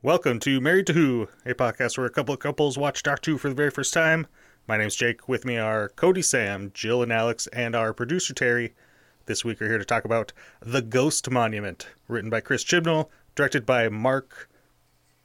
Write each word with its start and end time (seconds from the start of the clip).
Welcome 0.00 0.38
to 0.40 0.60
Married 0.60 0.86
to 0.86 0.92
Who, 0.92 1.28
a 1.44 1.54
podcast 1.54 1.98
where 1.98 2.06
a 2.06 2.10
couple 2.10 2.32
of 2.32 2.38
couples 2.38 2.78
watch 2.78 3.02
Doctor 3.02 3.32
Who 3.32 3.36
for 3.36 3.48
the 3.48 3.54
very 3.56 3.72
first 3.72 3.92
time. 3.92 4.28
My 4.68 4.76
name's 4.76 4.94
Jake. 4.94 5.28
With 5.28 5.44
me 5.44 5.56
are 5.56 5.88
Cody, 5.88 6.22
Sam, 6.22 6.70
Jill, 6.72 7.02
and 7.02 7.12
Alex, 7.12 7.48
and 7.48 7.74
our 7.74 7.92
producer 7.92 8.32
Terry. 8.32 8.74
This 9.26 9.44
week 9.44 9.58
we're 9.58 9.66
here 9.66 9.78
to 9.78 9.84
talk 9.84 10.04
about 10.04 10.32
The 10.60 10.82
Ghost 10.82 11.28
Monument, 11.32 11.88
written 12.06 12.30
by 12.30 12.40
Chris 12.40 12.62
Chibnall, 12.62 13.08
directed 13.34 13.66
by 13.66 13.88
Mark 13.88 14.48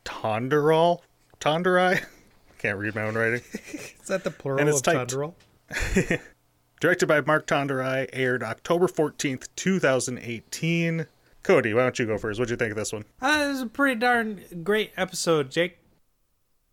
Tonderal. 0.06 1.02
Tonderai? 1.40 2.04
Can't 2.58 2.80
read 2.80 2.96
my 2.96 3.04
own 3.04 3.14
writing. 3.14 3.42
Is 3.54 4.08
that 4.08 4.24
the 4.24 4.32
plural 4.32 4.60
And 4.60 4.70
it's 4.70 4.80
of 4.80 5.08
typed. 5.08 6.22
Directed 6.80 7.06
by 7.06 7.22
Mark 7.22 7.46
Tonderai, 7.46 8.10
aired 8.12 8.42
October 8.42 8.88
14th, 8.88 9.50
2018. 9.56 11.06
Cody, 11.44 11.74
why 11.74 11.82
don't 11.82 12.00
you 12.00 12.06
go 12.06 12.18
first? 12.18 12.40
What'd 12.40 12.50
you 12.52 12.56
think 12.58 12.72
of 12.72 12.78
this 12.78 12.94
one? 12.94 13.04
Uh, 13.22 13.48
this 13.48 13.58
is 13.58 13.62
a 13.64 13.68
pretty 13.68 14.00
darn 14.00 14.42
great 14.64 14.92
episode, 14.96 15.52
Jake. 15.52 15.78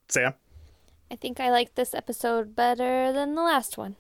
Sam? 0.09 0.35
I 1.11 1.17
think 1.17 1.41
I 1.41 1.51
like 1.51 1.75
this 1.75 1.93
episode 1.93 2.55
better 2.55 3.13
than 3.13 3.35
the 3.35 3.43
last 3.43 3.77
one. 3.77 3.97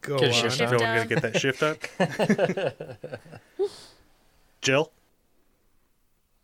Go 0.00 0.18
Get 0.18 0.30
a 0.30 0.34
on. 0.34 0.42
shift 0.42 0.60
If 0.60 0.72
on. 0.72 0.78
you 0.78 0.84
want 0.86 1.08
to 1.08 1.14
get 1.14 1.22
that 1.22 1.40
shift 1.40 1.62
up. 1.62 1.78
Jill? 4.62 4.90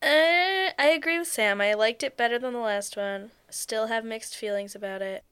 Uh, 0.03 0.71
I 0.79 0.93
agree 0.95 1.19
with 1.19 1.29
Sam. 1.29 1.61
I 1.61 1.73
liked 1.75 2.03
it 2.03 2.17
better 2.17 2.39
than 2.39 2.53
the 2.53 2.59
last 2.59 2.97
one. 2.97 3.31
Still 3.49 3.87
have 3.87 4.05
mixed 4.05 4.37
feelings 4.37 4.75
about 4.75 5.01
it. 5.01 5.25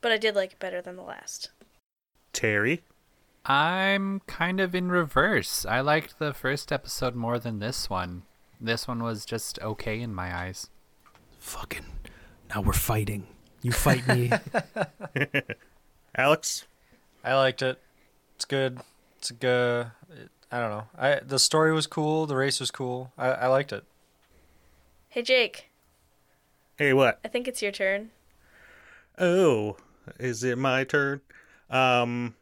But 0.00 0.12
I 0.12 0.16
did 0.18 0.34
like 0.34 0.52
it 0.52 0.58
better 0.58 0.82
than 0.82 0.96
the 0.96 1.02
last. 1.02 1.50
Terry? 2.32 2.82
I'm 3.48 4.20
kind 4.26 4.60
of 4.60 4.74
in 4.74 4.90
reverse. 4.90 5.64
I 5.64 5.80
liked 5.80 6.18
the 6.18 6.34
first 6.34 6.70
episode 6.70 7.14
more 7.14 7.38
than 7.38 7.60
this 7.60 7.88
one. 7.88 8.24
This 8.60 8.86
one 8.86 9.02
was 9.02 9.24
just 9.24 9.58
okay 9.60 10.00
in 10.02 10.14
my 10.14 10.36
eyes. 10.36 10.68
Fucking. 11.38 11.86
Now 12.54 12.60
we're 12.60 12.74
fighting. 12.74 13.26
You 13.62 13.72
fight 13.72 14.06
me. 14.06 14.30
Alex? 16.14 16.66
I 17.24 17.34
liked 17.36 17.62
it. 17.62 17.80
It's 18.36 18.44
good. 18.44 18.80
It's 19.16 19.30
a 19.30 19.34
good. 19.34 19.86
I 20.52 20.60
don't 20.60 20.70
know. 20.70 20.84
I 20.96 21.20
the 21.26 21.38
story 21.38 21.72
was 21.72 21.86
cool. 21.86 22.26
The 22.26 22.36
race 22.36 22.60
was 22.60 22.70
cool. 22.70 23.12
I, 23.16 23.28
I 23.28 23.46
liked 23.46 23.72
it. 23.72 23.84
Hey, 25.08 25.22
Jake. 25.22 25.70
Hey, 26.76 26.92
what? 26.92 27.18
I 27.24 27.28
think 27.28 27.48
it's 27.48 27.62
your 27.62 27.72
turn. 27.72 28.10
Oh, 29.18 29.76
is 30.20 30.44
it 30.44 30.58
my 30.58 30.84
turn? 30.84 31.22
Um, 31.70 32.34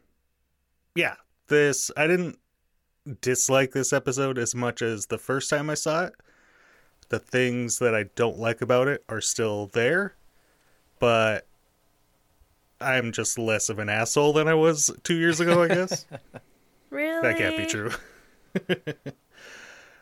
yeah, 0.97 1.15
this, 1.47 1.91
I 1.95 2.07
didn't 2.07 2.39
dislike 3.21 3.71
this 3.71 3.93
episode 3.93 4.37
as 4.37 4.55
much 4.55 4.81
as 4.81 5.05
the 5.05 5.17
first 5.19 5.49
time 5.49 5.69
I 5.69 5.75
saw 5.75 6.05
it. 6.05 6.13
The 7.09 7.19
things 7.19 7.79
that 7.79 7.95
I 7.95 8.05
don't 8.15 8.39
like 8.39 8.61
about 8.61 8.87
it 8.87 9.03
are 9.07 9.21
still 9.21 9.67
there, 9.67 10.15
but 10.99 11.45
I'm 12.81 13.11
just 13.11 13.37
less 13.37 13.69
of 13.69 13.79
an 13.79 13.89
asshole 13.89 14.33
than 14.33 14.47
I 14.47 14.55
was 14.55 14.91
two 15.03 15.15
years 15.15 15.39
ago, 15.39 15.63
I 15.63 15.67
guess. 15.69 16.05
Really? 16.89 17.21
That 17.21 17.37
can't 17.37 17.57
be 17.57 17.65
true. 17.65 17.91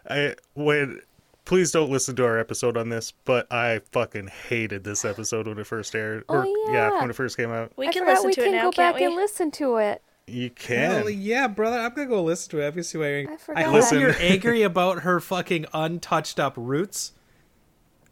I 0.09 0.35
when 0.53 1.01
please 1.45 1.71
don't 1.71 1.89
listen 1.89 2.15
to 2.17 2.25
our 2.25 2.37
episode 2.37 2.77
on 2.77 2.89
this, 2.89 3.11
but 3.23 3.51
I 3.51 3.81
fucking 3.91 4.27
hated 4.49 4.83
this 4.83 5.03
episode 5.03 5.47
when 5.47 5.57
it 5.57 5.65
first 5.65 5.95
aired. 5.95 6.25
Oh, 6.29 6.43
yeah. 6.67 6.91
yeah. 6.91 7.01
when 7.01 7.09
it 7.09 7.15
first 7.15 7.37
came 7.37 7.51
out. 7.51 7.71
We 7.75 7.87
I 7.87 7.91
can 7.91 8.03
forgot 8.03 8.13
listen 8.15 8.27
we 8.27 8.33
to 8.33 8.41
can 8.43 8.53
it 8.53 8.57
now, 8.57 8.63
go 8.63 8.71
can't 8.71 8.95
back 8.95 8.99
we? 8.99 9.05
and 9.05 9.15
listen 9.15 9.51
to 9.51 9.77
it. 9.77 10.01
You 10.27 10.49
Hell 10.57 11.03
can. 11.03 11.21
yeah, 11.21 11.47
brother. 11.47 11.77
I'm 11.77 11.93
gonna 11.93 12.07
go 12.07 12.23
listen 12.23 12.49
to 12.51 12.61
it. 12.61 12.65
I'm 12.67 12.71
gonna 12.71 12.83
see 12.83 12.97
why 12.97 13.09
you're. 13.09 13.29
I 13.55 13.59
I 13.59 13.63
hope 13.63 13.91
you're 13.91 14.15
angry 14.19 14.63
about 14.63 15.01
her 15.01 15.19
fucking 15.19 15.67
untouched 15.73 16.39
up 16.39 16.53
roots. 16.57 17.11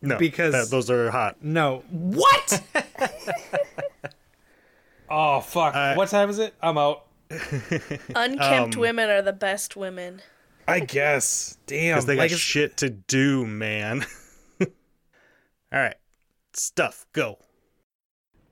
No, 0.01 0.17
because- 0.17 0.53
that, 0.53 0.69
those 0.69 0.91
are 0.91 1.09
hot. 1.11 1.43
No. 1.43 1.83
What? 1.89 2.61
oh 5.09 5.39
fuck. 5.41 5.73
Uh, 5.75 5.95
what 5.95 6.09
time 6.09 6.29
is 6.29 6.39
it? 6.39 6.53
I'm 6.61 6.77
out. 6.77 7.05
Unkempt 8.15 8.75
Um, 8.75 8.81
women 8.81 9.09
are 9.09 9.21
the 9.21 9.33
best 9.33 9.75
women. 9.75 10.21
I 10.67 10.81
guess. 10.81 11.57
Damn. 11.65 11.95
Because 11.95 12.05
they 12.05 12.15
got 12.15 12.21
like 12.23 12.31
shit 12.31 12.77
to 12.77 12.89
do, 12.89 13.45
man. 13.45 14.05
All 14.61 14.67
right, 15.71 15.95
stuff. 16.53 17.05
Go. 17.13 17.39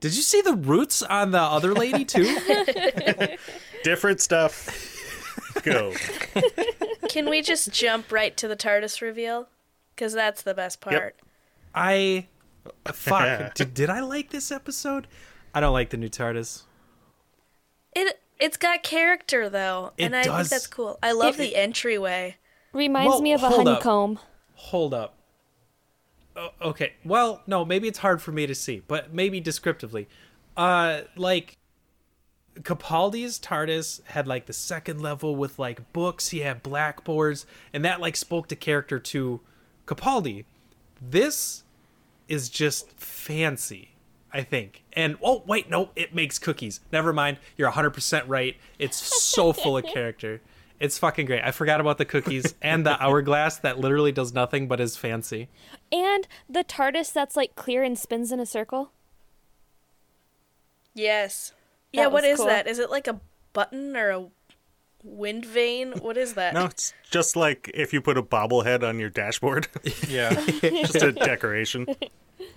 Did 0.01 0.15
you 0.15 0.21
see 0.23 0.41
the 0.41 0.53
roots 0.55 1.01
on 1.03 1.31
the 1.31 1.39
other 1.39 1.73
lady 1.73 2.03
too? 2.05 2.23
Different 3.83 4.19
stuff. 4.19 4.87
Go. 5.63 5.93
Can 7.09 7.29
we 7.29 7.41
just 7.41 7.71
jump 7.71 8.11
right 8.11 8.35
to 8.37 8.47
the 8.47 8.55
TARDIS 8.55 9.01
reveal? 9.01 9.47
Because 9.95 10.13
that's 10.13 10.41
the 10.41 10.53
best 10.53 10.81
part. 10.81 11.15
I 11.75 12.27
fuck. 12.85 13.53
did, 13.55 13.73
did 13.73 13.89
I 13.89 14.01
like 14.01 14.31
this 14.31 14.51
episode? 14.51 15.07
I 15.53 15.59
don't 15.59 15.73
like 15.73 15.89
the 15.91 15.97
new 15.97 16.09
TARDIS. 16.09 16.63
It 17.95 18.19
it's 18.39 18.57
got 18.57 18.81
character 18.83 19.49
though, 19.49 19.91
It 19.97 20.05
and 20.05 20.15
I 20.15 20.23
does. 20.23 20.35
think 20.35 20.49
that's 20.49 20.67
cool. 20.67 20.97
I 21.03 21.11
love 21.11 21.35
It- 21.35 21.39
the 21.39 21.55
entryway. 21.55 22.37
Reminds 22.73 23.09
Well, 23.11 23.21
me 23.21 23.33
of 23.33 23.43
a 23.43 23.49
hold 23.49 23.67
up. 23.67 23.83
honeycomb. 23.83 24.19
Hold 24.55 24.93
up. 24.93 25.15
Okay. 26.61 26.93
Well, 27.03 27.41
no, 27.47 27.65
maybe 27.65 27.87
it's 27.87 27.99
hard 27.99 28.21
for 28.21 28.31
me 28.31 28.47
to 28.47 28.55
see, 28.55 28.81
but 28.87 29.13
maybe 29.13 29.39
descriptively. 29.39 30.07
Uh 30.57 31.01
like 31.15 31.57
Capaldi's 32.59 33.39
TARDIS 33.39 34.05
had 34.07 34.27
like 34.27 34.45
the 34.45 34.53
second 34.53 35.01
level 35.01 35.35
with 35.35 35.57
like 35.57 35.93
books, 35.93 36.29
he 36.29 36.39
had 36.39 36.61
blackboards, 36.61 37.45
and 37.73 37.85
that 37.85 38.01
like 38.01 38.15
spoke 38.15 38.47
to 38.49 38.55
character 38.55 38.99
to 38.99 39.39
Capaldi. 39.85 40.45
This 41.01 41.63
is 42.27 42.49
just 42.49 42.91
fancy, 42.99 43.91
I 44.33 44.43
think. 44.43 44.83
And 44.93 45.17
oh 45.23 45.43
wait, 45.47 45.69
no, 45.69 45.89
it 45.95 46.13
makes 46.13 46.39
cookies. 46.39 46.81
Never 46.91 47.13
mind. 47.13 47.37
You're 47.57 47.71
100% 47.71 48.23
right. 48.27 48.57
It's 48.77 48.97
so 48.97 49.53
full 49.53 49.77
of 49.77 49.85
character. 49.93 50.41
It's 50.81 50.97
fucking 50.97 51.27
great. 51.27 51.43
I 51.43 51.51
forgot 51.51 51.79
about 51.79 51.99
the 51.99 52.05
cookies 52.05 52.55
and 52.61 52.83
the 52.83 52.99
hourglass 53.01 53.59
that 53.59 53.77
literally 53.77 54.11
does 54.11 54.33
nothing 54.33 54.67
but 54.67 54.79
is 54.79 54.97
fancy. 54.97 55.47
And 55.91 56.27
the 56.49 56.63
TARDIS 56.63 57.13
that's 57.13 57.37
like 57.37 57.53
clear 57.55 57.83
and 57.83 57.97
spins 57.97 58.31
in 58.31 58.39
a 58.39 58.47
circle. 58.47 58.91
Yes. 60.95 61.53
That 61.93 61.99
yeah, 61.99 62.07
what 62.07 62.23
is 62.23 62.37
cool. 62.37 62.47
that? 62.47 62.65
Is 62.65 62.79
it 62.79 62.89
like 62.89 63.07
a 63.07 63.21
button 63.53 63.95
or 63.95 64.09
a 64.09 64.25
wind 65.03 65.45
vane? 65.45 65.93
What 65.93 66.17
is 66.17 66.33
that? 66.33 66.55
No, 66.55 66.65
it's 66.65 66.95
just 67.11 67.35
like 67.35 67.69
if 67.75 67.93
you 67.93 68.01
put 68.01 68.17
a 68.17 68.23
bobblehead 68.23 68.81
on 68.81 68.97
your 68.97 69.09
dashboard, 69.09 69.67
Yeah. 70.07 70.33
just 70.61 70.95
a 70.95 71.11
decoration. 71.11 71.85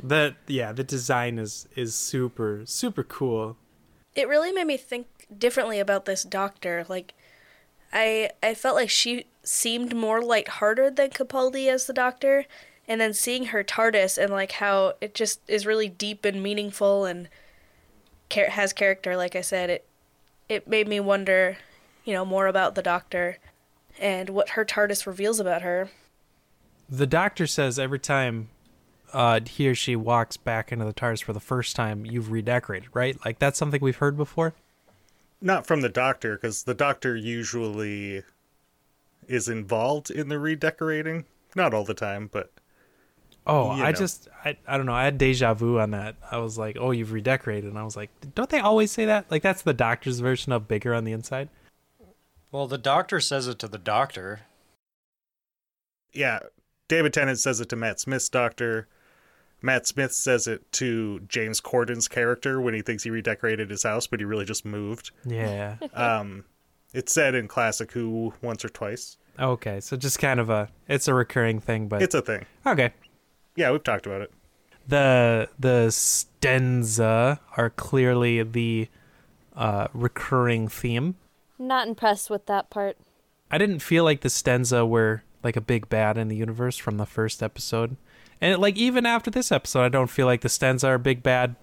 The 0.03 0.35
yeah, 0.47 0.73
the 0.73 0.85
design 0.85 1.39
is 1.39 1.69
is 1.77 1.95
super 1.95 2.63
super 2.65 3.03
cool. 3.03 3.59
It 4.15 4.29
really 4.29 4.51
made 4.51 4.67
me 4.67 4.79
think 4.79 5.09
differently 5.37 5.79
about 5.79 6.07
this 6.07 6.23
doctor. 6.25 6.87
Like 6.89 7.13
I 7.95 8.31
I 8.43 8.55
felt 8.55 8.75
like 8.75 8.91
she 8.91 9.27
seemed 9.45 9.95
more 9.95 10.21
lighthearted 10.21 10.97
than 10.97 11.11
Capaldi 11.11 11.69
as 11.69 11.87
the 11.87 11.93
doctor, 11.93 12.45
and 12.89 13.01
then 13.01 13.15
seeing 13.15 13.47
her 13.47 13.63
TARDIS 13.63 14.19
and 14.19 14.33
like 14.33 14.53
how 14.53 14.95
it 15.01 15.15
just 15.15 15.41
is 15.49 15.65
really 15.65 15.89
deep 15.89 16.25
and 16.25 16.43
meaningful 16.43 17.05
and 17.05 17.29
char- 18.29 18.51
has 18.51 18.73
character 18.73 19.17
like 19.17 19.37
I 19.37 19.41
said, 19.41 19.71
it 19.71 19.87
it 20.49 20.69
made 20.69 20.89
me 20.89 21.01
wonder, 21.01 21.57
you 22.05 22.13
know, 22.13 22.25
more 22.25 22.49
about 22.49 22.75
the 22.75 22.83
doctor 22.83 23.39
and 23.99 24.29
what 24.31 24.51
her 24.51 24.65
TARDIS 24.65 25.07
reveals 25.07 25.41
about 25.41 25.63
her. 25.63 25.89
The 26.89 27.07
doctor 27.07 27.47
says 27.47 27.79
every 27.79 28.01
time 28.01 28.51
uh, 29.13 29.41
he 29.47 29.69
or 29.69 29.75
she 29.75 29.97
walks 29.97 30.37
back 30.37 30.73
into 30.73 30.85
the 30.85 30.93
TARDIS 30.93 31.23
for 31.23 31.33
the 31.33 31.41
first 31.41 31.77
time, 31.77 32.05
you've 32.05 32.31
redecorated, 32.31 32.89
right? 32.93 33.17
Like 33.25 33.39
that's 33.39 33.59
something 33.59 33.81
we've 33.81 33.97
heard 33.97 34.17
before. 34.17 34.55
Not 35.41 35.67
from 35.67 35.81
the 35.83 35.89
doctor, 35.89 36.37
because 36.37 36.63
the 36.65 36.75
doctor 36.75 37.15
usually 37.17 38.23
is 39.29 39.49
involved 39.49 40.11
in 40.11 40.29
the 40.29 40.39
redecorating. 40.39 41.25
Not 41.55 41.73
all 41.75 41.85
the 41.85 41.95
time, 41.95 42.29
but 42.33 42.51
Oh, 43.47 43.77
You 43.77 43.83
I 43.85 43.91
know. 43.93 43.99
just 43.99 44.29
I, 44.45 44.57
I 44.67 44.77
don't 44.79 44.87
know. 44.87 44.95
I 44.95 45.05
had 45.05 45.19
deja 45.19 45.53
vu 45.53 45.79
on 45.79 45.91
that. 45.91 46.17
I 46.31 46.39
was 46.39 46.57
like, 46.57 46.79
"Oh, 46.81 46.93
you've 46.93 47.13
redecorated." 47.13 47.69
And 47.69 47.79
I 47.79 47.83
was 47.85 47.95
like, 47.97 48.09
"Don't 48.35 48.49
they 48.49 48.59
always 48.59 48.91
say 48.91 49.05
that? 49.05 49.31
Like 49.31 49.43
that's 49.43 49.61
the 49.63 49.75
doctor's 49.75 50.21
version 50.21 50.51
of 50.53 50.67
bigger 50.67 50.95
on 50.95 51.05
the 51.05 51.13
inside?" 51.13 51.51
Well, 52.51 52.67
the 52.67 52.79
doctor 52.79 53.21
says 53.21 53.47
it 53.47 53.59
to 53.59 53.69
the 53.69 53.77
doctor. 53.79 54.43
yeah, 56.13 56.39
David 56.89 57.13
Tennant 57.13 57.39
says 57.39 57.61
it 57.61 57.69
to 57.71 57.77
Matt 57.77 58.01
Smith's 58.01 58.29
doctor. 58.29 58.87
Matt 59.65 59.87
Smith 59.87 60.13
says 60.13 60.47
it 60.47 60.71
to 60.73 61.21
James 61.21 61.59
Corden's 61.61 62.07
character 62.07 62.61
when 62.61 62.75
he 62.75 62.83
thinks 62.83 63.03
he 63.03 63.11
redecorated 63.11 63.71
his 63.71 63.83
house, 63.83 64.07
but 64.07 64.21
he 64.21 64.25
really 64.27 64.45
just 64.45 64.65
moved. 64.65 65.11
Yeah. 65.25 65.77
Um, 65.95 66.45
it's 66.93 67.13
said 67.13 67.35
in 67.35 67.49
Classic 67.49 67.91
Who 67.93 68.35
once 68.43 68.65
or 68.65 68.69
twice. 68.69 69.17
okay, 69.41 69.81
so 69.81 69.97
just 69.97 70.19
kind 70.19 70.39
of 70.39 70.51
a 70.51 70.69
it's 70.87 71.09
a 71.09 71.15
recurring 71.15 71.61
thing, 71.61 71.89
but 71.89 72.03
It's 72.03 72.15
a 72.15 72.23
thing. 72.23 72.45
okay. 72.67 72.93
Yeah, 73.57 73.71
we've 73.73 73.83
talked 73.83 74.07
about 74.07 74.21
it. 74.21 74.33
The 74.87 75.49
the 75.59 75.87
stenza 75.91 77.39
are 77.57 77.71
clearly 77.71 78.43
the 78.43 78.89
uh, 79.57 79.89
recurring 79.95 80.69
theme. 80.69 81.17
Not 81.59 81.89
impressed 81.89 82.29
with 82.31 82.47
that 82.47 82.69
part. 82.71 82.97
I 83.51 83.59
didn't 83.59 83.79
feel 83.81 84.05
like 84.05 84.21
the 84.21 84.29
stenza 84.29 84.87
were 84.87 85.23
like 85.43 85.57
a 85.57 85.61
big 85.61 85.89
bad 85.89 86.19
in 86.19 86.29
the 86.29 86.37
universe 86.37 86.77
from 86.77 86.97
the 86.99 87.07
first 87.07 87.43
episode, 87.43 87.97
and 88.41 88.61
like 88.61 88.77
even 88.77 89.07
after 89.07 89.31
this 89.31 89.51
episode, 89.53 89.83
I 89.83 89.89
don't 89.89 90.11
feel 90.11 90.27
like 90.27 90.41
the 90.43 90.49
stenza 90.49 90.89
are 90.89 90.95
a 90.95 90.99
big 90.99 91.23
bad. 91.23 91.57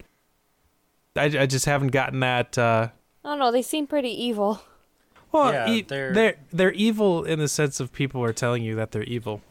I, 1.16 1.24
I 1.24 1.46
just 1.46 1.66
haven't 1.66 1.88
gotten 1.92 2.20
that. 2.20 2.56
Uh, 2.56 2.88
I 3.24 3.28
don't 3.28 3.38
know. 3.38 3.52
They 3.52 3.62
seem 3.62 3.86
pretty 3.86 4.10
evil. 4.10 4.62
well, 5.30 5.52
Yeah, 5.52 5.68
e- 5.68 5.82
they're- 5.82 6.12
they're 6.12 6.36
they're 6.52 6.72
evil 6.72 7.24
in 7.24 7.38
the 7.38 7.48
sense 7.48 7.80
of 7.80 7.92
people 7.92 8.22
are 8.24 8.32
telling 8.32 8.62
you 8.62 8.74
that 8.76 8.92
they're 8.92 9.04
evil. 9.04 9.42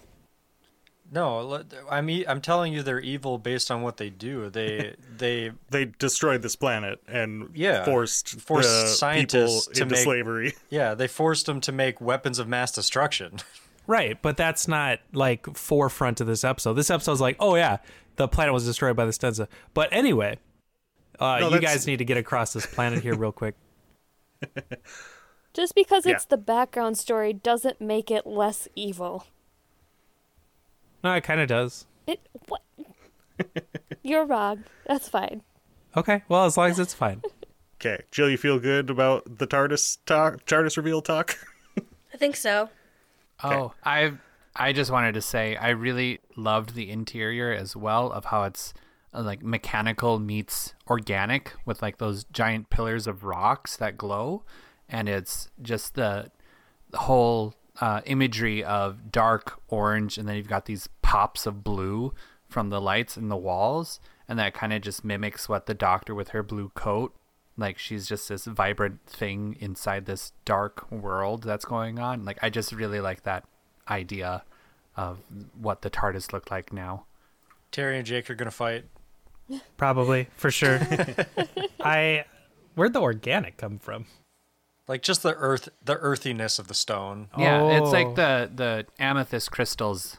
No, 1.13 1.62
I'm 1.89 2.09
e- 2.09 2.25
I'm 2.25 2.39
telling 2.39 2.71
you, 2.71 2.83
they're 2.83 3.00
evil 3.01 3.38
based 3.38 3.69
on 3.69 3.81
what 3.81 3.97
they 3.97 4.09
do. 4.09 4.50
They 4.50 4.95
they 5.17 5.51
They 5.69 5.85
destroyed 6.00 6.41
this 6.41 6.56
planet 6.56 7.01
and 7.07 7.50
Yeah, 7.53 7.83
forced, 7.83 8.39
forced 8.39 8.69
the 8.69 8.88
scientists 8.88 9.67
people 9.67 9.81
into 9.83 9.95
make- 9.95 10.03
slavery. 10.03 10.53
yeah 10.69 10.94
they 10.94 11.07
forced 11.07 11.45
them 11.47 11.59
to 11.62 11.71
make 11.74 12.00
weapons 12.00 12.39
of 12.39 12.47
mass 12.47 12.71
destruction. 12.71 13.39
Right, 13.88 14.22
but 14.22 14.38
that's 14.38 14.68
not 14.68 15.00
like 15.12 15.56
forefront 15.57 16.22
of 16.22 16.28
this 16.28 16.44
episode. 16.44 16.74
This 16.75 16.89
episode's 16.89 17.19
like, 17.22 17.36
oh 17.39 17.56
yeah, 17.56 17.78
the 18.16 18.28
planet 18.28 18.54
was 18.54 18.66
destroyed 18.66 18.95
by 18.95 19.06
the 19.06 19.12
stenza. 19.12 19.48
But 19.74 19.89
anyway, 19.92 20.38
uh, 21.19 21.39
No, 21.39 21.45
you 21.45 21.51
that's- 21.56 21.74
guys 21.74 21.88
need 21.88 21.98
to 21.98 22.06
get 22.06 22.18
across 22.18 22.54
this 22.54 22.66
planet 22.66 23.01
here 23.04 23.16
real 23.16 23.31
quick. 23.31 23.56
Just 25.54 25.75
because 25.75 26.06
Yeah. 26.06 26.13
it's 26.16 26.25
the 26.25 26.38
background 26.38 26.98
story 26.98 27.33
doesn't 27.33 27.81
make 27.81 28.10
it 28.10 28.25
less 28.25 28.68
evil. 28.75 29.25
No, 31.04 31.13
it 31.13 31.24
kind 31.24 31.42
of 31.42 31.48
does. 31.48 31.86
It 32.07 32.19
what? 32.48 32.62
You're 34.04 34.25
wrong. 34.25 34.63
That's 34.88 35.10
fine. 35.10 35.42
Okay, 35.98 36.24
well 36.30 36.45
as 36.45 36.56
long 36.57 36.69
as 36.72 36.80
it's 36.80 36.94
fine. 36.94 37.22
Okay, 37.84 38.04
Jill, 38.12 38.30
you 38.30 38.38
feel 38.38 38.60
good 38.60 38.92
about 38.92 39.39
the 39.39 39.48
TARDIS 39.48 39.98
talk, 40.06 40.45
TARDIS 40.45 40.77
reveal 40.77 41.01
talk? 41.01 41.36
I 42.13 42.18
think 42.18 42.36
so. 42.36 42.69
Oh, 43.43 43.73
I 43.83 44.13
I 44.55 44.73
just 44.73 44.91
wanted 44.91 45.13
to 45.13 45.21
say 45.21 45.55
I 45.55 45.69
really 45.69 46.19
loved 46.35 46.75
the 46.75 46.89
interior 46.89 47.51
as 47.53 47.75
well 47.75 48.11
of 48.11 48.25
how 48.25 48.43
it's 48.43 48.73
uh, 49.13 49.21
like 49.21 49.41
mechanical 49.43 50.19
meets 50.19 50.73
organic 50.89 51.53
with 51.65 51.81
like 51.81 51.97
those 51.97 52.25
giant 52.25 52.69
pillars 52.69 53.07
of 53.07 53.23
rocks 53.23 53.77
that 53.77 53.97
glow, 53.97 54.43
and 54.89 55.07
it's 55.07 55.49
just 55.61 55.95
the, 55.95 56.31
whole 56.93 57.53
uh, 57.79 58.01
imagery 58.05 58.63
of 58.63 59.11
dark 59.11 59.59
orange, 59.69 60.17
and 60.17 60.27
then 60.27 60.35
you've 60.35 60.47
got 60.47 60.65
these 60.65 60.89
pops 61.01 61.45
of 61.45 61.63
blue 61.63 62.13
from 62.47 62.69
the 62.69 62.81
lights 62.81 63.15
in 63.17 63.29
the 63.29 63.38
walls, 63.38 63.99
and 64.27 64.38
that 64.38 64.53
kind 64.53 64.73
of 64.73 64.81
just 64.81 65.05
mimics 65.05 65.47
what 65.47 65.65
the 65.65 65.73
doctor 65.73 66.13
with 66.13 66.29
her 66.29 66.43
blue 66.43 66.69
coat 66.75 67.15
like 67.62 67.78
she's 67.78 68.08
just 68.08 68.28
this 68.30 68.46
vibrant 68.46 69.00
thing 69.06 69.56
inside 69.60 70.06
this 70.06 70.34
dark 70.44 70.92
world 70.92 71.44
that's 71.44 71.63
going 71.66 72.00
on 72.00 72.25
like 72.25 72.38
i 72.42 72.50
just 72.50 72.72
really 72.74 73.00
like 73.00 73.24
that 73.24 73.44
idea 73.90 74.44
of 74.98 75.19
what 75.60 75.81
the 75.84 75.90
tardis 75.90 76.34
look 76.34 76.52
like 76.52 76.74
now 76.74 77.06
Terry 77.72 77.96
and 77.98 78.06
Jake 78.06 78.30
are 78.30 78.36
gonna 78.36 78.52
fight. 78.52 78.84
Probably, 79.78 80.28
for 80.36 80.52
sure. 80.52 80.78
I 81.80 82.25
where'd 82.75 82.92
the 82.92 83.00
organic 83.02 83.56
come 83.58 83.80
from? 83.80 84.06
Like 84.90 85.02
just 85.02 85.24
the 85.24 85.34
earth, 85.36 85.69
the 85.84 85.96
earthiness 85.98 86.60
of 86.60 86.68
the 86.68 86.74
stone. 86.74 87.30
yeah 87.38 87.78
it's 87.78 87.88
Oh. 87.88 87.92
like 87.92 88.16
the 88.16 88.52
the 88.54 88.86
amethyst 89.00 89.52
crystals 89.52 90.18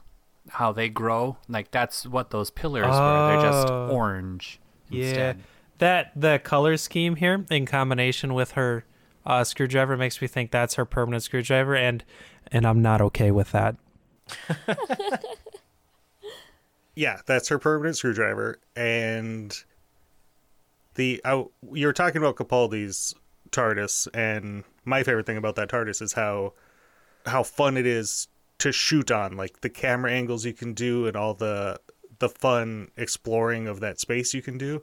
how 0.48 0.72
they 0.72 0.88
grow 0.88 1.36
like 1.48 1.70
that's 1.70 2.06
what 2.06 2.30
those 2.30 2.50
pillars 2.50 2.86
were 2.86 3.28
they're 3.28 3.50
just 3.50 3.68
Oh. 3.70 3.90
orange 3.90 4.58
Yeah, 4.88 5.04
instead. 5.04 5.38
That 5.78 6.12
the 6.14 6.40
color 6.42 6.76
scheme 6.76 7.16
here 7.16 7.44
in 7.50 7.66
combination 7.66 8.34
with 8.34 8.52
her 8.52 8.84
uh, 9.24 9.44
screwdriver 9.44 9.96
makes 9.96 10.20
me 10.20 10.28
think 10.28 10.50
that's 10.50 10.74
her 10.74 10.84
permanent 10.84 11.22
screwdriver, 11.22 11.74
and 11.74 12.04
and 12.50 12.66
I'm 12.66 12.82
not 12.82 13.00
okay 13.00 13.30
with 13.30 13.52
that. 13.52 13.76
Yeah, 16.94 17.20
that's 17.26 17.48
her 17.48 17.58
permanent 17.58 17.96
screwdriver. 17.96 18.58
And 18.76 19.56
the 20.94 21.20
I, 21.24 21.44
you 21.72 21.86
were 21.86 21.92
talking 21.92 22.18
about 22.18 22.36
Capaldi's 22.36 23.14
TARDIS, 23.50 24.08
and 24.14 24.64
my 24.84 25.02
favorite 25.02 25.26
thing 25.26 25.36
about 25.36 25.56
that 25.56 25.70
TARDIS 25.70 26.02
is 26.02 26.12
how 26.12 26.52
how 27.26 27.42
fun 27.42 27.76
it 27.76 27.86
is 27.86 28.28
to 28.58 28.72
shoot 28.72 29.10
on, 29.10 29.36
like 29.36 29.60
the 29.60 29.70
camera 29.70 30.12
angles 30.12 30.44
you 30.44 30.52
can 30.52 30.74
do, 30.74 31.06
and 31.06 31.16
all 31.16 31.34
the 31.34 31.80
the 32.18 32.28
fun 32.28 32.90
exploring 32.96 33.66
of 33.66 33.80
that 33.80 33.98
space 33.98 34.34
you 34.34 34.42
can 34.42 34.58
do. 34.58 34.82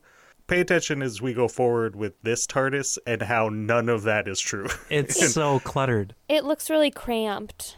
Pay 0.49 0.61
attention 0.61 1.03
as 1.03 1.21
we 1.21 1.33
go 1.33 1.47
forward 1.47 1.95
with 1.95 2.19
this 2.23 2.47
TARDIS 2.47 2.97
and 3.05 3.21
how 3.21 3.49
none 3.49 3.87
of 3.87 4.01
that 4.03 4.27
is 4.27 4.39
true. 4.39 4.67
It's 4.89 5.31
so 5.31 5.59
cluttered. 5.59 6.15
It 6.27 6.43
looks 6.43 6.71
really 6.71 6.89
cramped. 6.89 7.77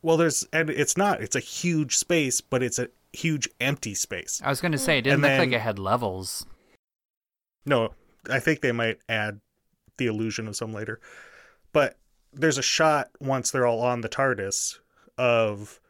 well, 0.00 0.16
there's 0.16 0.46
and 0.52 0.70
it's 0.70 0.96
not. 0.96 1.20
It's 1.20 1.34
a 1.34 1.40
huge 1.40 1.96
space, 1.96 2.40
but 2.40 2.62
it's 2.62 2.78
a 2.78 2.90
huge 3.12 3.48
empty 3.60 3.96
space. 3.96 4.40
i 4.44 4.48
was 4.48 4.60
gonna 4.60 4.78
say 4.78 4.98
it 4.98 5.02
didn't 5.02 5.14
And 5.14 5.22
look 5.24 5.38
like 5.40 5.52
it 5.52 5.60
had 5.60 5.80
levels 5.80 6.46
No, 7.66 7.94
I 8.30 8.38
think 8.38 8.60
they 8.60 8.70
might 8.70 8.98
add 9.08 9.40
the 9.96 10.06
illusion 10.06 10.46
of 10.46 10.54
some 10.54 10.72
later. 10.72 11.00
But 11.72 11.98
there's 12.32 12.56
a 12.56 12.62
shot 12.62 13.10
once 13.18 13.50
they're 13.50 13.66
all 13.66 13.80
on 13.82 14.02
the 14.02 14.08
TARDIS 14.08 14.78
of 15.18 15.80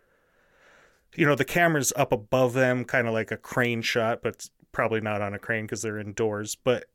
you 1.14 1.26
know, 1.26 1.34
the 1.34 1.44
camera's 1.44 1.92
up 1.94 2.10
above 2.10 2.54
them, 2.54 2.86
kind 2.86 3.06
of 3.06 3.12
like 3.12 3.30
a 3.30 3.36
crane 3.36 3.82
shot, 3.82 4.20
but 4.22 4.34
it's 4.36 4.50
probably 4.72 5.00
not 5.00 5.22
on 5.22 5.34
a 5.34 5.38
crane 5.38 5.64
because 5.64 5.82
they're 5.82 5.98
indoors. 5.98 6.54
But 6.54 6.86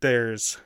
there's 0.00 0.58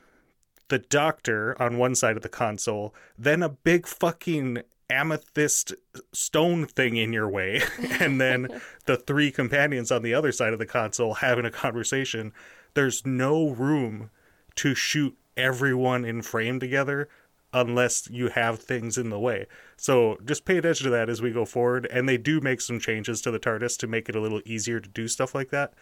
the 0.69 0.79
doctor 0.79 1.61
on 1.61 1.77
one 1.77 1.95
side 1.95 2.15
of 2.15 2.23
the 2.23 2.29
console, 2.29 2.95
then 3.17 3.43
a 3.43 3.49
big 3.49 3.87
fucking 3.87 4.59
amethyst 4.89 5.73
stone 6.11 6.65
thing 6.65 6.97
in 6.97 7.13
your 7.13 7.29
way, 7.29 7.61
and 7.99 8.19
then 8.19 8.47
the 8.85 8.97
three 8.97 9.31
companions 9.31 9.91
on 9.91 10.01
the 10.01 10.13
other 10.13 10.31
side 10.31 10.53
of 10.53 10.59
the 10.59 10.65
console 10.65 11.15
having 11.15 11.45
a 11.45 11.51
conversation. 11.51 12.33
There's 12.73 13.05
no 13.05 13.49
room 13.49 14.11
to 14.55 14.75
shoot 14.75 15.17
everyone 15.37 16.05
in 16.05 16.21
frame 16.21 16.59
together 16.59 17.09
unless 17.53 18.09
you 18.09 18.29
have 18.29 18.59
things 18.59 18.97
in 18.97 19.09
the 19.09 19.19
way. 19.19 19.45
So 19.75 20.17
just 20.23 20.45
pay 20.45 20.57
attention 20.57 20.85
to 20.85 20.89
that 20.91 21.09
as 21.09 21.21
we 21.21 21.31
go 21.31 21.45
forward. 21.45 21.85
And 21.91 22.07
they 22.07 22.17
do 22.17 22.39
make 22.39 22.61
some 22.61 22.79
changes 22.79 23.21
to 23.21 23.31
the 23.31 23.39
TARDIS 23.39 23.77
to 23.79 23.87
make 23.87 24.07
it 24.07 24.15
a 24.15 24.21
little 24.21 24.41
easier 24.45 24.79
to 24.79 24.87
do 24.87 25.07
stuff 25.07 25.35
like 25.35 25.49
that. 25.49 25.73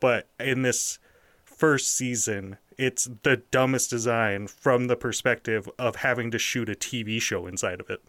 But 0.00 0.28
in 0.38 0.62
this 0.62 0.98
first 1.44 1.92
season, 1.96 2.58
it's 2.78 3.08
the 3.22 3.38
dumbest 3.50 3.90
design 3.90 4.46
from 4.46 4.86
the 4.86 4.96
perspective 4.96 5.68
of 5.78 5.96
having 5.96 6.30
to 6.30 6.38
shoot 6.38 6.68
a 6.68 6.74
TV 6.74 7.20
show 7.20 7.46
inside 7.46 7.80
of 7.80 7.88
it. 7.90 8.02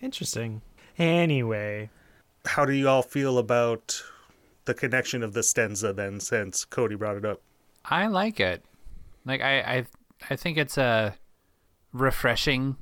Interesting. 0.00 0.62
Anyway, 0.98 1.90
How 2.44 2.64
do 2.64 2.72
you 2.72 2.88
all 2.88 3.02
feel 3.02 3.38
about 3.38 4.02
the 4.64 4.74
connection 4.74 5.22
of 5.22 5.32
the 5.34 5.40
Stenza 5.40 5.94
then, 5.94 6.20
since 6.20 6.64
Cody 6.64 6.94
brought 6.94 7.16
it 7.16 7.24
up? 7.24 7.40
I 7.84 8.06
like 8.06 8.40
it. 8.40 8.64
Like 9.24 9.40
I 9.40 9.60
I 9.60 9.86
I 10.30 10.36
think 10.36 10.58
it's 10.58 10.76
a 10.78 11.14
refreshing 11.92 12.76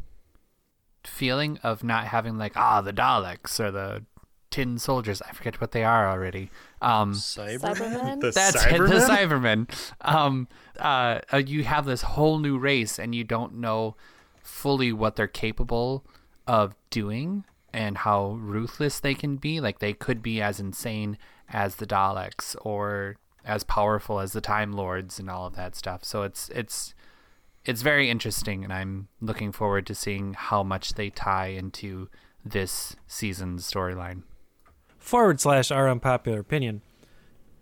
feeling 1.05 1.59
of 1.63 1.83
not 1.85 2.07
having 2.07 2.39
like 2.39 2.57
ah 2.57 2.81
the 2.81 2.93
Daleks 2.93 3.61
or 3.61 3.71
the 3.71 4.05
tin 4.51 4.79
soldiers. 4.79 5.23
I 5.23 5.33
forget 5.33 5.61
what 5.61 5.73
they 5.73 5.85
are 5.85 6.09
already. 6.09 6.51
Um 6.81 7.13
Cyber. 7.13 7.61
Cybermen? 7.61 8.21
The 8.21 8.31
that's 8.31 8.65
it, 8.67 8.71
the 8.71 8.79
Cybermen? 8.79 9.67
Cybermen. 9.67 9.93
Um 10.01 10.49
uh, 10.79 11.21
uh 11.33 11.39
you 11.39 11.65
have 11.65 11.87
this 11.87 12.03
whole 12.03 12.39
new 12.39 12.59
race 12.59 12.99
and 12.99 13.15
you 13.15 13.25
don't 13.25 13.55
know 13.55 13.97
fully 14.43 14.93
what 14.93 15.17
they're 15.17 15.27
capable 15.27 16.05
of 16.47 16.75
doing 16.91 17.45
and 17.73 17.99
how 17.99 18.31
ruthless 18.41 19.01
they 19.01 19.15
can 19.15 19.37
be. 19.37 19.61
Like 19.61 19.79
they 19.79 19.93
could 19.93 20.23
be 20.23 20.41
as 20.41 20.59
insane 20.59 21.19
as 21.49 21.77
the 21.77 21.87
Daleks 21.87 22.57
or 22.63 23.17
as 23.45 23.65
powerful 23.65 24.21
as 24.21 24.33
the 24.33 24.41
Time 24.41 24.73
Lords 24.73 25.19
and 25.19 25.31
all 25.31 25.47
of 25.47 25.57
that 25.57 25.75
stuff. 25.75 26.05
So 26.05 26.23
it's 26.23 26.49
it's 26.51 26.95
it's 27.65 27.83
very 27.83 28.09
interesting 28.11 28.65
and 28.65 28.73
I'm 28.73 29.09
looking 29.21 29.53
forward 29.53 29.87
to 29.87 29.95
seeing 29.95 30.35
how 30.35 30.63
much 30.63 30.95
they 30.95 31.11
tie 31.11 31.49
into 31.49 32.09
this 32.45 32.97
season's 33.07 33.71
storyline. 33.71 34.23
Forward 35.09 35.41
slash 35.41 35.71
our 35.71 35.89
unpopular 35.89 36.39
opinion, 36.39 36.83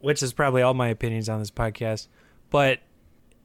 which 0.00 0.20
is 0.20 0.32
probably 0.32 0.62
all 0.62 0.74
my 0.74 0.88
opinions 0.88 1.28
on 1.28 1.38
this 1.38 1.50
podcast, 1.50 2.08
but 2.50 2.80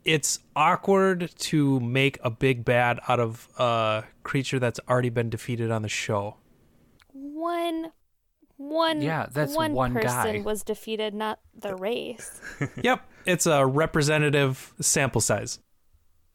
it's 0.03 0.39
awkward 0.55 1.29
to 1.37 1.79
make 1.79 2.17
a 2.23 2.31
big 2.31 2.65
bad 2.65 2.99
out 3.07 3.19
of 3.19 3.47
a 3.59 4.03
creature 4.23 4.57
that's 4.57 4.79
already 4.89 5.09
been 5.09 5.29
defeated 5.29 5.69
on 5.69 5.83
the 5.83 5.87
show. 5.87 6.37
one, 7.13 7.91
one, 8.57 9.01
Yeah, 9.01 9.27
that's 9.31 9.55
one, 9.55 9.73
one 9.73 9.93
person 9.93 10.37
guy. 10.37 10.41
was 10.41 10.63
defeated, 10.63 11.13
not 11.13 11.39
the 11.53 11.75
race. 11.75 12.41
Yep, 12.81 13.07
it's 13.27 13.45
a 13.45 13.63
representative 13.65 14.73
sample 14.81 15.21
size. 15.21 15.59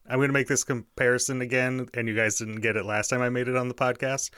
I'm 0.09 0.19
going 0.19 0.29
to 0.29 0.33
make 0.33 0.47
this 0.47 0.63
comparison 0.63 1.41
again, 1.41 1.89
and 1.95 2.07
you 2.07 2.15
guys 2.15 2.39
didn't 2.39 2.61
get 2.61 2.77
it 2.77 2.87
last 2.87 3.09
time 3.09 3.23
I 3.23 3.29
made 3.29 3.49
it 3.49 3.57
on 3.57 3.67
the 3.67 3.75
podcast. 3.75 4.31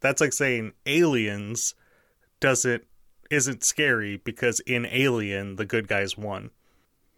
That's 0.00 0.20
like 0.20 0.34
saying 0.34 0.72
aliens 0.84 1.74
doesn't 2.44 2.84
isn't 3.30 3.64
scary 3.64 4.18
because 4.18 4.60
in 4.60 4.84
Alien 4.86 5.56
the 5.56 5.64
good 5.64 5.88
guys 5.88 6.18
won. 6.18 6.50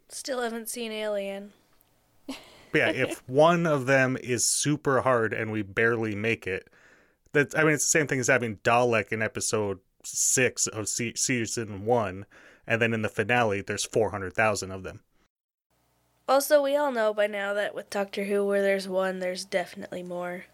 Still 0.08 0.40
haven't 0.40 0.68
seen 0.68 0.92
Alien. 0.92 1.52
But 2.26 2.38
yeah, 2.74 2.90
if 2.90 3.18
one 3.28 3.66
of 3.66 3.86
them 3.86 4.16
is 4.22 4.46
super 4.46 5.00
hard 5.00 5.32
and 5.32 5.50
we 5.50 5.62
barely 5.62 6.14
make 6.14 6.46
it, 6.46 6.68
that 7.32 7.58
I 7.58 7.64
mean 7.64 7.74
it's 7.74 7.84
the 7.84 7.98
same 7.98 8.06
thing 8.06 8.20
as 8.20 8.28
having 8.28 8.58
Dalek 8.58 9.10
in 9.10 9.20
episode 9.20 9.80
six 10.04 10.68
of 10.68 10.88
se- 10.88 11.14
season 11.16 11.84
one, 11.84 12.24
and 12.64 12.80
then 12.80 12.94
in 12.94 13.02
the 13.02 13.08
finale 13.08 13.62
there's 13.62 13.84
four 13.84 14.10
hundred 14.10 14.32
thousand 14.32 14.70
of 14.70 14.84
them. 14.84 15.00
Also, 16.28 16.62
we 16.62 16.76
all 16.76 16.92
know 16.92 17.12
by 17.12 17.26
now 17.26 17.52
that 17.54 17.74
with 17.74 17.90
Doctor 17.90 18.24
Who, 18.24 18.44
where 18.44 18.62
there's 18.62 18.88
one, 18.88 19.18
there's 19.18 19.44
definitely 19.44 20.02
more. 20.02 20.44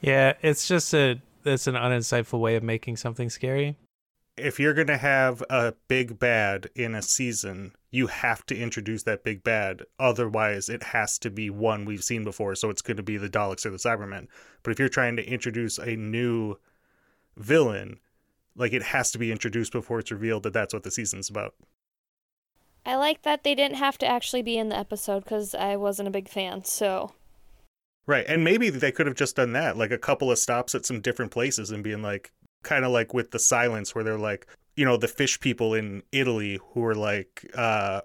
Yeah, 0.00 0.34
it's 0.40 0.66
just 0.66 0.94
a 0.94 1.20
it's 1.44 1.66
an 1.66 1.74
uninsightful 1.74 2.40
way 2.40 2.56
of 2.56 2.62
making 2.62 2.96
something 2.96 3.28
scary. 3.28 3.76
If 4.36 4.58
you're 4.58 4.74
going 4.74 4.86
to 4.86 4.96
have 4.96 5.42
a 5.50 5.74
big 5.88 6.18
bad 6.18 6.70
in 6.74 6.94
a 6.94 7.02
season, 7.02 7.74
you 7.90 8.06
have 8.06 8.46
to 8.46 8.56
introduce 8.56 9.02
that 9.02 9.24
big 9.24 9.44
bad. 9.44 9.82
Otherwise, 9.98 10.68
it 10.68 10.82
has 10.82 11.18
to 11.18 11.30
be 11.30 11.50
one 11.50 11.84
we've 11.84 12.04
seen 12.04 12.24
before. 12.24 12.54
So 12.54 12.70
it's 12.70 12.82
going 12.82 12.96
to 12.96 13.02
be 13.02 13.18
the 13.18 13.28
Daleks 13.28 13.66
or 13.66 13.70
the 13.70 13.76
Cybermen. 13.76 14.28
But 14.62 14.70
if 14.70 14.78
you're 14.78 14.88
trying 14.88 15.16
to 15.16 15.26
introduce 15.26 15.78
a 15.78 15.96
new 15.96 16.56
villain, 17.36 17.98
like 18.56 18.72
it 18.72 18.82
has 18.82 19.10
to 19.12 19.18
be 19.18 19.30
introduced 19.32 19.72
before 19.72 19.98
it's 19.98 20.10
revealed 20.10 20.44
that 20.44 20.52
that's 20.52 20.74
what 20.74 20.82
the 20.82 20.90
season's 20.90 21.28
about. 21.28 21.54
I 22.84 22.96
like 22.96 23.22
that 23.22 23.44
they 23.44 23.54
didn't 23.54 23.76
have 23.76 23.98
to 23.98 24.06
actually 24.06 24.42
be 24.42 24.58
in 24.58 24.70
the 24.70 24.78
episode 24.78 25.24
because 25.24 25.54
I 25.54 25.76
wasn't 25.76 26.08
a 26.08 26.12
big 26.12 26.28
fan. 26.28 26.64
So 26.64 27.12
Right. 28.06 28.24
And 28.26 28.42
maybe 28.42 28.68
they 28.70 28.90
could 28.90 29.06
have 29.06 29.14
just 29.14 29.36
done 29.36 29.52
that, 29.52 29.76
like 29.76 29.92
a 29.92 29.98
couple 29.98 30.30
of 30.30 30.38
stops 30.38 30.74
at 30.74 30.84
some 30.84 31.00
different 31.00 31.30
places 31.30 31.70
and 31.70 31.84
being 31.84 32.02
like, 32.02 32.32
kind 32.62 32.84
of 32.84 32.92
like 32.92 33.14
with 33.14 33.30
the 33.30 33.38
silence, 33.38 33.94
where 33.94 34.04
they're 34.04 34.18
like, 34.18 34.46
you 34.76 34.84
know, 34.84 34.96
the 34.96 35.08
fish 35.08 35.40
people 35.40 35.74
in 35.74 36.02
Italy 36.12 36.58
who 36.72 36.80
were 36.80 36.94
like, 36.94 37.50
uh, 37.54 38.00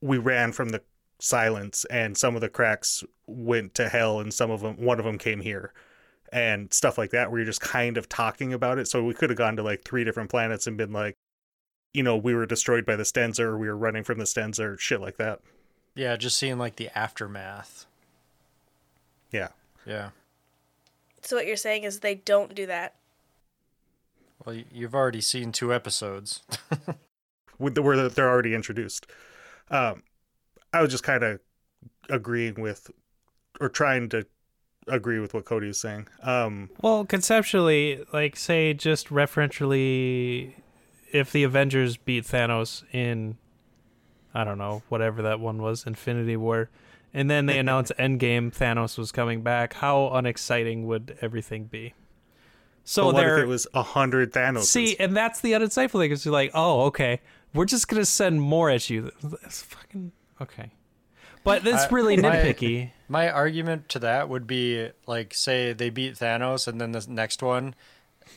we 0.00 0.18
ran 0.18 0.52
from 0.52 0.70
the 0.70 0.82
silence 1.20 1.84
and 1.86 2.16
some 2.16 2.34
of 2.34 2.40
the 2.40 2.48
cracks 2.48 3.04
went 3.26 3.74
to 3.74 3.88
hell 3.88 4.20
and 4.20 4.34
some 4.34 4.50
of 4.50 4.60
them, 4.60 4.76
one 4.76 4.98
of 4.98 5.04
them 5.04 5.18
came 5.18 5.40
here 5.40 5.72
and 6.32 6.72
stuff 6.72 6.98
like 6.98 7.10
that, 7.10 7.30
where 7.30 7.38
you're 7.38 7.46
just 7.46 7.60
kind 7.60 7.96
of 7.96 8.08
talking 8.08 8.52
about 8.52 8.78
it. 8.78 8.88
So 8.88 9.04
we 9.04 9.14
could 9.14 9.30
have 9.30 9.38
gone 9.38 9.56
to 9.56 9.62
like 9.62 9.84
three 9.84 10.04
different 10.04 10.30
planets 10.30 10.66
and 10.66 10.76
been 10.76 10.92
like, 10.92 11.14
you 11.92 12.02
know, 12.02 12.16
we 12.16 12.34
were 12.34 12.44
destroyed 12.44 12.84
by 12.84 12.96
the 12.96 13.04
Stenza 13.04 13.40
or 13.40 13.56
we 13.56 13.68
were 13.68 13.76
running 13.76 14.02
from 14.02 14.18
the 14.18 14.24
Stenza 14.24 14.74
or 14.74 14.76
shit 14.76 15.00
like 15.00 15.16
that. 15.18 15.40
Yeah, 15.94 16.16
just 16.16 16.36
seeing 16.36 16.58
like 16.58 16.74
the 16.76 16.90
aftermath. 16.98 17.86
Yeah. 19.30 19.48
Yeah. 19.86 20.10
So 21.22 21.36
what 21.36 21.46
you're 21.46 21.56
saying 21.56 21.84
is 21.84 22.00
they 22.00 22.16
don't 22.16 22.54
do 22.54 22.66
that. 22.66 22.96
Well, 24.44 24.56
you've 24.70 24.94
already 24.94 25.20
seen 25.20 25.52
two 25.52 25.72
episodes. 25.72 26.42
with 27.58 27.74
the, 27.74 27.82
where 27.82 28.08
they're 28.08 28.28
already 28.28 28.54
introduced. 28.54 29.06
Um, 29.70 30.02
I 30.72 30.82
was 30.82 30.90
just 30.90 31.04
kind 31.04 31.22
of 31.22 31.40
agreeing 32.10 32.60
with, 32.60 32.90
or 33.60 33.68
trying 33.68 34.08
to 34.10 34.26
agree 34.88 35.18
with 35.18 35.34
what 35.34 35.44
Cody 35.44 35.68
was 35.68 35.80
saying. 35.80 36.08
Um, 36.22 36.70
Well, 36.82 37.04
conceptually, 37.04 38.04
like 38.12 38.36
say 38.36 38.74
just 38.74 39.08
referentially, 39.08 40.52
if 41.12 41.32
the 41.32 41.44
Avengers 41.44 41.96
beat 41.96 42.24
Thanos 42.24 42.84
in, 42.92 43.38
I 44.34 44.44
don't 44.44 44.58
know, 44.58 44.82
whatever 44.88 45.22
that 45.22 45.40
one 45.40 45.62
was, 45.62 45.86
Infinity 45.86 46.36
War, 46.36 46.70
and 47.14 47.30
then 47.30 47.46
they 47.46 47.58
announce 47.60 47.92
Endgame, 47.98 48.54
Thanos 48.54 48.98
was 48.98 49.12
coming 49.12 49.42
back. 49.42 49.74
How 49.74 50.10
unexciting 50.12 50.86
would 50.86 51.16
everything 51.20 51.64
be? 51.64 51.94
So 52.84 53.04
but 53.06 53.14
what 53.14 53.20
they're 53.20 53.38
if 53.38 53.44
it 53.44 53.48
was 53.48 53.66
a 53.74 53.82
hundred 53.82 54.32
Thanos? 54.32 54.64
see, 54.64 54.96
and 54.98 55.16
that's 55.16 55.40
the 55.40 55.52
uninsightful 55.52 56.00
thing. 56.00 56.10
Is 56.10 56.24
you're 56.24 56.32
like, 56.32 56.50
oh, 56.54 56.82
okay, 56.86 57.20
we're 57.54 57.64
just 57.64 57.88
gonna 57.88 58.04
send 58.04 58.40
more 58.42 58.68
at 58.70 58.90
you. 58.90 59.10
That's 59.22 59.62
fucking 59.62 60.12
okay, 60.40 60.70
but 61.44 61.64
that's 61.64 61.90
really 61.90 62.16
my- 62.16 62.36
nitpicky. 62.36 62.90
My 63.08 63.30
argument 63.30 63.88
to 63.90 63.98
that 64.00 64.28
would 64.28 64.46
be 64.46 64.90
like, 65.06 65.34
say 65.34 65.72
they 65.72 65.90
beat 65.90 66.14
Thanos, 66.14 66.66
and 66.68 66.80
then 66.80 66.92
the 66.92 67.04
next 67.08 67.42
one, 67.42 67.74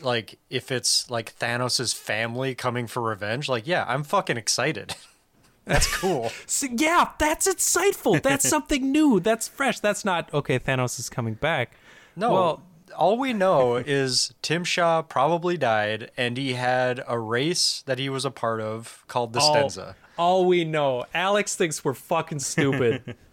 like 0.01 0.39
if 0.49 0.71
it's 0.71 1.09
like 1.09 1.37
Thanos' 1.39 1.93
family 1.95 2.55
coming 2.55 2.87
for 2.87 3.01
revenge, 3.01 3.49
like 3.49 3.67
yeah, 3.67 3.85
I'm 3.87 4.03
fucking 4.03 4.37
excited. 4.37 4.95
That's 5.65 5.93
cool. 5.97 6.31
So, 6.45 6.67
yeah, 6.71 7.09
that's 7.17 7.45
insightful. 7.45 8.23
That's 8.23 8.47
something 8.55 8.89
new. 8.89 9.19
That's 9.19 9.49
fresh. 9.49 9.81
That's 9.81 10.05
not 10.05 10.33
okay. 10.33 10.59
Thanos 10.59 10.97
is 10.97 11.09
coming 11.09 11.33
back. 11.33 11.73
No, 12.15 12.31
Well- 12.31 12.63
all 12.97 13.17
we 13.17 13.33
know 13.33 13.75
is 13.77 14.33
Tim 14.41 14.63
Shaw 14.63 15.01
probably 15.01 15.57
died, 15.57 16.11
and 16.17 16.37
he 16.37 16.53
had 16.53 17.03
a 17.07 17.17
race 17.19 17.83
that 17.85 17.99
he 17.99 18.09
was 18.09 18.25
a 18.25 18.31
part 18.31 18.59
of 18.61 19.03
called 19.07 19.33
the 19.33 19.39
all, 19.39 19.55
Stenza. 19.55 19.95
all 20.17 20.45
we 20.45 20.63
know, 20.65 21.05
Alex 21.13 21.55
thinks 21.55 21.83
we're 21.85 21.93
fucking 21.93 22.39
stupid. 22.39 23.15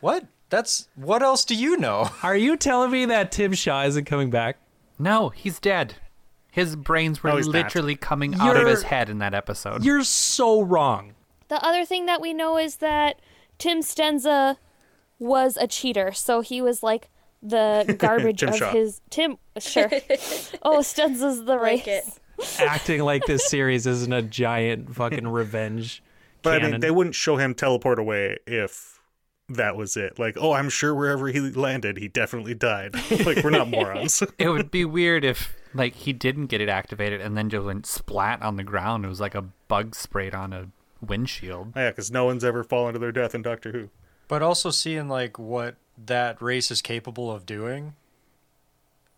What? 0.00 0.26
That's 0.50 0.88
what 0.94 1.22
else 1.22 1.44
do 1.44 1.54
you 1.56 1.76
know? 1.76 2.08
Are 2.22 2.36
you 2.36 2.56
telling 2.56 2.90
me 2.90 3.04
that 3.06 3.32
Tim 3.32 3.52
Shaw 3.52 3.82
isn't 3.84 4.04
coming 4.04 4.30
back? 4.30 4.56
No, 4.98 5.28
he's 5.30 5.58
dead. 5.58 5.96
His 6.50 6.76
brains 6.76 7.22
were 7.22 7.30
No, 7.30 7.36
he's 7.36 7.46
not. 7.46 7.54
literally 7.54 7.96
coming 7.96 8.34
out 8.36 8.56
of 8.56 8.66
his 8.66 8.84
head 8.84 9.10
in 9.10 9.18
that 9.18 9.34
episode. 9.34 9.84
You're 9.84 10.04
so 10.04 10.62
wrong. 10.62 11.14
the 11.48 11.62
other 11.64 11.84
thing 11.84 12.06
that 12.06 12.20
we 12.20 12.32
know 12.32 12.56
is 12.58 12.76
that 12.76 13.20
Tim 13.58 13.80
Stenza 13.80 14.56
was 15.18 15.56
a 15.56 15.66
cheater. 15.66 16.12
So 16.12 16.40
he 16.40 16.62
was 16.62 16.82
like 16.82 17.10
the 17.42 17.96
garbage 17.98 18.42
of 18.42 18.56
Shaw. 18.56 18.72
his 18.72 19.00
Tim. 19.10 19.38
Sure. 19.58 19.88
oh, 20.62 20.80
Stenza's 20.80 21.44
the 21.44 21.58
race. 21.58 21.78
Like 21.78 21.88
it. 21.88 22.04
Acting 22.60 23.02
like 23.02 23.26
this 23.26 23.46
series 23.48 23.86
isn't 23.86 24.12
a 24.12 24.22
giant 24.22 24.94
fucking 24.94 25.26
revenge. 25.28 26.02
but 26.42 26.62
I 26.64 26.70
mean, 26.70 26.80
they 26.80 26.90
wouldn't 26.90 27.14
show 27.14 27.36
him 27.36 27.54
teleport 27.54 27.98
away 27.98 28.38
if 28.46 29.00
that 29.48 29.76
was 29.76 29.96
it. 29.96 30.18
Like, 30.18 30.36
oh, 30.38 30.52
I'm 30.52 30.68
sure 30.68 30.94
wherever 30.94 31.28
he 31.28 31.40
landed, 31.40 31.96
he 31.98 32.08
definitely 32.08 32.54
died. 32.54 32.94
like, 33.24 33.42
we're 33.42 33.50
not 33.50 33.68
morons. 33.68 34.22
it 34.38 34.48
would 34.48 34.70
be 34.70 34.84
weird 34.84 35.24
if 35.24 35.54
like 35.74 35.94
he 35.94 36.12
didn't 36.12 36.46
get 36.46 36.60
it 36.60 36.68
activated 36.68 37.20
and 37.20 37.36
then 37.36 37.48
just 37.48 37.64
went 37.64 37.86
splat 37.86 38.42
on 38.42 38.56
the 38.56 38.62
ground. 38.64 39.04
It 39.04 39.08
was 39.08 39.20
like 39.20 39.34
a 39.34 39.42
bug 39.42 39.94
sprayed 39.94 40.34
on 40.34 40.52
a 40.52 40.68
windshield. 41.00 41.72
Oh, 41.74 41.80
yeah, 41.80 41.90
because 41.90 42.10
no 42.10 42.24
one's 42.24 42.44
ever 42.44 42.62
fallen 42.62 42.92
to 42.94 42.98
their 42.98 43.12
death 43.12 43.34
in 43.34 43.42
Doctor 43.42 43.72
Who. 43.72 43.88
But 44.28 44.42
also 44.42 44.70
seeing 44.70 45.08
like 45.08 45.38
what 45.38 45.76
that 46.06 46.40
race 46.40 46.70
is 46.70 46.82
capable 46.82 47.30
of 47.30 47.46
doing 47.46 47.94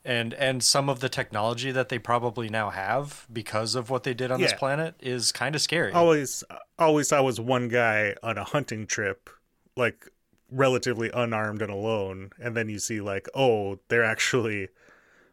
and 0.05 0.33
and 0.35 0.63
some 0.63 0.89
of 0.89 1.01
the 1.01 1.09
technology 1.09 1.71
that 1.71 1.91
they 1.91 1.99
probably 1.99 2.49
now 2.49 2.71
have 2.71 3.27
because 3.31 3.75
of 3.75 3.91
what 3.91 4.03
they 4.03 4.15
did 4.15 4.31
on 4.31 4.41
this 4.41 4.55
planet 4.55 4.95
is 5.01 5.31
kind 5.31 5.55
of 5.55 5.61
scary. 5.61 5.93
always 5.93 6.43
always 6.79 7.13
I 7.13 7.21
was 7.21 7.39
one 7.39 7.69
guy 7.69 8.15
on 8.23 8.39
a 8.39 8.45
hunting 8.45 8.87
trip 8.87 9.29
like 9.77 10.09
relatively 10.51 11.11
unarmed 11.13 11.61
and 11.61 11.71
alone 11.71 12.31
and 12.41 12.57
then 12.57 12.69
you 12.69 12.79
see 12.79 13.01
like 13.01 13.29
oh 13.35 13.79
they're 13.89 14.05
actually 14.05 14.69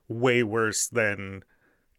way 0.09 0.43
worse 0.43 0.87
than 0.87 1.43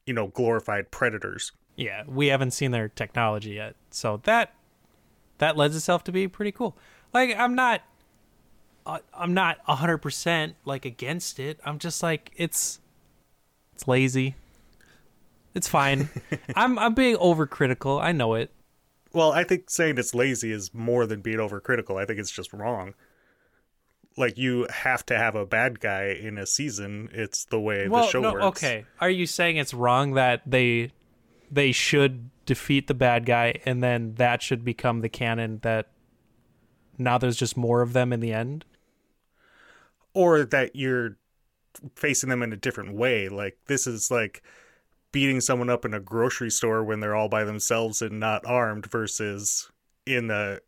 you 0.07 0.13
know 0.13 0.29
glorified 0.29 0.91
predators 0.91 1.53
yeah, 1.79 2.03
we 2.09 2.27
haven't 2.27 2.51
seen 2.51 2.73
their 2.73 2.89
technology 2.89 3.53
yet, 3.53 3.77
so 3.91 4.21
that 4.25 4.53
that 5.39 5.57
lends 5.57 5.77
itself 5.77 6.03
to 6.05 6.13
be 6.13 6.27
pretty 6.27 6.51
cool. 6.51 6.77
Like, 7.15 7.37
I'm 7.39 7.55
not, 7.55 7.83
uh, 8.89 8.99
I'm 9.15 9.35
not 9.35 9.59
hundred 9.67 9.99
percent 9.99 10.57
like 10.65 10.85
against 10.85 11.39
it. 11.39 11.61
I'm 11.65 11.79
just 11.79 12.03
like 12.03 12.33
it's, 12.37 12.81
it's 13.75 13.87
lazy. 13.87 14.35
It's 15.55 15.69
fine. 15.69 16.09
I'm 16.57 16.79
I'm 16.79 16.95
being 16.95 17.17
overcritical. 17.17 18.03
I 18.03 18.13
know 18.13 18.35
it. 18.35 18.51
well 19.13 19.33
i 19.33 19.43
think 19.45 19.71
saying 19.71 19.97
it's 19.99 20.15
lazy 20.15 20.53
is 20.53 20.75
more 20.75 21.07
than 21.07 21.21
being 21.21 21.39
overcritical 21.39 22.01
i 22.01 22.05
think 22.05 22.19
it's 22.19 22.31
just 22.31 22.53
wrong 22.53 22.95
like 24.19 24.37
you 24.37 24.67
have 24.71 25.07
to 25.07 25.17
have 25.17 25.35
a 25.35 25.47
bad 25.47 25.81
guy 25.81 26.07
in 26.09 26.37
a 26.39 26.47
season 26.47 27.09
it's 27.13 27.45
the 27.47 27.61
way 27.61 27.85
the 27.85 27.91
well, 27.91 28.09
show 28.09 28.21
no, 28.21 28.33
works 28.33 28.45
okay. 28.63 28.85
Are 29.01 29.09
you 29.09 29.27
saying 29.27 29.57
it's 29.57 29.73
wrong 29.73 30.15
that 30.15 30.43
they 30.45 30.91
they 31.51 31.73
should 31.73 32.31
defeat 32.45 32.89
the 32.89 32.95
bad 32.95 33.25
guy 33.25 33.61
and 33.65 33.83
then 33.83 34.15
that 34.15 34.43
should 34.43 34.65
become 34.65 35.01
the 35.01 35.09
canon 35.09 35.61
that 35.63 35.89
now 36.99 37.17
there's 37.17 37.37
just 37.37 37.57
more 37.57 37.81
of 37.81 37.93
them 37.93 38.13
in 38.13 38.21
the 38.21 38.33
end? 38.33 38.65
Or 40.19 40.45
that 40.45 40.75
you're 40.75 41.17
facing 41.95 42.29
them 42.29 42.43
in 42.43 42.53
a 42.53 42.57
different 42.57 42.93
way. 42.95 43.29
Like 43.29 43.57
this 43.67 43.87
is 43.87 44.11
like 44.11 44.43
beating 45.13 45.41
someone 45.41 45.71
up 45.71 45.85
in 45.85 45.95
a 45.95 46.01
grocery 46.01 46.51
store 46.51 46.83
when 46.83 46.99
they're 46.99 47.15
all 47.15 47.29
by 47.29 47.45
themselves 47.45 48.03
and 48.03 48.19
not 48.19 48.45
armed 48.45 48.91
versus 48.91 49.71
in 50.07 50.29
a 50.29 50.59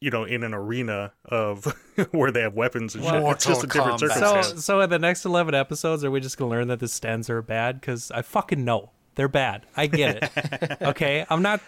you 0.00 0.10
know, 0.10 0.24
in 0.24 0.42
an 0.42 0.54
arena 0.54 1.12
of 1.26 1.66
where 2.10 2.32
they 2.32 2.40
have 2.40 2.54
weapons 2.54 2.94
and 2.94 3.04
shit. 3.04 3.14
It's 3.14 3.44
just 3.44 3.62
a 3.62 3.66
different 3.66 4.00
Kombat. 4.00 4.14
So, 4.14 4.20
circumstance. 4.20 4.64
so 4.64 4.80
in 4.80 4.88
the 4.90 4.98
next 4.98 5.26
eleven 5.26 5.54
episodes, 5.54 6.02
are 6.02 6.10
we 6.10 6.18
just 6.18 6.38
gonna 6.38 6.50
learn 6.50 6.68
that 6.68 6.80
the 6.80 6.86
Stens 6.86 7.28
are 7.28 7.42
bad? 7.42 7.78
Because 7.78 8.10
I 8.10 8.22
fucking 8.22 8.64
know 8.64 8.90
they're 9.16 9.28
bad. 9.28 9.66
I 9.76 9.86
get 9.86 10.16
it. 10.16 10.76
okay, 10.82 11.26
I'm 11.28 11.42
not. 11.42 11.60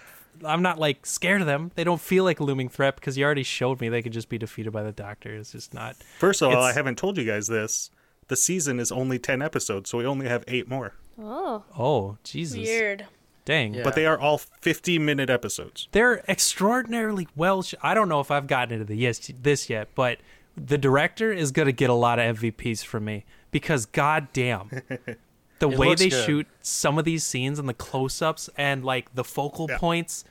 I'm 0.45 0.63
not 0.63 0.79
like 0.79 1.05
scared 1.07 1.41
of 1.41 1.47
them. 1.47 1.71
They 1.75 1.85
don't 1.85 2.01
feel 2.01 2.25
like 2.25 2.41
a 2.41 2.45
looming 2.45 2.69
threat 2.69 2.95
because 2.97 3.19
you 3.19 3.25
already 3.25 3.43
showed 3.43 3.81
me 3.81 3.89
they 3.89 4.03
could 4.03 4.13
just 4.13 4.29
be 4.29 4.39
defeated 4.39 4.73
by 4.73 4.83
the 4.83 4.93
Doctor. 4.93 5.35
It's 5.35 5.53
just 5.53 5.75
not. 5.75 5.97
First 6.19 6.41
of 6.43 6.53
all, 6.55 6.63
I 6.63 6.73
haven't 6.73 6.97
told 6.99 7.17
you 7.19 7.25
guys 7.25 7.47
this. 7.47 7.91
The 8.29 8.37
season 8.37 8.81
is 8.81 8.91
only 8.91 9.19
10 9.19 9.43
episodes, 9.43 9.91
so 9.91 9.99
we 9.99 10.07
only 10.07 10.27
have 10.29 10.45
eight 10.49 10.69
more. 10.69 10.95
Oh, 11.21 11.65
Oh 11.79 12.17
Jesus! 12.25 12.59
Weird. 12.59 13.07
Dang. 13.45 13.75
Yeah. 13.75 13.83
But 13.85 13.95
they 13.95 14.07
are 14.07 14.19
all 14.19 14.39
50 14.39 14.99
minute 14.99 15.29
episodes. 15.29 15.89
They're 15.93 16.25
extraordinarily 16.29 17.29
well. 17.37 17.63
Sh- 17.63 17.75
I 17.83 17.93
don't 17.93 18.09
know 18.09 18.21
if 18.21 18.31
I've 18.31 18.47
gotten 18.47 18.73
into 18.73 18.87
the 18.87 18.97
yes 18.97 19.31
this 19.43 19.69
yet, 19.69 19.89
but 19.95 20.19
the 20.57 20.79
director 20.79 21.31
is 21.33 21.53
gonna 21.53 21.73
get 21.73 21.91
a 21.91 21.95
lot 21.95 22.19
of 22.19 22.39
MVPs 22.39 22.85
from 22.85 23.05
me 23.05 23.25
because 23.51 23.85
goddamn, 23.85 24.71
the 25.59 25.69
It 25.71 25.79
way 25.79 25.95
they 25.95 26.09
good. 26.09 26.25
shoot 26.27 26.47
some 26.61 26.99
of 26.99 27.05
these 27.05 27.25
scenes 27.25 27.59
and 27.59 27.69
the 27.69 27.75
close-ups 27.75 28.51
and 28.57 28.85
like 28.85 29.15
the 29.15 29.25
focal 29.25 29.67
Yeah. 29.71 29.79
points, 29.79 30.25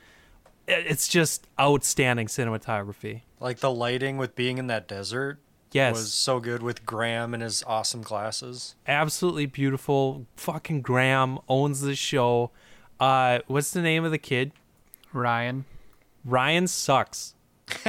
it's 0.68 1.08
just 1.08 1.46
outstanding 1.60 2.26
cinematography. 2.28 3.22
Like 3.40 3.58
the 3.60 3.70
lighting 3.70 4.16
with 4.16 4.34
being 4.34 4.58
in 4.58 4.66
that 4.68 4.86
desert 4.88 5.38
Yes, 5.72 5.94
was 5.96 6.12
so 6.14 6.38
good 6.40 6.62
with 6.62 6.86
Graham 6.86 7.34
and 7.34 7.42
his 7.42 7.62
awesome 7.66 8.02
glasses. 8.02 8.74
absolutely 8.86 9.46
beautiful. 9.46 10.26
Fucking 10.36 10.82
Graham 10.82 11.38
owns 11.48 11.80
the 11.80 11.94
show. 11.96 12.50
Uh, 13.00 13.40
what's 13.48 13.72
the 13.72 13.82
name 13.82 14.04
of 14.04 14.10
the 14.12 14.18
kid? 14.18 14.52
Ryan. 15.12 15.64
Ryan 16.24 16.66
sucks. 16.68 17.34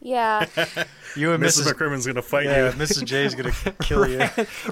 yeah. 0.00 0.46
You 1.16 1.32
and 1.32 1.42
Mrs. 1.42 1.62
Mrs. 1.62 1.72
McCrimmon's 1.72 2.04
going 2.04 2.16
to 2.16 2.20
fight 2.22 2.44
yeah, 2.44 2.66
you. 2.66 2.72
Mrs. 2.72 3.04
J's 3.06 3.34
gonna 3.34 3.50
kill 3.80 4.06
you. 4.06 4.20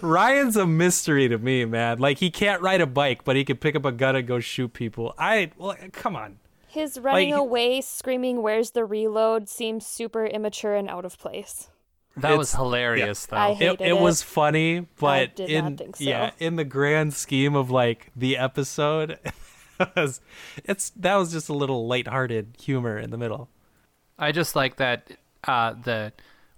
Ryan's 0.03 0.57
a 0.59 0.67
mystery 0.67 1.27
to 1.29 1.39
me, 1.39 1.65
man. 1.65 1.99
Like 2.01 2.19
he 2.19 2.31
can't 2.31 2.61
ride 2.61 2.83
a 2.83 2.87
bike, 2.87 3.25
but 3.25 3.35
he 3.35 3.47
can 3.47 3.57
pick 3.57 3.75
up 3.75 3.87
a 3.87 3.93
gun 3.93 4.15
and 4.15 4.27
go 4.27 4.41
shoot 4.41 4.75
people. 4.75 5.15
I 5.19 5.53
well, 5.57 5.75
come 5.93 6.17
on. 6.17 6.37
His 6.69 6.99
running 7.01 7.31
Like- 7.31 7.41
away, 7.41 7.81
screaming, 7.81 8.43
"Where's 8.43 8.73
the 8.73 8.85
reload?" 8.85 9.49
seems 9.49 9.87
super 9.87 10.27
immature 10.27 10.75
and 10.75 10.91
out 10.91 11.07
of 11.07 11.19
place. 11.19 11.71
That 12.19 12.37
was 12.37 12.53
hilarious, 12.55 13.27
I 13.33 13.49
though. 13.49 13.55
hate- 13.55 13.65
It, 13.65 13.71
Hated 13.81 13.85
it 13.87 13.89
it. 13.97 14.01
was 14.03 14.21
funny, 14.23 14.87
but 15.01 15.35
did 15.37 15.49
in 15.49 15.65
not 15.65 15.79
think 15.79 15.97
so. 15.97 16.05
yeah, 16.05 16.33
in 16.39 16.57
the 16.57 16.65
grand 16.65 17.15
scheme 17.15 17.55
of 17.55 17.71
like 17.71 18.11
the 18.15 18.37
episode, 18.37 19.19
it's 19.97 20.91
that 20.97 21.17
was 21.17 21.33
just 21.33 21.49
a 21.49 21.55
little 21.55 21.87
lighthearted 21.87 22.57
humor 22.61 22.99
in 22.99 23.09
the 23.11 23.17
middle. 23.19 23.49
I 24.19 24.33
just 24.33 24.55
like 24.57 24.77
that 24.77 25.13
uh, 25.45 25.75
the 25.75 26.13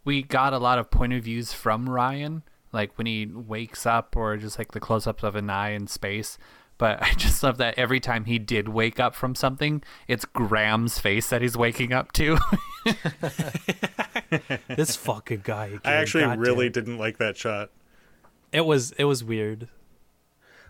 we 0.04 0.22
got 0.22 0.52
a 0.52 0.58
lot 0.58 0.78
of 0.78 0.90
point 0.90 1.12
of 1.12 1.24
views 1.24 1.52
from 1.52 1.88
Ryan, 1.88 2.42
like 2.72 2.96
when 2.96 3.06
he 3.06 3.26
wakes 3.26 3.86
up 3.86 4.14
or 4.16 4.36
just 4.36 4.58
like 4.58 4.72
the 4.72 4.80
close-ups 4.80 5.24
of 5.24 5.34
an 5.34 5.50
eye 5.50 5.70
in 5.70 5.86
space. 5.86 6.38
But 6.78 7.02
I 7.02 7.14
just 7.14 7.42
love 7.42 7.58
that 7.58 7.78
every 7.78 8.00
time 8.00 8.24
he 8.26 8.38
did 8.38 8.68
wake 8.68 9.00
up 9.00 9.14
from 9.14 9.34
something, 9.34 9.82
it's 10.06 10.24
Graham's 10.24 10.98
face 10.98 11.28
that 11.30 11.42
he's 11.42 11.56
waking 11.56 11.92
up 11.92 12.12
to. 12.12 12.38
This 14.68 14.96
fucking 14.96 15.40
guy. 15.44 15.66
Again, 15.66 15.80
I 15.84 15.94
actually 15.94 16.24
goddamn. 16.24 16.40
really 16.40 16.68
didn't 16.68 16.98
like 16.98 17.18
that 17.18 17.36
shot. 17.36 17.70
It 18.52 18.64
was 18.66 18.92
it 18.92 19.04
was 19.04 19.24
weird. 19.24 19.68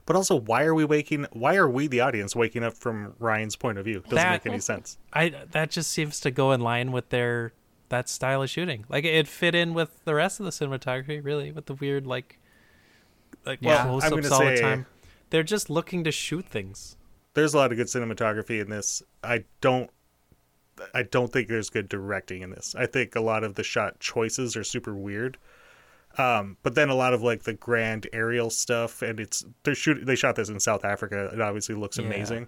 But 0.06 0.14
also, 0.16 0.36
why 0.36 0.62
are 0.62 0.74
we 0.74 0.84
waking? 0.84 1.26
Why 1.32 1.56
are 1.56 1.68
we, 1.68 1.88
the 1.88 2.00
audience, 2.00 2.34
waking 2.36 2.62
up 2.62 2.74
from 2.76 3.14
Ryan's 3.18 3.56
point 3.56 3.76
of 3.76 3.84
view? 3.84 4.00
Doesn't 4.00 4.14
That- 4.14 4.44
make 4.44 4.52
any 4.52 4.60
sense. 4.60 4.98
I 5.12 5.30
that 5.50 5.70
just 5.70 5.90
seems 5.90 6.20
to 6.20 6.30
go 6.30 6.52
in 6.52 6.60
line 6.60 6.92
with 6.92 7.10
their 7.10 7.52
that 7.88 8.08
style 8.08 8.42
of 8.42 8.50
shooting. 8.50 8.84
Like 8.88 9.04
it 9.04 9.28
fit 9.28 9.54
in 9.54 9.74
with 9.74 10.04
the 10.04 10.14
rest 10.14 10.40
of 10.40 10.46
the 10.46 10.52
cinematography, 10.52 11.22
really, 11.24 11.52
with 11.52 11.66
the 11.66 11.74
weird 11.74 12.06
like 12.06 12.38
like 13.44 13.58
Yeah. 13.60 13.82
I'm 13.82 13.88
close-ups 13.88 14.30
all 14.30 14.44
the 14.44 14.60
time. 14.60 14.86
They're 15.30 15.42
just 15.42 15.68
looking 15.68 16.04
to 16.04 16.12
shoot 16.12 16.46
things. 16.46 16.96
There's 17.34 17.52
a 17.52 17.58
lot 17.58 17.72
of 17.72 17.76
good 17.76 17.88
cinematography 17.88 18.60
in 18.60 18.70
this. 18.70 19.02
I 19.24 19.44
don't. 19.60 19.90
I 20.94 21.02
don't 21.04 21.32
think 21.32 21.48
there's 21.48 21.70
good 21.70 21.88
directing 21.88 22.42
in 22.42 22.50
this. 22.50 22.74
I 22.78 22.86
think 22.86 23.16
a 23.16 23.20
lot 23.20 23.42
of 23.44 23.54
the 23.54 23.62
shot 23.64 23.98
choices 23.98 24.56
are 24.56 24.64
super 24.64 24.94
weird. 24.94 25.38
Um, 26.18 26.56
but 26.62 26.74
then 26.74 26.88
a 26.88 26.94
lot 26.94 27.12
of 27.14 27.22
like 27.22 27.42
the 27.42 27.52
grand 27.52 28.08
aerial 28.12 28.50
stuff, 28.50 29.02
and 29.02 29.20
it's 29.20 29.44
they're 29.64 29.74
shooting. 29.74 30.04
They 30.06 30.16
shot 30.16 30.36
this 30.36 30.48
in 30.48 30.58
South 30.60 30.84
Africa. 30.84 31.30
It 31.32 31.40
obviously 31.40 31.74
looks 31.74 31.98
Yeah. 31.98 32.06
amazing, 32.06 32.46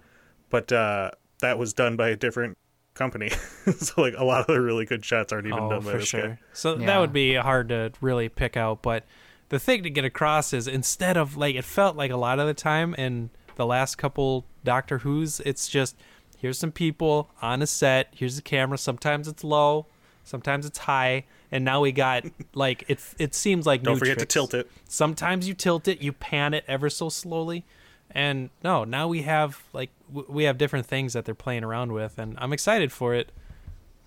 but 0.51 0.73
uh, 0.73 1.11
that 1.41 1.59
was 1.59 1.73
done 1.73 1.97
by 1.97 2.09
a 2.09 2.17
different 2.17 2.57
company. 2.95 3.29
so 3.79 4.01
like 4.01 4.15
a 4.17 4.25
lot 4.25 4.41
of 4.41 4.47
the 4.49 4.61
really 4.61 4.85
good 4.85 5.05
shots 5.05 5.33
aren't 5.33 5.47
even 5.47 5.59
oh, 5.59 5.71
done 5.71 5.85
by 5.85 5.93
for 5.93 5.99
this 5.99 6.09
sure. 6.09 6.29
guy. 6.29 6.39
So 6.53 6.75
that 6.77 6.99
would 6.99 7.13
be 7.13 7.35
hard 7.35 7.69
to 7.69 7.93
really 8.01 8.29
pick 8.29 8.57
out. 8.57 8.83
But 8.83 9.05
the 9.49 9.59
thing 9.59 9.83
to 9.85 9.91
get 9.91 10.05
across 10.05 10.53
is 10.53 10.67
instead 10.69 11.17
of 11.17 11.37
like 11.37 11.55
it 11.55 11.65
felt 11.65 11.97
like 11.97 12.11
a 12.11 12.17
lot 12.17 12.39
of 12.39 12.47
the 12.47 12.55
time 12.55 12.95
in 12.95 13.31
the 13.57 13.67
last 13.67 13.97
couple 13.97 14.45
Doctor 14.65 14.99
Who's, 14.99 15.41
it's 15.41 15.69
just 15.69 15.97
here's 16.39 16.59
some 16.59 16.73
people 16.73 17.31
on 17.43 17.63
a 17.63 17.67
set. 17.67 18.09
Here's 18.15 18.37
the 18.37 18.43
camera. 18.43 18.79
Sometimes 18.79 19.29
it's 19.29 19.45
low, 19.45 19.87
sometimes 20.25 20.67
it's 20.67 20.79
high, 20.79 21.25
and 21.51 21.65
now 21.65 21.81
we 21.81 21.93
got 21.93 22.25
like 22.55 22.85
it. 22.89 23.01
It 23.19 23.35
seems 23.35 23.67
like 23.67 23.83
Don't 23.83 23.99
forget 23.99 24.19
tricks. 24.19 24.33
to 24.33 24.39
tilt 24.39 24.55
it. 24.55 24.71
Sometimes 24.89 25.49
you 25.49 25.55
tilt 25.55 25.89
it, 25.89 26.01
you 26.01 26.13
pan 26.13 26.55
it 26.55 26.65
ever 26.69 26.91
so 26.91 27.09
slowly. 27.09 27.65
And 28.11 28.51
no, 28.65 28.85
now 28.85 29.09
we 29.09 29.23
have 29.23 29.63
like 29.73 29.91
w- 30.09 30.27
we 30.31 30.45
have 30.45 30.59
different 30.59 30.87
things 30.87 31.13
that 31.13 31.25
they're 31.25 31.35
playing 31.35 31.65
around 31.65 31.93
with, 31.93 32.19
and 32.19 32.37
I'm 32.39 32.53
excited 32.53 32.91
for 32.93 33.15
it. 33.15 33.33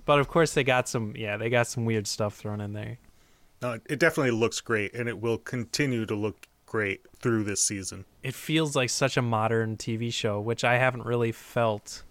But 0.06 0.20
of 0.20 0.28
course, 0.28 0.54
they 0.54 0.64
got 0.64 0.88
some 0.90 1.14
yeah, 1.16 1.38
they 1.38 1.50
got 1.50 1.68
some 1.68 1.86
weird 1.86 2.08
stuff 2.08 2.36
thrown 2.36 2.62
in 2.62 2.74
there. 2.74 2.98
No, 3.62 3.80
it 3.88 4.00
definitely 4.00 4.32
looks 4.32 4.60
great, 4.60 4.94
and 4.96 5.08
it 5.08 5.20
will 5.22 5.38
continue 5.38 6.08
to 6.08 6.16
look 6.16 6.48
great 6.66 7.02
through 7.20 7.44
this 7.44 7.62
season. 7.64 8.06
It 8.24 8.34
feels 8.34 8.76
like 8.76 8.90
such 8.90 9.18
a 9.18 9.22
modern 9.22 9.78
TV 9.78 10.12
show, 10.12 10.40
which 10.40 10.64
I 10.64 10.78
haven't 10.78 11.06
really 11.06 11.32
felt 11.32 12.02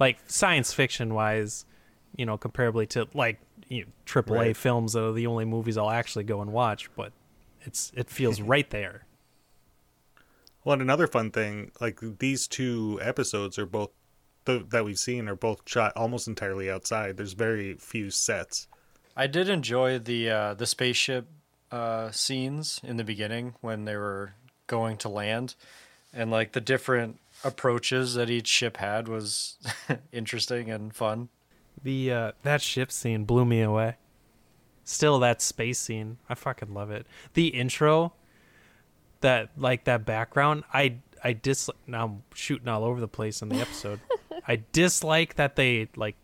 like 0.00 0.18
science 0.26 0.72
fiction 0.72 1.14
wise, 1.14 1.66
you 2.16 2.26
know, 2.26 2.36
comparably 2.36 2.88
to 2.90 3.06
like 3.14 3.38
you 3.68 3.84
know, 3.84 3.90
AAA 4.04 4.30
Right. 4.30 4.56
films 4.56 4.92
that 4.92 5.02
are 5.02 5.12
the 5.12 5.26
only 5.26 5.44
movies 5.44 5.76
I'll 5.76 5.90
actually 5.90 6.24
go 6.24 6.40
and 6.40 6.52
watch. 6.52 6.90
But 6.94 7.12
it's 7.62 7.92
it 7.94 8.10
feels 8.10 8.40
right 8.54 8.68
there. 8.70 9.06
Well, 10.64 10.74
and 10.74 10.82
another 10.82 11.06
fun 11.06 11.30
thing, 11.30 11.70
like 11.80 12.00
these 12.18 12.48
two 12.48 12.98
episodes 13.00 13.56
are 13.58 13.66
both 13.66 13.90
the, 14.46 14.64
that 14.70 14.84
we've 14.84 14.98
seen 14.98 15.28
are 15.28 15.36
both 15.36 15.60
shot 15.66 15.92
almost 15.94 16.26
entirely 16.26 16.70
outside. 16.70 17.16
There's 17.16 17.34
very 17.34 17.74
few 17.74 18.10
sets. 18.10 18.66
I 19.16 19.26
did 19.26 19.48
enjoy 19.48 19.98
the 19.98 20.30
uh, 20.30 20.54
the 20.54 20.66
spaceship 20.66 21.26
uh, 21.70 22.10
scenes 22.10 22.80
in 22.82 22.96
the 22.96 23.04
beginning 23.04 23.54
when 23.60 23.84
they 23.84 23.96
were 23.96 24.34
going 24.66 24.96
to 24.98 25.08
land, 25.08 25.54
and 26.12 26.30
like 26.30 26.52
the 26.52 26.60
different 26.60 27.18
approaches 27.44 28.14
that 28.14 28.30
each 28.30 28.48
ship 28.48 28.78
had 28.78 29.08
was 29.08 29.56
interesting 30.12 30.70
and 30.70 30.94
fun. 30.94 31.28
The 31.82 32.12
uh, 32.12 32.32
that 32.42 32.62
ship 32.62 32.90
scene 32.90 33.24
blew 33.24 33.44
me 33.44 33.60
away. 33.62 33.96
Still, 34.84 35.18
that 35.18 35.42
space 35.42 35.78
scene, 35.78 36.18
I 36.28 36.34
fucking 36.34 36.72
love 36.72 36.90
it. 36.90 37.06
The 37.34 37.48
intro, 37.48 38.12
that 39.20 39.50
like 39.56 39.84
that 39.84 40.04
background, 40.04 40.64
I 40.72 40.98
I 41.22 41.32
dislike. 41.32 41.76
Now 41.86 42.04
I'm 42.04 42.22
shooting 42.34 42.68
all 42.68 42.84
over 42.84 43.00
the 43.00 43.08
place 43.08 43.42
in 43.42 43.48
the 43.48 43.60
episode. 43.60 44.00
I 44.48 44.62
dislike 44.72 45.34
that 45.34 45.56
they 45.56 45.88
like 45.96 46.16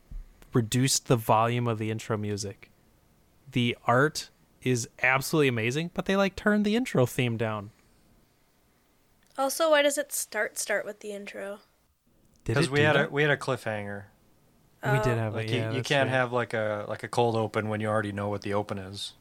reduced 0.52 1.08
the 1.08 1.16
volume 1.16 1.66
of 1.66 1.78
the 1.78 1.90
intro 1.90 2.16
music. 2.16 2.70
The 3.50 3.76
art 3.86 4.30
is 4.62 4.88
absolutely 5.02 5.48
amazing, 5.48 5.90
but 5.94 6.04
they 6.04 6.16
like 6.16 6.36
turned 6.36 6.64
the 6.64 6.76
intro 6.76 7.06
theme 7.06 7.36
down. 7.36 7.70
Also, 9.38 9.70
why 9.70 9.82
does 9.82 9.98
it 9.98 10.12
start 10.12 10.58
start 10.58 10.84
with 10.84 11.00
the 11.00 11.12
intro? 11.12 11.60
Because 12.44 12.68
we 12.68 12.80
had 12.80 12.96
that? 12.96 13.08
a 13.08 13.10
we 13.10 13.22
had 13.22 13.30
a 13.30 13.36
cliffhanger. 13.36 14.04
We 14.84 14.98
did 15.00 15.18
have 15.18 15.34
Like 15.34 15.48
a, 15.50 15.54
yeah, 15.54 15.70
you, 15.70 15.76
you 15.78 15.82
can't 15.82 16.08
right. 16.08 16.16
have 16.16 16.32
like 16.32 16.54
a 16.54 16.84
like 16.88 17.02
a 17.02 17.08
cold 17.08 17.36
open 17.36 17.68
when 17.68 17.80
you 17.80 17.88
already 17.88 18.12
know 18.12 18.28
what 18.28 18.42
the 18.42 18.54
open 18.54 18.78
is. 18.78 19.12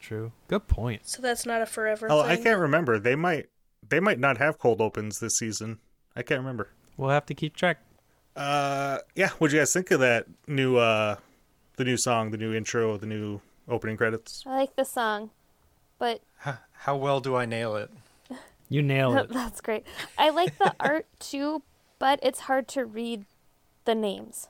true. 0.00 0.32
Good 0.48 0.68
point. 0.68 1.06
So 1.06 1.20
that's 1.22 1.44
not 1.46 1.60
a 1.62 1.66
forever 1.66 2.06
Oh, 2.10 2.22
thing. 2.22 2.30
I 2.30 2.36
can't 2.36 2.60
remember. 2.60 2.98
They 2.98 3.16
might 3.16 3.48
they 3.88 4.00
might 4.00 4.18
not 4.18 4.38
have 4.38 4.58
cold 4.58 4.80
opens 4.80 5.18
this 5.20 5.36
season. 5.38 5.78
I 6.14 6.22
can't 6.22 6.40
remember. 6.40 6.68
We'll 6.96 7.10
have 7.10 7.26
to 7.26 7.34
keep 7.34 7.56
track. 7.56 7.78
Uh, 8.36 8.98
yeah. 9.14 9.30
What'd 9.38 9.52
you 9.52 9.60
guys 9.60 9.72
think 9.72 9.90
of 9.90 10.00
that 10.00 10.26
new 10.46 10.76
uh, 10.76 11.16
the 11.76 11.84
new 11.84 11.96
song, 11.96 12.30
the 12.30 12.36
new 12.38 12.52
intro, 12.54 12.96
the 12.96 13.06
new 13.06 13.40
opening 13.68 13.96
credits? 13.96 14.44
I 14.46 14.56
like 14.56 14.76
the 14.76 14.84
song, 14.84 15.30
but 15.98 16.20
How, 16.38 16.58
how 16.72 16.96
well 16.96 17.20
do 17.20 17.34
I 17.36 17.44
nail 17.46 17.74
it? 17.76 17.90
You 18.70 18.82
nail 18.82 19.16
it. 19.16 19.28
that's 19.32 19.62
great. 19.62 19.86
I 20.18 20.28
like 20.28 20.58
the 20.58 20.74
art 20.78 21.06
too, 21.18 21.62
but 21.98 22.20
it's 22.22 22.40
hard 22.40 22.68
to 22.68 22.84
read 22.84 23.24
the 23.86 23.94
names. 23.94 24.48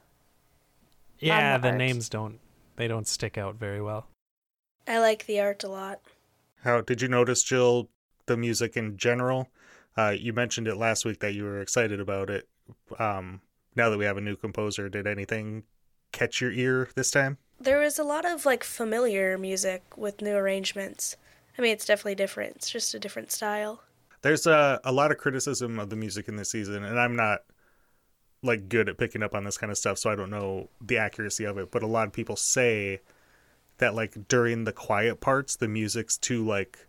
Yeah, 1.19 1.59
the 1.59 1.71
the 1.71 1.77
names 1.77 2.09
don't 2.09 2.39
they 2.77 2.89
don't 2.89 3.07
stick 3.07 3.37
out 3.37 3.57
very 3.57 3.83
well. 3.83 4.07
I 4.87 4.99
like 4.99 5.27
the 5.27 5.41
art 5.41 5.65
a 5.65 5.69
lot. 5.69 6.01
How 6.63 6.81
did 6.81 7.03
you 7.03 7.09
notice, 7.09 7.43
Jill, 7.43 7.91
the 8.27 8.37
music 8.37 8.77
in 8.77 8.97
general? 8.97 9.49
Uh, 9.97 10.15
you 10.19 10.33
mentioned 10.33 10.69
it 10.69 10.77
last 10.77 11.05
week 11.05 11.21
that 11.21 11.35
you 11.35 11.45
were 11.45 11.61
excited 11.61 12.01
about 12.01 12.31
it. 12.31 12.49
Um, 12.99 13.41
now 13.75 13.91
that 13.91 13.99
we 13.99 14.05
have 14.05 14.17
a 14.17 14.23
new 14.23 14.37
composer, 14.37 14.89
did 14.89 15.07
anything 15.07 15.65
catch 16.13 16.41
your 16.41 16.53
ear 16.53 16.89
this 16.95 17.11
time? 17.11 17.39
There 17.61 17.81
was 17.81 17.99
a 17.99 18.05
lot 18.05 18.25
of 18.25 18.47
like 18.47 18.63
familiar 18.63 19.37
music 19.37 19.83
with 19.97 20.23
new 20.23 20.35
arrangements. 20.35 21.17
I 21.59 21.63
mean, 21.63 21.73
it's 21.73 21.85
definitely 21.85 22.15
different. 22.15 22.57
It's 22.57 22.71
just 22.71 22.95
a 22.95 23.01
different 23.01 23.33
style. 23.33 23.83
There's 24.23 24.47
a, 24.47 24.81
a 24.85 24.93
lot 24.93 25.11
of 25.11 25.19
criticism 25.19 25.79
of 25.79 25.91
the 25.91 25.97
music 25.97 26.29
in 26.29 26.37
this 26.37 26.51
season, 26.51 26.85
and 26.85 26.99
I'm 26.99 27.17
not 27.17 27.41
like 28.43 28.69
good 28.69 28.89
at 28.89 28.99
picking 28.99 29.23
up 29.23 29.35
on 29.35 29.45
this 29.45 29.59
kind 29.59 29.71
of 29.71 29.79
stuff, 29.79 29.99
so 29.99 30.11
I 30.11 30.17
don't 30.17 30.31
know 30.31 30.69
the 30.81 30.99
accuracy 30.99 31.45
of 31.45 31.59
it. 31.59 31.71
But 31.71 31.83
a 31.83 31.87
lot 31.87 32.07
of 32.07 32.13
people 32.13 32.37
say 32.37 33.01
that 33.79 33.95
like 33.95 34.29
during 34.29 34.65
the 34.65 34.73
quiet 34.73 35.21
parts, 35.21 35.57
the 35.57 35.69
music's 35.69 36.17
too 36.17 36.45
like 36.45 36.87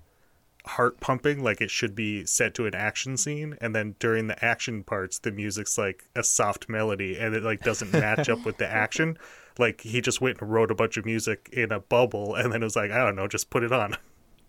heart 0.66 1.00
pumping, 1.00 1.44
like 1.44 1.62
it 1.62 1.72
should 1.72 1.96
be 1.96 2.26
set 2.26 2.54
to 2.56 2.66
an 2.66 2.76
action 2.76 3.18
scene, 3.18 3.58
and 3.62 3.76
then 3.76 3.96
during 4.00 4.28
the 4.28 4.44
action 4.44 4.84
parts, 4.84 5.20
the 5.20 5.32
music's 5.32 5.78
like 5.78 6.06
a 6.16 6.24
soft 6.24 6.70
melody, 6.70 7.18
and 7.18 7.36
it 7.36 7.44
like 7.44 7.62
doesn't 7.62 7.94
match 7.94 8.30
up 8.30 8.46
with 8.46 8.58
the 8.58 8.68
action. 8.72 9.18
Like 9.58 9.82
he 9.82 10.02
just 10.02 10.22
went 10.22 10.40
and 10.42 10.52
wrote 10.52 10.72
a 10.72 10.76
bunch 10.76 10.98
of 10.98 11.06
music 11.06 11.50
in 11.52 11.72
a 11.72 11.80
bubble, 11.80 12.36
and 12.36 12.52
then 12.54 12.62
it 12.62 12.66
was 12.66 12.76
like, 12.76 12.92
I 12.92 13.00
don't 13.00 13.16
know, 13.16 13.28
just 13.28 13.50
put 13.50 13.64
it 13.64 13.72
on. 13.72 13.98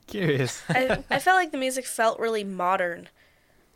Curious. 0.06 0.62
I, 0.68 1.02
I 1.10 1.18
felt 1.18 1.36
like 1.36 1.52
the 1.52 1.58
music 1.58 1.86
felt 1.86 2.18
really 2.18 2.44
modern. 2.44 3.08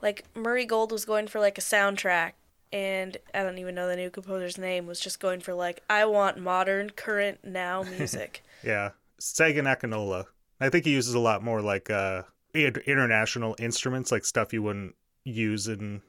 Like 0.02 0.24
Murray 0.34 0.66
Gold 0.66 0.92
was 0.92 1.04
going 1.04 1.28
for 1.28 1.40
like 1.40 1.56
a 1.56 1.62
soundtrack, 1.62 2.32
and 2.74 3.16
I 3.32 3.44
don't 3.44 3.58
even 3.58 3.76
know 3.76 3.86
the 3.86 3.94
new 3.94 4.10
composer's 4.10 4.58
name, 4.58 4.86
was 4.86 4.98
just 4.98 5.20
going 5.20 5.38
for 5.38 5.54
like, 5.54 5.84
I 5.88 6.06
want 6.06 6.38
modern, 6.38 6.90
current, 6.90 7.44
now 7.44 7.82
music. 7.98 8.42
Yeah, 8.64 8.90
Segun 9.20 9.62
Akinola. 9.64 10.24
I 10.60 10.70
think 10.70 10.84
he 10.84 10.90
uses 10.90 11.14
a 11.14 11.20
lot 11.20 11.42
more 11.42 11.62
like 11.62 11.88
uh 11.88 12.22
international 12.54 13.54
instruments, 13.60 14.10
like 14.10 14.24
stuff 14.24 14.52
you 14.52 14.62
wouldn't 14.62 14.96
use 15.24 15.68
in 15.68 16.02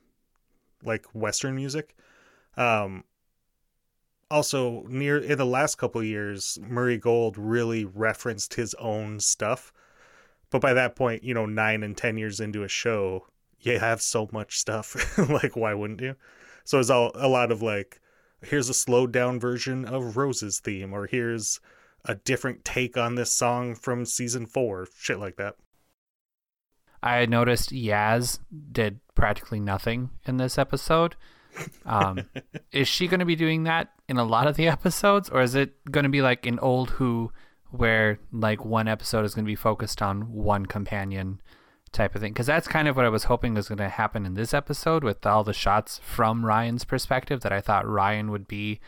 like 0.83 1.05
Western 1.13 1.55
music. 1.55 1.95
Um, 2.57 3.03
also, 4.31 4.85
near 4.87 5.17
in 5.19 5.37
the 5.37 5.45
last 5.45 5.75
couple 5.75 6.03
years, 6.03 6.57
Murray 6.67 6.97
Gold 6.97 7.37
really 7.37 7.85
referenced 7.85 8.55
his 8.55 8.73
own 8.75 9.19
stuff. 9.19 9.71
But 10.49 10.61
by 10.61 10.73
that 10.73 10.95
point, 10.95 11.23
you 11.23 11.35
know, 11.35 11.45
nine 11.45 11.83
and 11.83 11.95
ten 11.95 12.17
years 12.17 12.39
into 12.39 12.63
a 12.63 12.67
show, 12.67 13.27
you 13.59 13.77
have 13.77 14.01
so 14.01 14.29
much 14.31 14.57
stuff. 14.57 15.17
like, 15.29 15.55
why 15.55 15.75
wouldn't 15.75 16.01
you? 16.01 16.15
So 16.65 16.79
it's 16.79 16.89
all 16.89 17.11
a 17.15 17.27
lot 17.27 17.51
of 17.51 17.61
like, 17.61 18.01
here's 18.41 18.69
a 18.69 18.73
slowed 18.73 19.13
down 19.13 19.39
version 19.39 19.85
of 19.85 20.17
Rose's 20.17 20.59
theme, 20.59 20.93
or 20.93 21.07
here's 21.07 21.61
a 22.03 22.15
different 22.15 22.65
take 22.65 22.97
on 22.97 23.15
this 23.15 23.31
song 23.31 23.75
from 23.75 24.05
season 24.05 24.45
four, 24.45 24.87
shit 24.97 25.19
like 25.19 25.37
that. 25.37 25.55
I 27.01 27.27
noticed 27.27 27.71
Yaz 27.71 28.39
did 28.71 28.99
practically 29.13 29.59
nothing 29.59 30.09
in 30.25 30.37
this 30.37 30.57
episode. 30.57 31.15
Um, 31.85 32.23
is 32.71 32.87
she 32.87 33.07
going 33.07 33.19
to 33.19 33.25
be 33.25 33.35
doing 33.35 33.63
that 33.63 33.89
in 34.09 34.17
a 34.17 34.23
lot 34.23 34.47
of 34.47 34.55
the 34.55 34.67
episodes, 34.67 35.29
or 35.29 35.41
is 35.41 35.53
it 35.53 35.73
going 35.91 36.03
to 36.03 36.09
be 36.09 36.23
like 36.23 36.47
in 36.47 36.57
Old 36.59 36.89
Who, 36.91 37.31
where 37.69 38.19
like 38.31 38.65
one 38.65 38.87
episode 38.87 39.23
is 39.23 39.35
going 39.35 39.45
to 39.45 39.51
be 39.51 39.55
focused 39.55 40.01
on 40.01 40.33
one 40.33 40.65
companion 40.65 41.41
type 41.95 42.13
of 42.13 42.21
thing? 42.21 42.33
Because 42.33 42.45
that's 42.45 42.67
kind 42.67 42.87
of 42.87 42.95
what 42.95 43.05
I 43.05 43.09
was 43.09 43.23
hoping 43.23 43.55
was 43.55 43.67
going 43.67 43.79
to 43.79 43.89
happen 43.89 44.25
in 44.25 44.35
this 44.35 44.53
episode 44.53 45.03
with 45.03 45.25
all 45.25 45.43
the 45.43 45.53
shots 45.53 45.99
from 46.03 46.45
Ryan's 46.45 46.85
perspective. 46.85 47.41
That 47.41 47.51
I 47.51 47.61
thought 47.61 47.87
Ryan 47.87 48.29
would 48.29 48.47
be 48.47 48.79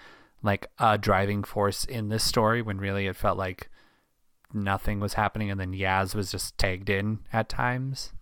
like 0.44 0.68
a 0.78 0.98
driving 0.98 1.44
force 1.44 1.84
in 1.84 2.10
this 2.10 2.24
story, 2.24 2.62
when 2.62 2.78
really 2.78 3.08
it 3.08 3.16
felt 3.16 3.38
like 3.38 3.70
nothing 4.54 5.00
was 5.00 5.16
happening, 5.16 5.50
and 5.50 5.60
then 5.60 5.74
Yaz 5.74 6.14
was 6.14 6.32
just 6.32 6.58
tagged 6.58 6.90
in 6.90 7.20
at 7.34 7.50
times. 7.50 8.14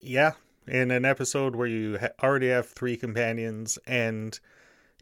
Yeah, 0.00 0.32
in 0.66 0.90
an 0.90 1.04
episode 1.04 1.54
where 1.54 1.66
you 1.66 1.98
already 2.22 2.48
have 2.48 2.68
three 2.68 2.96
companions, 2.96 3.78
and 3.86 4.38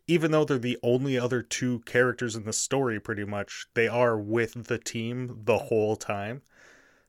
even 0.07 0.33
though 0.33 0.45
they're 0.45 0.59
the 0.59 0.79
only 0.83 1.19
other 1.19 1.43
two 1.43 1.81
characters 1.81 2.35
in 2.35 2.45
the 2.45 2.53
story, 2.53 2.99
pretty 2.99 3.25
much, 3.25 3.67
they 3.75 3.87
are 3.87 4.19
with 4.19 4.67
the 4.67 4.79
team 4.79 5.41
the 5.45 5.59
whole 5.59 5.97
time. 5.97 6.43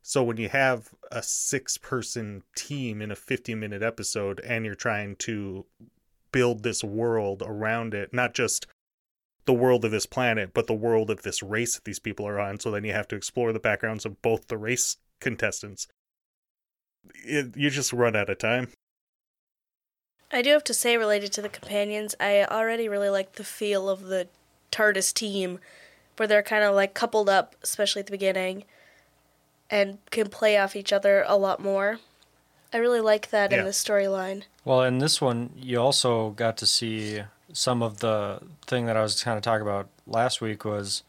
So 0.06 0.22
when 0.22 0.36
you 0.36 0.50
have 0.50 0.90
a 1.12 1.24
six 1.24 1.78
person 1.78 2.44
team 2.56 3.02
in 3.02 3.10
a 3.10 3.16
50 3.16 3.56
minute 3.56 3.82
episode 3.82 4.42
and 4.42 4.66
you're 4.66 4.76
trying 4.76 5.16
to 5.18 5.66
build 6.34 6.64
this 6.64 6.84
world 6.84 7.42
around 7.46 7.94
it, 7.94 8.14
not 8.14 8.34
just 8.34 8.68
the 9.46 9.54
world 9.54 9.86
of 9.86 9.92
this 9.92 10.06
planet, 10.06 10.54
but 10.54 10.68
the 10.68 10.74
world 10.74 11.10
of 11.10 11.22
this 11.22 11.42
race 11.42 11.76
that 11.76 11.86
these 11.86 12.00
people 12.00 12.28
are 12.28 12.40
on. 12.40 12.60
So 12.60 12.70
then 12.70 12.84
you 12.84 12.92
have 12.92 13.08
to 13.10 13.16
explore 13.16 13.54
the 13.54 13.60
backgrounds 13.60 14.06
of 14.06 14.22
both 14.22 14.48
the 14.48 14.58
race 14.58 14.98
contestants. 15.22 15.88
It, 17.26 17.56
you 17.56 17.70
just 17.70 17.94
run 17.94 18.16
out 18.16 18.30
of 18.30 18.38
time. 18.38 18.70
I 20.32 20.42
do 20.42 20.50
have 20.50 20.64
to 20.66 20.74
say, 20.74 20.98
related 20.98 21.32
to 21.34 21.42
the 21.42 21.50
companions, 21.50 22.16
I 22.20 22.44
already 22.44 22.90
really 22.90 23.10
like 23.10 23.34
the 23.34 23.44
feel 23.44 23.88
of 23.88 24.04
the 24.04 24.28
TARDIS 24.72 25.14
team, 25.14 25.60
where 26.18 26.28
they're 26.28 26.42
kind 26.42 26.64
of 26.64 26.74
like 26.74 26.94
coupled 26.94 27.30
up, 27.30 27.56
especially 27.62 28.00
at 28.00 28.08
the 28.08 28.14
beginning, 28.14 28.64
and 29.74 29.98
can 30.12 30.30
play 30.30 30.56
off 30.58 30.76
each 30.76 30.94
other 30.94 31.26
a 31.28 31.36
lot 31.36 31.60
more. 31.60 32.00
I 32.72 32.78
really 32.78 33.02
like 33.02 33.32
that 33.32 33.52
Yeah. 33.52 33.60
in 33.60 33.66
the 33.66 33.72
storyline. 33.72 34.44
Well, 34.64 34.84
in 34.84 35.00
this 35.00 35.20
one, 35.20 35.50
you 35.56 35.82
also 35.82 36.30
got 36.30 36.58
to 36.58 36.68
see 36.68 37.24
some 37.52 37.82
of 37.82 38.00
the 38.00 38.40
thing 38.68 38.86
that 38.86 38.96
I 38.96 39.02
was 39.02 39.24
kind 39.24 39.36
of 39.38 39.44
talking 39.44 39.64
about 39.64 39.88
last 40.08 40.42
week 40.42 40.64
was 40.64 41.02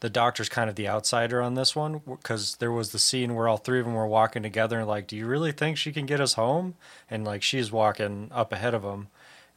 the 0.00 0.10
doctor's 0.10 0.48
kind 0.48 0.68
of 0.70 0.76
the 0.76 0.88
outsider 0.88 1.40
on 1.42 1.54
this 1.54 1.74
one 1.76 2.00
because 2.06 2.56
there 2.56 2.72
was 2.72 2.90
the 2.92 2.98
scene 2.98 3.34
where 3.34 3.46
all 3.48 3.56
three 3.56 3.78
of 3.80 3.86
them 3.86 3.94
were 3.94 4.06
walking 4.06 4.42
together 4.42 4.78
and 4.78 4.88
like, 4.88 5.06
do 5.08 5.16
you 5.16 5.26
really 5.26 5.52
think 5.52 5.76
she 5.76 5.92
can 5.92 6.06
get 6.06 6.20
us 6.20 6.34
home? 6.34 6.74
And 7.10 7.24
like 7.24 7.42
she's 7.42 7.70
walking 7.72 8.28
up 8.32 8.52
ahead 8.52 8.74
of 8.74 8.82
them, 8.82 9.08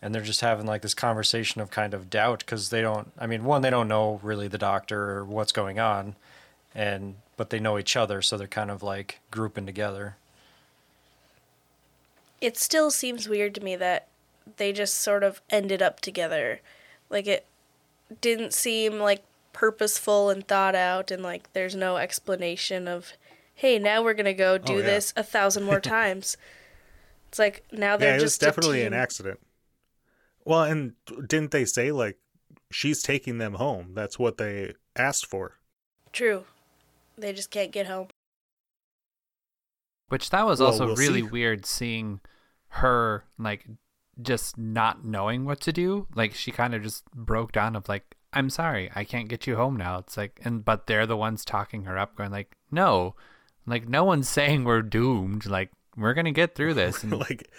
and 0.01 0.13
they're 0.13 0.21
just 0.21 0.41
having 0.41 0.65
like 0.67 0.81
this 0.81 0.93
conversation 0.93 1.61
of 1.61 1.69
kind 1.71 1.93
of 1.95 2.09
doubt 2.11 2.39
because 2.39 2.69
they 2.69 2.81
don't. 2.81 3.11
I 3.17 3.25
mean, 3.27 3.43
one, 3.43 3.61
they 3.63 3.69
don't 3.71 3.87
know 3.87 4.19
really 4.23 4.47
the 4.47 4.57
doctor 4.59 5.11
or 5.17 5.25
what's 5.25 5.51
going 5.51 5.79
on, 5.79 6.15
and 6.75 7.15
but 7.37 7.49
they 7.49 7.59
know 7.59 7.79
each 7.79 7.95
other, 7.95 8.21
so 8.21 8.37
they're 8.37 8.47
kind 8.47 8.69
of 8.69 8.83
like 8.83 9.19
grouping 9.31 9.65
together. 9.65 10.17
It 12.41 12.57
still 12.57 12.91
seems 12.91 13.27
weird 13.27 13.55
to 13.55 13.61
me 13.63 13.75
that 13.77 14.07
they 14.57 14.71
just 14.71 14.95
sort 14.95 15.23
of 15.23 15.41
ended 15.49 15.81
up 15.81 15.99
together. 16.01 16.59
Like 17.09 17.27
it 17.27 17.45
didn't 18.21 18.53
seem 18.53 18.99
like 18.99 19.23
purposeful 19.53 20.29
and 20.29 20.45
thought 20.47 20.75
out 20.75 21.09
and 21.11 21.23
like 21.23 21.51
there's 21.53 21.75
no 21.75 21.97
explanation 21.97 22.87
of 22.87 23.13
hey, 23.55 23.79
now 23.79 24.03
we're 24.03 24.13
going 24.13 24.25
to 24.25 24.33
go 24.33 24.57
do 24.57 24.73
Oh, 24.73 24.77
yeah. 24.79 24.83
this 24.83 25.13
a 25.15 25.23
thousand 25.23 25.63
more 25.63 25.79
times. 25.97 26.35
It's 27.29 27.39
like 27.39 27.63
now 27.71 27.95
they're 27.97 28.09
yeah, 28.09 28.15
it 28.19 28.21
was 28.21 28.33
just 28.33 28.43
a 28.43 28.45
definitely 28.47 28.83
an 28.83 28.93
accident. 28.93 29.39
Well, 30.43 30.63
and 30.63 30.93
didn't 31.27 31.51
they 31.51 31.65
say 31.65 31.91
like 31.91 32.17
she's 32.69 33.01
taking 33.01 33.37
them 33.37 33.53
home? 33.55 33.91
That's 33.93 34.19
what 34.19 34.37
they 34.37 34.73
asked 34.95 35.25
for. 35.25 35.57
True. 36.11 36.43
They 37.17 37.33
just 37.33 37.51
can't 37.51 37.71
get 37.71 37.87
home. 37.87 38.07
Which 40.09 40.29
that 40.29 40.45
was 40.45 40.59
Well, 40.59 40.69
also 40.69 40.87
we'll 40.87 40.95
really 40.95 41.21
see. 41.21 41.27
weird 41.29 41.65
seeing 41.65 42.19
her 42.69 43.25
like 43.39 43.65
just 44.21 44.57
not 44.57 45.03
knowing 45.03 45.45
what 45.45 45.59
to 45.61 45.73
do. 45.73 46.07
Like 46.15 46.33
she 46.35 46.51
kind 46.51 46.75
of 46.75 46.83
just 46.83 47.05
broke 47.11 47.51
down 47.51 47.75
of 47.75 47.89
like, 47.89 48.15
I'm 48.33 48.49
sorry, 48.49 48.91
I 48.95 49.03
can't 49.03 49.29
get 49.29 49.47
you 49.47 49.55
home 49.55 49.75
now. 49.77 49.97
It's 49.99 50.15
like 50.17 50.39
and 50.43 50.63
but 50.63 50.87
they're 50.87 51.07
the 51.07 51.17
ones 51.17 51.43
talking 51.43 51.85
her 51.85 51.97
up, 51.97 52.15
going 52.15 52.31
like, 52.31 52.55
No. 52.71 53.15
Like 53.65 53.87
no 53.89 54.03
one's 54.03 54.29
saying 54.37 54.63
we're 54.63 54.81
doomed. 54.83 55.45
Like 55.47 55.71
we're 55.97 56.13
gonna 56.13 56.31
get 56.31 56.53
through 56.55 56.73
this. 56.75 57.01
And 57.03 57.17
like 57.17 57.49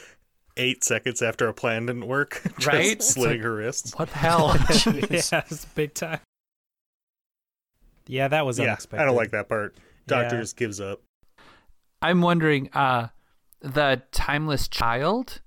eight 0.57 0.85
seconds 0.85 1.21
after 1.23 1.49
a 1.49 1.55
plan 1.55 1.87
didn't 1.87 2.07
work, 2.07 2.40
just 2.59 2.66
Right? 2.66 2.87
It's 2.92 3.09
slitting 3.09 3.38
like- 3.38 3.45
her 3.45 3.55
wrists. 3.57 3.92
what 3.99 4.09
the 4.11 4.19
hell? 4.19 4.55
yeah, 5.11 5.42
it's 5.51 5.64
big 5.75 5.95
time. 5.95 6.21
Yeah, 8.07 8.29
that 8.29 8.47
was 8.47 8.59
Yeah, 8.59 8.66
unexpected. 8.66 9.03
I 9.03 9.07
don't 9.07 9.16
like 9.16 9.33
that 9.33 9.49
part. 9.49 9.75
Yeah. 9.77 10.23
Doctor 10.23 10.40
just 10.40 10.57
gives 10.57 10.81
up. 10.81 11.03
I'm 12.03 12.21
wondering, 12.23 12.71
uh 12.73 13.09
the 13.61 14.03
timeless 14.12 14.69
child, 14.69 15.40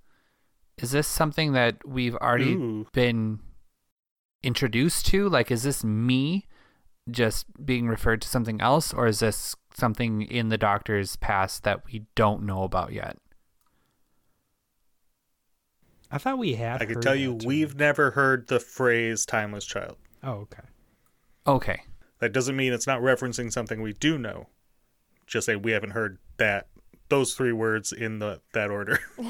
is 0.78 0.92
this 0.92 1.08
something 1.08 1.54
that 1.54 1.88
we've 1.88 2.16
already 2.16 2.54
Ooh. 2.54 2.88
been 2.94 3.40
introduced 4.44 5.06
to? 5.08 5.30
Like, 5.30 5.52
is 5.52 5.64
this 5.64 5.84
me 5.84 6.48
just 7.10 7.46
being 7.66 7.88
referred 7.88 8.22
to 8.24 8.28
something 8.28 8.60
else, 8.62 8.94
or 8.94 9.08
is 9.08 9.20
this 9.20 9.56
something 9.74 10.24
in 10.24 10.50
the 10.50 10.58
doctor's 10.58 11.16
past 11.18 11.64
that 11.64 11.86
we 11.86 12.06
don't 12.16 12.44
know 12.44 12.64
about 12.64 12.92
yet? 12.92 13.18
I 16.12 16.18
thought 16.18 16.40
we 16.40 16.56
had. 16.56 16.82
I 16.82 16.86
can 16.86 17.02
tell 17.02 17.16
you, 17.16 17.34
we've 17.46 17.76
never 17.76 18.12
heard 18.12 18.48
the 18.48 18.60
phrase 18.60 19.26
"timeless 19.26 19.66
child." 19.66 19.98
Oh, 20.24 20.32
okay. 20.32 20.64
Okay. 21.46 21.84
That 22.20 22.34
doesn't 22.34 22.56
mean 22.56 22.74
it's 22.74 22.88
not 22.88 23.02
referencing 23.02 23.52
something 23.52 23.82
we 23.82 23.94
do 23.94 24.18
know. 24.18 24.48
Just 25.28 25.46
say 25.46 25.56
we 25.56 25.72
haven't 25.72 25.92
heard 25.92 26.18
that 26.38 26.68
those 27.10 27.34
three 27.34 27.54
words 27.54 27.92
in 27.92 28.20
the 28.20 28.42
that 28.54 28.70
order. 28.72 29.00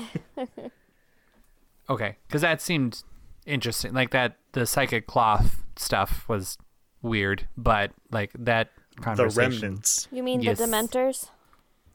Okay. 1.90 2.18
Because 2.28 2.42
that 2.42 2.62
seemed 2.62 3.04
interesting. 3.46 3.94
Like, 3.94 4.12
that, 4.12 4.36
the 4.52 4.66
psychic 4.66 5.08
cloth 5.08 5.64
stuff 5.76 6.28
was 6.30 6.58
weird, 7.02 7.48
but, 7.58 7.92
like, 8.12 8.32
that 8.38 8.70
conversation. 9.02 9.34
the 9.36 9.42
remnants. 9.66 10.08
You 10.12 10.22
mean 10.24 10.42
Yes. 10.42 10.60
the 10.60 10.66
Dementors? 10.66 11.30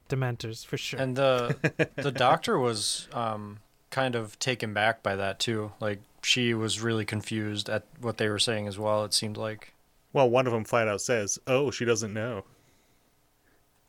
Dementors 0.08 0.66
for 0.66 0.76
sure. 0.76 1.00
And 1.00 1.16
the 1.16 1.56
the 1.96 2.10
doctor 2.28 2.58
was 2.58 3.08
um, 3.12 3.60
kind 3.90 4.14
of 4.14 4.38
taken 4.38 4.74
back 4.74 5.02
by 5.02 5.16
that 5.16 5.38
too. 5.38 5.72
Like 5.80 6.00
she 6.22 6.52
was 6.54 6.80
really 6.80 7.04
confused 7.06 7.70
at 7.70 7.84
what 8.00 8.18
they 8.18 8.28
were 8.28 8.38
saying 8.38 8.66
as 8.66 8.78
well. 8.78 9.04
It 9.04 9.14
seemed 9.14 9.36
like. 9.38 9.72
Well, 10.14 10.30
one 10.30 10.46
of 10.46 10.52
them 10.54 10.64
flat 10.64 10.88
out 10.88 11.02
says, 11.02 11.38
"Oh, 11.46 11.70
she 11.70 11.84
doesn't 11.84 12.14
know." 12.14 12.44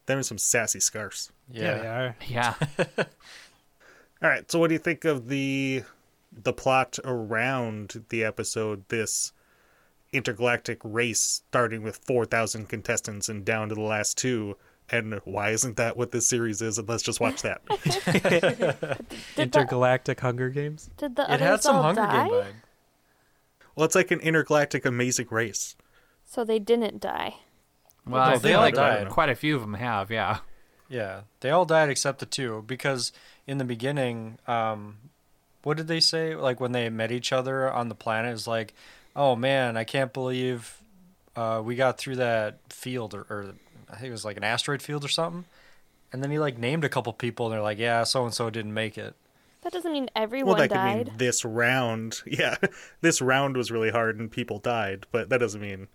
Them 0.07 0.19
are 0.19 0.23
some 0.23 0.37
sassy 0.37 0.79
scarfs. 0.81 1.31
Yeah. 1.49 1.77
they 1.77 1.87
are. 1.87 2.15
Yeah. 2.27 2.53
All 4.21 4.29
right. 4.29 4.51
So, 4.51 4.59
what 4.59 4.67
do 4.67 4.73
you 4.73 4.79
think 4.79 5.05
of 5.05 5.29
the 5.29 5.83
the 6.31 6.51
plot 6.51 6.99
around 7.05 8.03
the 8.09 8.23
episode? 8.23 8.83
This 8.89 9.31
intergalactic 10.13 10.79
race 10.83 11.19
starting 11.21 11.83
with 11.83 11.97
four 11.97 12.25
thousand 12.25 12.69
contestants 12.69 13.29
and 13.29 13.45
down 13.45 13.69
to 13.69 13.75
the 13.75 13.81
last 13.81 14.17
two. 14.17 14.57
And 14.89 15.19
why 15.25 15.49
isn't 15.49 15.77
that 15.77 15.97
what 15.97 16.11
this 16.11 16.27
series 16.27 16.61
is? 16.61 16.77
And 16.77 16.87
let's 16.87 17.01
just 17.01 17.19
watch 17.19 17.41
that. 17.41 17.61
Did 17.67 17.81
the, 19.35 19.41
Intergalactic 19.41 20.19
Hunger 20.19 20.49
Games. 20.49 20.91
did 20.97 21.15
the 21.15 21.31
It 21.33 21.39
had 21.39 21.63
some 21.63 21.77
all 21.77 21.83
Hunger 21.83 22.01
die? 22.01 22.27
Game 22.27 22.33
vibe. 22.37 22.53
well, 23.75 23.85
it's 23.85 23.95
like 23.95 24.11
an 24.11 24.19
intergalactic 24.19 24.85
amazing 24.85 25.27
race. 25.31 25.75
So 26.25 26.43
they 26.43 26.59
didn't 26.59 26.99
die. 26.99 27.35
Well, 28.05 28.21
I 28.21 28.37
they 28.37 28.49
feel 28.49 28.57
all 28.57 28.63
like 28.63 28.75
died. 28.75 29.09
quite 29.09 29.29
a 29.29 29.35
few 29.35 29.55
of 29.55 29.61
them 29.61 29.75
have. 29.75 30.11
Yeah. 30.11 30.39
Yeah, 30.87 31.21
they 31.39 31.49
all 31.49 31.65
died 31.65 31.89
except 31.89 32.19
the 32.19 32.25
two 32.25 32.63
because 32.67 33.11
in 33.47 33.57
the 33.57 33.63
beginning, 33.65 34.37
um, 34.47 34.97
what 35.63 35.77
did 35.77 35.87
they 35.87 35.99
say? 35.99 36.35
Like 36.35 36.59
when 36.59 36.73
they 36.73 36.89
met 36.89 37.11
each 37.11 37.33
other 37.33 37.71
on 37.71 37.89
the 37.89 37.95
planet, 37.95 38.33
is 38.33 38.47
like, 38.47 38.75
oh 39.15 39.35
man, 39.35 39.77
I 39.77 39.83
can't 39.83 40.13
believe 40.13 40.77
uh, 41.35 41.61
we 41.63 41.75
got 41.75 41.97
through 41.97 42.17
that 42.17 42.59
field, 42.69 43.15
or, 43.15 43.21
or 43.29 43.53
I 43.89 43.95
think 43.95 44.09
it 44.09 44.11
was 44.11 44.25
like 44.25 44.37
an 44.37 44.43
asteroid 44.43 44.81
field 44.83 45.03
or 45.03 45.07
something. 45.07 45.45
And 46.13 46.23
then 46.23 46.29
he 46.29 46.37
like 46.37 46.59
named 46.59 46.83
a 46.83 46.89
couple 46.89 47.11
people, 47.13 47.47
and 47.47 47.53
they're 47.53 47.63
like, 47.63 47.79
yeah, 47.79 48.03
so 48.03 48.23
and 48.23 48.33
so 48.33 48.51
didn't 48.51 48.73
make 48.73 48.95
it. 48.97 49.15
That 49.63 49.73
doesn't 49.73 49.91
mean 49.91 50.09
everyone 50.15 50.53
Well, 50.53 50.63
everyone 50.63 50.85
that 50.85 50.97
could 50.97 51.07
mean 51.07 51.17
this 51.17 51.43
round. 51.43 52.21
Yeah, 52.27 52.57
this 53.01 53.21
round 53.21 53.57
was 53.57 53.71
really 53.71 53.89
hard 53.89 54.19
and 54.19 54.31
people 54.31 54.59
died, 54.59 55.07
but 55.11 55.29
that 55.29 55.39
doesn't 55.39 55.61
mean 55.61 55.87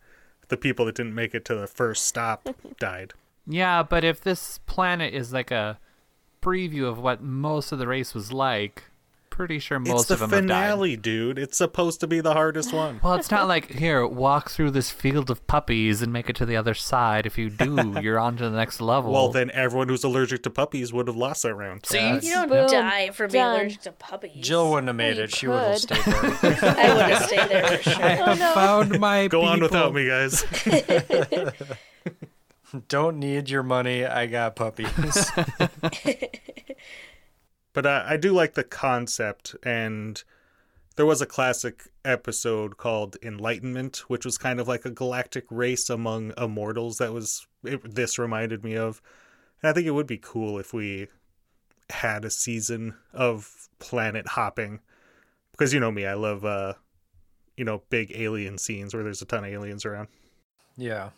the 0.51 0.57
people 0.57 0.85
that 0.85 0.95
didn't 0.95 1.15
make 1.15 1.35
it 1.35 1.45
to 1.47 1.55
the 1.55 1.67
first 1.67 2.05
stop 2.05 2.49
died. 2.79 3.15
Yeah, 3.47 3.83
but 3.83 4.05
if 4.05 4.21
this 4.21 4.59
planet 4.67 5.15
is 5.15 5.33
like 5.33 5.51
a 5.51 5.79
preview 6.43 6.85
of 6.85 6.99
what 6.99 7.23
most 7.23 7.73
of 7.73 7.79
the 7.79 7.87
race 7.87 8.15
was 8.15 8.33
like, 8.33 8.85
pretty 9.31 9.59
sure 9.59 9.79
most 9.79 10.01
it's 10.01 10.09
the 10.09 10.15
of 10.15 10.21
them 10.21 10.31
have 10.31 10.47
died. 10.47 10.63
finale, 10.65 10.97
dude. 10.97 11.39
It's 11.39 11.57
supposed 11.57 12.01
to 12.01 12.07
be 12.07 12.21
the 12.21 12.35
hardest 12.35 12.73
one. 12.73 13.01
Well, 13.03 13.15
it's 13.15 13.31
not 13.31 13.49
like 13.49 13.71
here, 13.71 14.07
walk 14.07 14.51
through 14.51 14.73
this 14.73 14.91
field 14.91 15.31
of 15.31 15.47
puppies 15.47 16.03
and 16.03 16.13
make 16.13 16.29
it 16.29 16.37
to 16.37 16.47
the 16.47 16.57
other 16.57 16.75
side. 16.75 17.25
If 17.27 17.39
you 17.39 17.49
do, 17.49 17.95
you're 18.03 18.19
on 18.19 18.37
to 18.37 18.51
the 18.51 18.57
next 18.57 18.81
level. 18.81 19.13
Well, 19.13 19.31
then 19.31 19.51
everyone 19.53 19.89
who's 19.89 20.05
allergic 20.05 20.43
to 20.43 20.51
puppies 20.51 20.93
would 20.93 21.07
have 21.07 21.17
lost 21.17 21.43
that 21.45 21.55
round. 21.55 21.87
see, 21.87 21.99
Yeah. 21.99 22.21
You 22.21 22.35
don't 22.35 22.49
Boom. 22.49 22.67
die 22.71 23.11
for 23.11 23.29
being 23.29 23.45
Done. 23.45 23.55
allergic 23.61 23.81
to 23.83 23.93
puppies. 23.93 24.45
Jill 24.47 24.71
wouldn't 24.71 24.89
have 24.89 24.97
made 24.97 25.17
you 25.17 25.23
it. 25.23 25.35
She 25.35 25.47
would 25.49 25.59
have 25.59 25.79
stayed 25.79 26.03
there. 26.05 26.15
I 26.77 26.95
would 26.95 27.03
have 27.11 27.23
stayed 27.27 27.49
there 27.49 27.79
for 27.79 27.91
sure. 27.91 28.03
I 28.03 28.09
have 28.09 28.41
oh, 28.41 28.55
found 28.55 29.01
my 29.01 29.29
Go 29.29 29.43
on 29.43 29.61
without 29.61 29.95
me, 29.95 30.07
guys. 30.07 30.45
Don't 32.89 33.19
need 33.19 33.51
your 33.51 33.63
money. 33.65 34.05
I 34.05 34.27
got 34.27 34.55
puppies. 34.55 35.31
But 37.73 37.87
uh, 37.87 38.05
I 38.07 38.17
do 38.17 38.33
like 38.33 38.55
the 38.55 38.65
concept, 38.65 39.55
and 39.63 40.23
there 40.97 41.07
was 41.07 41.23
a 41.23 41.27
classic 41.27 41.85
episode 42.05 42.77
called 42.77 43.17
Enlightenment, 43.23 43.99
which 44.09 44.25
was 44.25 44.39
kind 44.39 44.61
of 44.61 44.67
like 44.69 44.85
a 44.85 44.91
galactic 44.91 45.45
race 45.51 45.89
among 45.89 46.33
immortals. 46.37 46.99
That 46.99 47.13
was 47.13 47.47
it, 47.65 47.95
this 47.95 48.19
reminded 48.19 48.65
me 48.65 48.77
of, 48.77 49.01
and 49.63 49.71
I 49.71 49.73
think 49.73 49.87
it 49.87 49.93
would 49.93 50.07
be 50.07 50.19
cool 50.19 50.59
if 50.59 50.75
we 50.75 51.09
had 51.91 52.25
a 52.25 52.31
season 52.31 52.95
of 53.13 53.69
planet 53.79 54.29
hopping, 54.29 54.81
because 55.53 55.73
you 55.73 55.81
know 55.81 55.93
me, 55.93 56.07
I 56.07 56.15
love 56.15 56.45
uh, 56.45 56.75
you 57.61 57.65
know, 57.65 57.83
big 57.91 58.11
alien 58.15 58.57
scenes 58.57 58.95
where 58.95 59.03
there's 59.05 59.21
a 59.21 59.27
ton 59.27 59.45
of 59.45 59.51
aliens 59.51 59.85
around. 59.85 60.09
Yeah. 60.79 61.11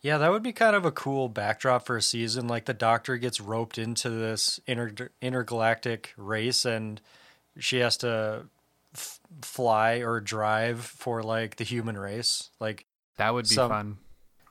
Yeah, 0.00 0.18
that 0.18 0.30
would 0.30 0.42
be 0.44 0.52
kind 0.52 0.76
of 0.76 0.84
a 0.84 0.92
cool 0.92 1.28
backdrop 1.28 1.84
for 1.84 1.96
a 1.96 2.02
season. 2.02 2.46
Like 2.46 2.66
the 2.66 2.74
doctor 2.74 3.16
gets 3.16 3.40
roped 3.40 3.78
into 3.78 4.08
this 4.10 4.60
inter- 4.66 5.10
intergalactic 5.20 6.12
race 6.16 6.64
and 6.64 7.00
she 7.58 7.78
has 7.78 7.96
to 7.98 8.44
f- 8.94 9.18
fly 9.42 9.96
or 9.96 10.20
drive 10.20 10.84
for 10.84 11.22
like 11.22 11.56
the 11.56 11.64
human 11.64 11.98
race. 11.98 12.50
Like 12.60 12.86
that 13.16 13.34
would 13.34 13.48
be 13.48 13.54
some- 13.56 13.70
fun. 13.70 13.98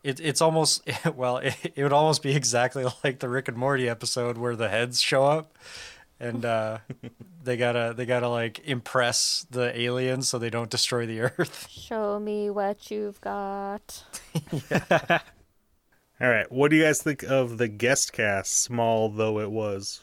it, 0.04 0.20
it's 0.20 0.42
almost 0.42 0.82
well, 1.16 1.38
it, 1.38 1.56
it 1.76 1.82
would 1.84 1.94
almost 1.94 2.22
be 2.24 2.36
exactly 2.36 2.86
like 3.04 3.20
the 3.20 3.30
Rick 3.30 3.48
and 3.48 3.58
Morty 3.58 3.88
episode 3.88 4.38
where 4.38 4.56
the 4.58 4.68
heads 4.68 5.02
show 5.02 5.24
up 5.26 5.58
and 6.20 6.44
uh, 6.44 6.80
they 7.44 7.56
gotta 7.56 7.94
they 7.96 8.06
gotta 8.06 8.28
like 8.28 8.60
impress 8.68 9.46
the 9.50 9.80
aliens 9.80 10.28
so 10.28 10.40
they 10.40 10.50
don't 10.50 10.70
destroy 10.70 11.06
the 11.06 11.22
Earth. 11.22 11.68
Show 11.70 12.20
me 12.20 12.50
what 12.50 12.92
you've 12.92 13.22
got. 13.22 14.04
All 16.20 16.30
right, 16.30 16.52
what 16.52 16.72
do 16.72 16.78
you 16.78 16.84
guys 16.84 17.02
think 17.02 17.24
of 17.24 17.58
the 17.60 17.68
guest 17.68 18.12
cast, 18.14 18.60
small 18.62 19.10
though 19.10 19.40
it 19.40 19.52
was? 19.52 20.02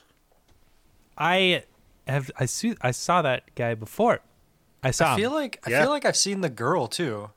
I 1.19 1.65
have 2.07 2.31
I 2.39 2.47
see 2.47 2.75
I 2.81 2.91
saw 2.93 3.23
that 3.23 3.55
guy 3.55 3.75
before. 3.75 4.21
I 4.83 4.91
saw 4.91 5.15
I 5.15 5.17
feel 5.17 5.31
him. 5.31 5.35
like 5.37 5.61
I 5.67 5.71
Yeah. 5.71 5.81
feel 5.83 5.91
like 5.91 6.05
I've 6.05 6.17
seen 6.17 6.41
the 6.41 6.49
girl 6.51 6.87
too. 6.87 7.31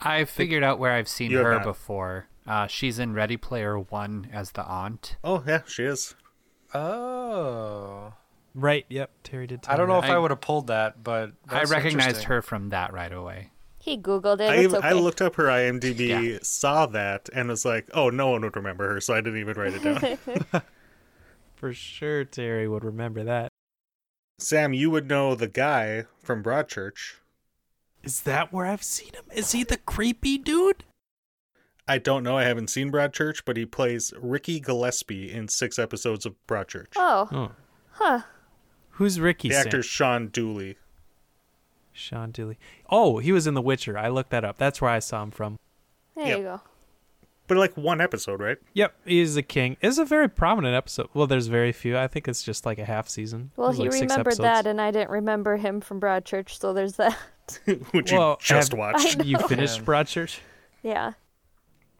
I 0.00 0.24
figured 0.24 0.62
out 0.64 0.78
where 0.78 0.92
I've 0.92 1.08
seen 1.08 1.30
You 1.30 1.38
her 1.38 1.60
before. 1.60 2.26
Uh, 2.46 2.66
she's 2.66 2.98
in 2.98 3.12
Ready 3.14 3.36
Player 3.36 3.78
One 3.78 4.28
as 4.32 4.52
the 4.52 4.64
aunt. 4.64 5.16
Oh 5.22 5.44
yeah, 5.46 5.60
she 5.66 5.84
is. 5.84 6.14
Oh. 6.74 8.14
right. 8.54 8.84
Yep. 8.88 9.10
Terry 9.22 9.46
did. 9.46 9.62
Tell 9.62 9.74
I 9.74 9.76
don't 9.76 9.88
know 9.88 10.00
that. 10.00 10.06
if 10.08 10.10
I, 10.10 10.14
I- 10.14 10.18
would 10.18 10.30
have 10.30 10.40
pulled 10.40 10.66
that, 10.68 11.04
but 11.04 11.32
that's 11.48 11.70
I 11.70 11.74
recognized 11.74 12.24
her 12.24 12.42
from 12.42 12.70
that 12.70 12.92
right 12.92 13.12
away. 13.12 13.50
He 13.82 13.98
googled 13.98 14.40
it. 14.40 14.48
I, 14.48 14.54
it's 14.54 14.62
even- 14.64 14.76
okay. 14.76 14.88
I 14.88 14.92
looked 14.92 15.20
up 15.20 15.34
her 15.34 15.46
IMDb, 15.46 16.08
Yeah. 16.34 16.38
saw 16.42 16.86
that, 16.86 17.28
and 17.34 17.48
was 17.48 17.64
like, 17.64 17.90
"Oh, 17.92 18.10
no 18.10 18.28
one 18.30 18.42
would 18.42 18.54
remember 18.54 18.88
her," 18.94 19.00
so 19.00 19.12
I 19.12 19.20
didn't 19.20 19.40
even 19.40 19.54
write 19.58 19.74
it 19.74 19.82
down. 19.82 20.62
for 21.56 21.72
sure. 21.72 22.24
Terry 22.24 22.68
would 22.68 22.84
remember 22.84 23.24
that. 23.24 23.48
Sam, 24.38 24.72
you 24.72 24.90
would 24.90 25.08
know 25.08 25.34
the 25.34 25.48
guy 25.48 26.04
from 26.22 26.42
Broadchurch. 26.44 27.14
Is 28.04 28.22
that 28.22 28.52
where 28.52 28.66
I've 28.66 28.82
seen 28.84 29.14
him? 29.14 29.24
Is 29.34 29.50
he 29.52 29.64
the 29.64 29.76
creepy 29.78 30.38
dude? 30.38 30.84
I 31.88 31.98
don't 31.98 32.22
know. 32.22 32.38
I 32.38 32.44
haven't 32.44 32.68
seen 32.70 32.90
Broadchurch, 32.92 33.42
but 33.44 33.56
he 33.56 33.66
plays 33.66 34.12
Ricky 34.20 34.60
Gillespie 34.60 35.32
in 35.32 35.48
six 35.48 35.78
episodes 35.78 36.24
of 36.24 36.34
Broadchurch. 36.46 36.92
Oh, 36.96 37.28
Oh, 37.32 37.50
huh. 37.92 38.20
who's 38.90 39.18
Ricky? 39.20 39.48
the 39.48 39.54
Sam? 39.54 39.66
actor 39.66 39.82
Shaun 39.82 40.28
Dooley. 40.28 40.76
Shaun 41.92 42.30
Dooley. 42.30 42.58
Oh, 42.90 43.18
he 43.18 43.32
was 43.32 43.46
in 43.46 43.54
The 43.54 43.62
Witcher. 43.62 43.96
I 43.98 44.08
looked 44.08 44.30
that 44.30 44.44
up. 44.44 44.58
That's 44.58 44.80
where 44.80 44.90
I 44.90 44.98
saw 44.98 45.22
him 45.22 45.30
from. 45.30 45.58
There 46.16 46.26
Yep. 46.26 46.38
you 46.38 46.44
go. 46.44 46.60
But 47.48 47.56
like 47.58 47.76
one 47.76 48.00
episode, 48.00 48.40
right? 48.40 48.56
Yep, 48.72 48.94
he's 49.04 49.34
the 49.34 49.42
king. 49.42 49.76
It's 49.82 49.98
a 49.98 50.04
very 50.04 50.28
prominent 50.28 50.74
episode. 50.74 51.08
Well, 51.12 51.26
there's 51.26 51.48
very 51.48 51.72
few. 51.72 51.98
I 51.98 52.06
think 52.08 52.28
it's 52.28 52.42
just 52.42 52.64
like 52.64 52.78
a 52.78 52.84
half 52.84 53.08
season. 53.08 53.50
Well, 53.56 53.72
There's 53.72 53.94
he 53.94 54.00
like 54.00 54.10
remembered 54.10 54.36
that, 54.38 54.66
and 54.66 54.80
I 54.80 54.90
didn't 54.90 55.10
remember 55.10 55.56
him 55.56 55.80
from 55.80 56.00
Broadchurch, 56.00 56.58
so 56.58 56.72
there's 56.72 56.96
that. 56.96 57.18
Which 57.90 58.12
Well, 58.12 58.38
you 58.40 58.46
just 58.46 58.70
have- 58.70 58.78
watched. 58.78 59.24
You 59.24 59.36
finished 59.38 59.78
Man. 59.80 59.86
Broadchurch? 59.86 60.38
Yeah. 60.82 61.12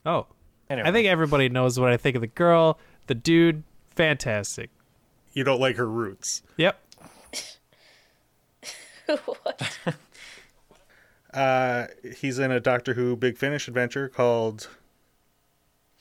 Oh, 0.07 0.27
Anyway, 0.71 0.89
I 0.89 0.93
think 0.93 1.07
everybody 1.09 1.49
knows 1.51 1.79
what 1.79 1.93
I 1.93 1.97
think 1.99 2.15
of 2.17 2.23
the 2.23 2.29
girl, 2.29 2.79
the 3.09 3.15
dude. 3.15 3.63
Fantastic. 3.95 4.71
You 5.35 5.45
don't 5.45 5.61
like 5.61 5.77
her 5.77 5.87
roots. 5.89 6.43
Yep. 6.57 6.79
what? 9.25 9.79
Uh, 11.33 11.87
he's 12.17 12.39
in 12.39 12.51
a 12.51 12.61
Doctor 12.61 12.95
Who 12.95 13.17
Big 13.17 13.39
Finish 13.39 13.69
adventure 13.69 14.09
called. 14.09 14.69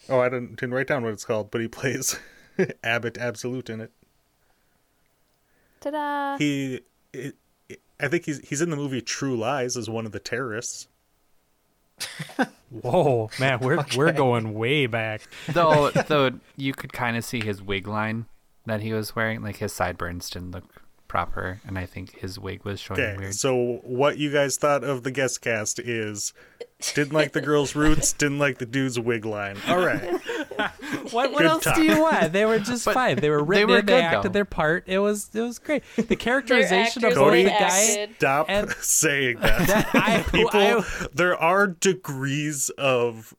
Oh, 0.09 0.19
I 0.19 0.29
didn't, 0.29 0.59
didn't 0.59 0.73
write 0.73 0.87
down 0.87 1.03
what 1.03 1.13
it's 1.13 1.25
called, 1.25 1.51
but 1.51 1.61
he 1.61 1.67
plays 1.67 2.19
Abbott 2.83 3.17
Absolute 3.17 3.69
in 3.69 3.81
it. 3.81 3.91
Ta-da! 5.79 6.37
He, 6.37 6.81
it, 7.13 7.35
I 7.99 8.07
think 8.07 8.25
he's 8.25 8.39
he's 8.47 8.61
in 8.61 8.69
the 8.69 8.75
movie 8.75 9.01
True 9.01 9.37
Lies 9.37 9.77
as 9.77 9.89
one 9.89 10.05
of 10.05 10.11
the 10.11 10.19
terrorists. 10.19 10.87
Whoa, 12.69 13.29
man, 13.39 13.59
we're 13.59 13.83
we're 13.95 14.11
going 14.11 14.53
way 14.53 14.85
back. 14.87 15.21
Though, 15.49 15.91
though 15.91 16.31
you 16.55 16.73
could 16.73 16.93
kind 16.93 17.15
of 17.15 17.23
see 17.23 17.41
his 17.41 17.61
wig 17.61 17.87
line 17.87 18.25
that 18.65 18.81
he 18.81 18.93
was 18.93 19.15
wearing. 19.15 19.41
Like 19.41 19.57
his 19.57 19.73
sideburns 19.73 20.29
didn't 20.29 20.51
look 20.51 20.80
proper, 21.11 21.59
and 21.67 21.77
I 21.77 21.85
think 21.85 22.17
his 22.19 22.39
wig 22.39 22.63
was 22.63 22.79
showing 22.79 23.01
Okay, 23.01 23.17
weird. 23.17 23.33
so 23.35 23.81
what 23.83 24.17
you 24.17 24.31
guys 24.31 24.55
thought 24.55 24.85
of 24.85 25.03
the 25.03 25.11
guest 25.11 25.41
cast 25.41 25.77
is 25.77 26.31
didn't 26.95 27.11
like 27.11 27.33
the 27.33 27.41
girl's 27.41 27.75
roots, 27.75 28.13
didn't 28.13 28.39
like 28.39 28.59
the 28.59 28.65
dude's 28.65 28.97
wig 28.97 29.25
line. 29.25 29.57
All 29.67 29.77
right, 29.85 30.01
What, 31.11 31.33
what 31.33 31.45
else 31.45 31.65
time. 31.65 31.75
do 31.75 31.83
you 31.83 32.01
want? 32.01 32.31
They 32.31 32.45
were 32.45 32.59
just 32.59 32.85
But 32.85 32.93
fine. 32.93 33.17
They 33.17 33.29
were 33.29 33.43
written 33.43 33.67
were 33.69 33.79
in. 33.79 33.85
They 33.87 34.01
acted 34.01 34.29
though. 34.31 34.33
their 34.33 34.45
part. 34.45 34.85
It 34.87 34.99
was 34.99 35.29
it 35.33 35.41
was 35.41 35.59
great. 35.59 35.83
The 35.97 36.15
characterization 36.27 37.03
of 37.03 37.13
Cody, 37.13 37.43
the 37.43 37.49
they 37.49 37.59
guy. 37.59 38.09
stop 38.17 38.45
And- 38.49 38.71
saying 38.79 39.39
that. 39.41 39.67
That 39.67 39.89
I, 39.93 40.23
People, 40.31 40.49
I- 40.53 41.07
there 41.13 41.35
are 41.35 41.67
degrees 41.67 42.69
of 42.77 43.33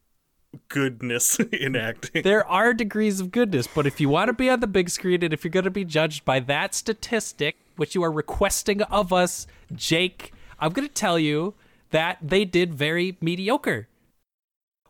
goodness 0.68 1.38
in 1.40 1.74
acting. 1.76 2.22
there 2.22 2.46
are 2.46 2.74
degrees 2.74 3.20
of 3.20 3.30
goodness, 3.30 3.66
but 3.66 3.86
if 3.86 4.00
you 4.00 4.08
want 4.10 4.28
to 4.28 4.34
be 4.34 4.50
on 4.50 4.60
the 4.60 4.66
big 4.66 4.90
screen 4.90 5.22
and 5.24 5.32
if 5.32 5.44
you're 5.44 5.50
going 5.50 5.64
to 5.64 5.70
be 5.70 5.84
judged 5.84 6.24
by 6.26 6.40
that 6.40 6.74
statistic, 6.74 7.56
which 7.76 7.94
you 7.94 8.02
are 8.02 8.12
requesting 8.12 8.82
of 8.82 9.12
us, 9.12 9.46
Jake, 9.74 10.32
I'm 10.58 10.72
going 10.72 10.86
to 10.86 10.94
tell 10.94 11.18
you 11.18 11.54
that 11.90 12.18
they 12.22 12.44
did 12.44 12.74
very 12.74 13.16
mediocre. 13.20 13.88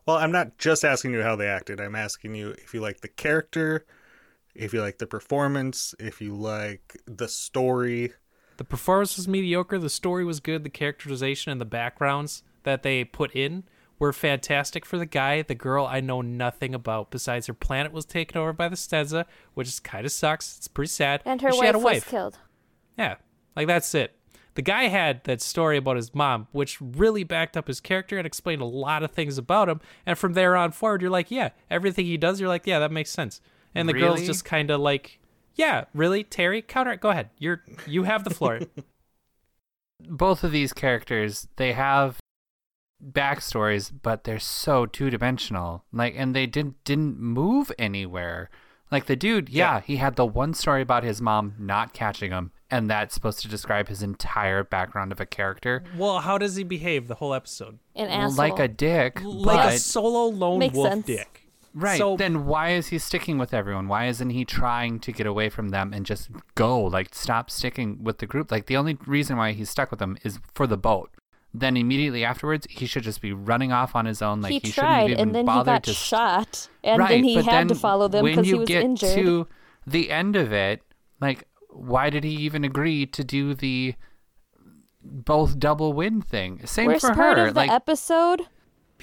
Well, 0.05 0.17
I'm 0.17 0.31
not 0.31 0.57
just 0.57 0.83
asking 0.83 1.13
you 1.13 1.21
how 1.21 1.35
they 1.35 1.47
acted. 1.47 1.79
I'm 1.79 1.95
asking 1.95 2.35
you 2.35 2.49
if 2.51 2.73
you 2.73 2.81
like 2.81 3.01
the 3.01 3.07
character, 3.07 3.85
if 4.53 4.73
you 4.73 4.81
like 4.81 4.97
the 4.97 5.07
performance, 5.07 5.95
if 5.99 6.21
you 6.21 6.35
like 6.35 6.97
the 7.05 7.27
story. 7.27 8.13
The 8.57 8.63
performance 8.63 9.17
was 9.17 9.27
mediocre, 9.27 9.79
the 9.79 9.89
story 9.89 10.25
was 10.25 10.39
good, 10.39 10.63
the 10.63 10.69
characterization 10.69 11.51
and 11.51 11.61
the 11.61 11.65
backgrounds 11.65 12.43
that 12.63 12.83
they 12.83 13.03
put 13.03 13.31
in 13.33 13.63
were 13.97 14.13
fantastic 14.13 14.85
for 14.85 14.97
the 14.97 15.05
guy. 15.05 15.41
The 15.41 15.55
girl 15.55 15.85
I 15.85 16.01
know 16.01 16.21
nothing 16.21 16.75
about 16.75 17.09
besides 17.09 17.47
her 17.47 17.53
planet 17.53 17.91
was 17.91 18.05
taken 18.05 18.39
over 18.39 18.51
by 18.53 18.67
the 18.67 18.75
Stenza, 18.75 19.25
which 19.53 19.67
is 19.67 19.79
kind 19.79 20.05
of 20.05 20.11
sucks. 20.11 20.57
It's 20.57 20.67
pretty 20.67 20.89
sad. 20.89 21.21
And 21.25 21.41
her 21.41 21.51
she 21.51 21.57
wife 21.57 21.65
had 21.65 21.75
a 21.75 21.79
was 21.79 22.03
killed. 22.03 22.37
Yeah, 22.97 23.15
like 23.55 23.67
that's 23.67 23.93
it. 23.95 24.15
The 24.55 24.61
guy 24.61 24.83
had 24.83 25.23
that 25.23 25.41
story 25.41 25.77
about 25.77 25.95
his 25.95 26.13
mom, 26.13 26.47
which 26.51 26.79
really 26.79 27.23
backed 27.23 27.57
up 27.57 27.67
his 27.67 27.79
character 27.79 28.17
and 28.17 28.27
explained 28.27 28.61
a 28.61 28.65
lot 28.65 29.01
of 29.01 29.11
things 29.11 29.39
about 29.39 29.67
him. 29.67 29.81
And 30.05 30.15
from 30.17 30.33
there 30.33 30.55
on 30.55 30.71
forward, 30.71 31.01
you're 31.01 31.09
like, 31.09 31.31
yeah, 31.31 31.49
everything 31.71 32.05
he 32.05 32.17
does, 32.17 32.39
you're 32.39 32.49
like, 32.49 32.67
yeah, 32.67 32.77
that 32.79 32.91
makes 32.91 33.09
sense. 33.09 33.41
And 33.73 33.89
the 33.89 33.93
girl's 33.93 34.21
just 34.21 34.45
kind 34.45 34.69
of 34.69 34.79
like, 34.79 35.19
yeah, 35.55 35.85
really, 35.95 36.23
Terry, 36.23 36.61
counter. 36.61 36.95
Go 36.95 37.09
ahead, 37.09 37.31
you're 37.39 37.63
you 37.87 38.03
have 38.03 38.23
the 38.23 38.29
floor. 38.29 38.59
both 40.09 40.43
of 40.43 40.51
these 40.51 40.73
characters 40.73 41.47
they 41.55 41.73
have 41.73 42.19
backstories 43.03 43.91
but 44.01 44.23
they're 44.23 44.39
so 44.39 44.85
two-dimensional 44.85 45.83
like 45.91 46.13
and 46.17 46.35
they 46.35 46.45
didn't 46.45 46.81
didn't 46.83 47.19
move 47.19 47.71
anywhere 47.77 48.49
like 48.93 49.07
the 49.07 49.15
dude 49.15 49.49
yeah, 49.49 49.75
Yeah. 49.75 49.81
he 49.81 49.97
had 49.97 50.15
the 50.15 50.25
one 50.25 50.53
story 50.53 50.81
about 50.81 51.03
his 51.03 51.21
mom 51.21 51.55
not 51.59 51.91
catching 51.93 52.31
him 52.31 52.51
and 52.71 52.89
that's 52.89 53.13
supposed 53.13 53.39
to 53.41 53.47
describe 53.47 53.87
his 53.89 54.01
entire 54.01 54.63
background 54.63 55.11
of 55.11 55.19
a 55.19 55.25
character 55.25 55.83
well, 55.97 56.19
how 56.19 56.37
does 56.37 56.55
he 56.55 56.63
behave 56.63 57.07
the 57.07 57.15
whole 57.15 57.33
episode? 57.33 57.79
An 57.95 58.07
asshole. 58.09 58.37
like 58.37 58.59
a 58.59 58.67
dick 58.67 59.19
Like 59.23 59.57
but 59.57 59.73
a 59.73 59.77
solo 59.77 60.25
lone 60.27 60.59
Makes 60.59 60.75
wolf 60.75 60.89
sense. 60.89 61.05
dick. 61.05 61.47
right 61.73 61.97
So 61.97 62.15
then 62.17 62.45
why 62.45 62.71
is 62.71 62.87
he 62.87 62.97
sticking 62.99 63.37
with 63.37 63.53
everyone 63.53 63.87
why 63.87 64.07
isn't 64.07 64.29
he 64.29 64.45
trying 64.45 64.99
to 65.01 65.11
get 65.11 65.25
away 65.27 65.49
from 65.49 65.69
them 65.69 65.91
and 65.93 66.05
just 66.05 66.29
go 66.55 66.81
like 66.81 67.13
stop 67.13 67.49
sticking 67.51 68.03
with 68.03 68.19
the 68.19 68.25
group 68.27 68.51
like 68.51 68.67
the 68.67 68.77
only 68.77 68.97
reason 69.05 69.37
why 69.37 69.51
he's 69.53 69.69
stuck 69.69 69.89
with 69.91 69.99
them 69.99 70.17
is 70.23 70.39
for 70.53 70.67
the 70.67 70.77
boat 70.77 71.09
then 71.53 71.77
immediately 71.77 72.23
afterwards 72.23 72.65
he 72.69 72.85
should 72.85 73.03
just 73.03 73.21
be 73.21 73.31
running 73.31 73.71
off 73.71 73.95
on 73.95 74.05
his 74.05 74.21
own 74.21 74.41
like 74.41 74.51
he, 74.51 74.59
he, 74.63 74.71
tried, 74.71 75.09
shouldn't 75.09 75.11
even 75.11 75.21
and 75.21 75.35
then 75.35 75.57
he 75.57 75.63
got 75.63 75.83
to 75.83 75.93
shot, 75.93 76.69
and 76.83 76.99
right, 76.99 77.09
then 77.09 77.23
he 77.23 77.35
but 77.35 77.45
had 77.45 77.67
to 77.67 77.75
follow 77.75 78.07
them 78.07 78.25
because 78.25 78.45
he 78.45 78.53
was 78.53 78.67
get 78.67 78.83
injured. 78.83 79.13
to 79.13 79.47
the 79.85 80.09
end 80.09 80.35
of 80.35 80.51
it 80.51 80.81
like 81.19 81.47
why 81.69 82.09
did 82.09 82.23
he 82.23 82.31
even 82.31 82.63
agree 82.63 83.05
to 83.05 83.23
do 83.23 83.53
the 83.53 83.95
both 85.01 85.59
double 85.59 85.93
win 85.93 86.21
thing 86.21 86.65
same 86.65 86.87
Worst 86.87 87.05
for 87.05 87.13
part 87.13 87.37
her 87.37 87.47
of 87.47 87.53
the 87.53 87.59
like 87.59 87.69
episode, 87.69 88.47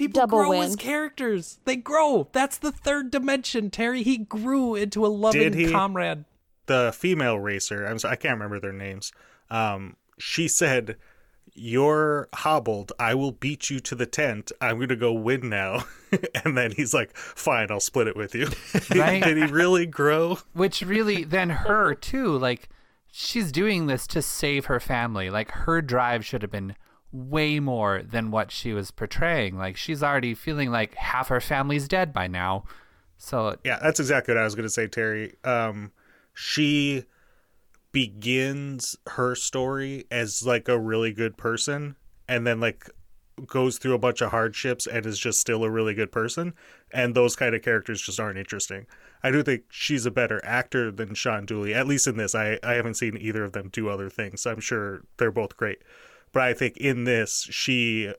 People 0.01 0.21
Double 0.21 0.37
grow 0.39 0.61
as 0.61 0.75
characters. 0.75 1.59
They 1.65 1.75
grow. 1.75 2.27
That's 2.31 2.57
the 2.57 2.71
third 2.71 3.11
dimension, 3.11 3.69
Terry. 3.69 4.01
He 4.01 4.17
grew 4.17 4.73
into 4.73 5.05
a 5.05 5.09
loving 5.09 5.41
Did 5.41 5.53
he? 5.53 5.71
comrade. 5.71 6.25
The 6.65 6.91
female 6.95 7.39
racer, 7.39 7.85
I'm 7.85 7.99
sorry, 7.99 8.13
I 8.13 8.15
can't 8.15 8.33
remember 8.33 8.59
their 8.59 8.73
names. 8.73 9.11
Um, 9.51 9.97
she 10.17 10.47
said, 10.47 10.97
"You're 11.53 12.29
hobbled. 12.33 12.91
I 12.99 13.15
will 13.15 13.31
beat 13.31 13.69
you 13.69 13.79
to 13.81 13.95
the 13.95 14.05
tent. 14.05 14.51
I'm 14.61 14.79
gonna 14.79 14.95
go 14.95 15.13
win 15.13 15.49
now." 15.49 15.85
and 16.43 16.57
then 16.57 16.71
he's 16.71 16.93
like, 16.93 17.15
"Fine, 17.15 17.71
I'll 17.71 17.79
split 17.79 18.07
it 18.07 18.15
with 18.15 18.35
you." 18.35 18.47
Right. 18.95 19.23
Did 19.23 19.37
he 19.37 19.45
really 19.45 19.85
grow? 19.85 20.39
which 20.53 20.81
really 20.81 21.23
then 21.23 21.49
her 21.49 21.93
too 21.95 22.37
like 22.37 22.69
she's 23.11 23.51
doing 23.51 23.87
this 23.87 24.07
to 24.07 24.21
save 24.21 24.65
her 24.65 24.79
family 24.79 25.29
like 25.29 25.51
her 25.51 25.81
drive 25.81 26.25
should 26.25 26.41
have 26.41 26.51
been 26.51 26.75
way 27.11 27.59
more 27.59 28.01
than 28.03 28.31
what 28.31 28.51
she 28.51 28.71
was 28.73 28.89
portraying 28.91 29.57
like 29.57 29.75
she's 29.75 30.01
already 30.01 30.33
feeling 30.33 30.71
like 30.71 30.95
half 30.95 31.27
her 31.27 31.41
family's 31.41 31.87
dead 31.87 32.13
by 32.13 32.27
now 32.27 32.63
so 33.17 33.55
Yeah, 33.63 33.77
that's 33.81 33.99
exactly 33.99 34.33
what 34.33 34.41
I 34.41 34.45
was 34.45 34.55
going 34.55 34.65
to 34.65 34.69
say, 34.69 34.87
Terry. 34.87 35.35
Um, 35.43 35.91
she 36.33 37.03
begins 37.91 38.95
her 39.07 39.35
story 39.35 40.05
as 40.09 40.45
like 40.45 40.67
a 40.67 40.79
really 40.79 41.11
good 41.11 41.37
person 41.37 41.95
and 42.27 42.47
then 42.47 42.59
like 42.59 42.89
goes 43.47 43.77
through 43.77 43.93
a 43.93 43.99
bunch 43.99 44.21
of 44.21 44.31
hardships 44.31 44.85
and 44.85 45.05
is 45.05 45.17
just 45.17 45.39
still 45.39 45.63
a 45.63 45.69
really 45.69 45.93
good 45.93 46.11
person 46.11 46.53
and 46.91 47.15
those 47.15 47.35
kind 47.35 47.55
of 47.55 47.61
characters 47.61 48.01
just 48.01 48.19
aren't 48.19 48.37
interesting. 48.37 48.85
I 49.23 49.31
do 49.31 49.43
think 49.43 49.63
she's 49.69 50.05
a 50.05 50.11
better 50.11 50.39
actor 50.43 50.91
than 50.91 51.13
shaun 51.13 51.45
dooley 51.45 51.73
at 51.73 51.87
least 51.87 52.07
in 52.07 52.17
this. 52.17 52.35
I, 52.35 52.59
I 52.63 52.73
haven't 52.73 52.95
seen 52.95 53.17
either 53.17 53.43
of 53.43 53.53
them 53.53 53.69
do 53.71 53.89
other 53.89 54.09
things. 54.09 54.45
I'm 54.45 54.59
sure 54.59 55.03
they're 55.17 55.31
both 55.31 55.57
great. 55.57 55.79
But 56.33 56.43
i 56.43 56.53
think 56.53 56.77
in 56.77 57.03
this 57.03 57.47
she 57.51 58.13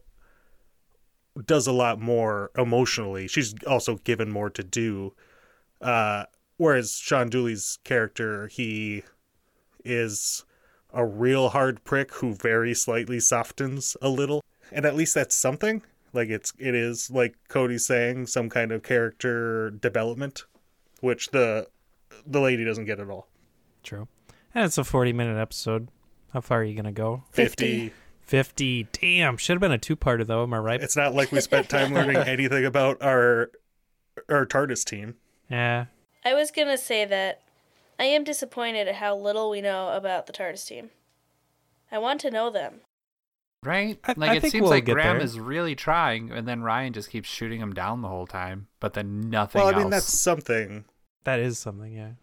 does 1.47 1.67
a 1.67 1.73
lot 1.73 2.01
more 2.01 2.51
emotionally. 2.57 3.27
She's 3.27 3.55
also 3.67 3.97
given 3.97 4.31
more 4.31 4.51
to 4.51 4.63
do. 4.63 5.15
Uh, 5.81 6.25
whereas 6.57 6.97
Shaun 6.97 7.29
Dooley's 7.29 7.79
character, 7.85 8.49
he 8.49 9.03
is 9.85 10.45
a 10.93 11.05
real 11.05 11.51
hard 11.51 11.83
prick 11.85 12.13
who 12.15 12.35
very 12.35 12.75
slightly 12.75 13.21
softens 13.21 13.97
a 14.03 14.09
little, 14.09 14.43
and 14.71 14.85
at 14.85 14.95
least 14.95 15.15
that's 15.15 15.35
something. 15.35 15.83
Like 16.13 16.29
it's 16.29 16.53
it 16.59 16.75
is 16.75 17.11
like 17.11 17.37
Cody's 17.49 17.87
saying 17.87 18.27
some 18.27 18.51
kind 18.51 18.73
of 18.73 18.83
character 18.83 19.71
development, 19.71 20.45
which 21.01 21.31
the 21.31 21.69
the 22.27 22.41
lady 22.41 22.65
doesn't 22.65 22.85
get 22.85 23.01
at 23.01 23.09
all. 23.09 23.29
True. 23.83 24.09
And 24.55 24.65
it's 24.67 24.77
a 24.79 24.85
40 24.85 25.13
minute 25.15 25.41
episode. 25.41 25.89
How 26.33 26.41
far 26.43 26.61
are 26.61 26.65
you 26.65 26.75
going 26.75 26.85
to 26.85 26.93
go? 26.93 27.25
50. 27.31 27.93
50. 28.21 28.89
Damn. 28.93 29.37
Should 29.37 29.55
have 29.55 29.61
been 29.61 29.73
a 29.73 29.79
two 29.79 29.97
parter, 29.97 30.27
though. 30.27 30.43
Am 30.43 30.55
I 30.55 30.59
right? 30.59 30.83
It's 30.83 30.97
not 30.97 31.15
like 31.15 31.33
we 31.33 31.41
spent 31.41 31.69
time 31.69 31.93
learning 31.95 32.17
anything 32.19 32.65
about 32.65 33.03
our 33.03 33.51
our 34.29 34.45
TARDIS 34.47 34.85
team. 34.85 35.17
yeah. 35.51 35.87
I 36.25 36.35
was 36.35 36.51
gonna 36.53 36.79
say 36.79 37.05
that 37.07 37.42
I 38.03 38.07
am 38.07 38.25
disappointed 38.25 38.89
at 38.89 38.97
how 38.97 39.17
little 39.17 39.49
we 39.49 39.61
know 39.61 39.91
about 39.93 40.27
the 40.27 40.33
TARDIS 40.33 40.67
team. 40.67 40.91
I 41.93 41.99
want 41.99 42.21
to 42.23 42.33
know 42.33 42.51
them. 42.51 42.81
right 43.63 43.97
I- 44.03 44.15
like 44.17 44.31
I 44.31 44.35
it 44.39 44.43
seems 44.51 44.63
we'll 44.63 44.71
like 44.71 44.87
graham 44.87 45.19
there. 45.19 45.25
is 45.25 45.39
really 45.39 45.77
trying 45.77 46.33
and 46.33 46.49
then 46.49 46.63
ryan 46.65 46.93
just 46.93 47.11
keeps 47.11 47.29
shooting 47.29 47.61
him 47.61 47.73
down 47.73 48.03
the 48.03 48.09
whole 48.09 48.27
time 48.27 48.67
but 48.81 48.95
then 48.95 49.31
nothing 49.31 49.61
Well, 49.61 49.69
I 49.69 49.73
else 49.75 49.81
mean 49.83 49.91
that's 49.91 50.13
something. 50.13 50.85
That 51.23 51.39
is 51.39 51.61
something, 51.61 51.93
yeah. 51.93 52.15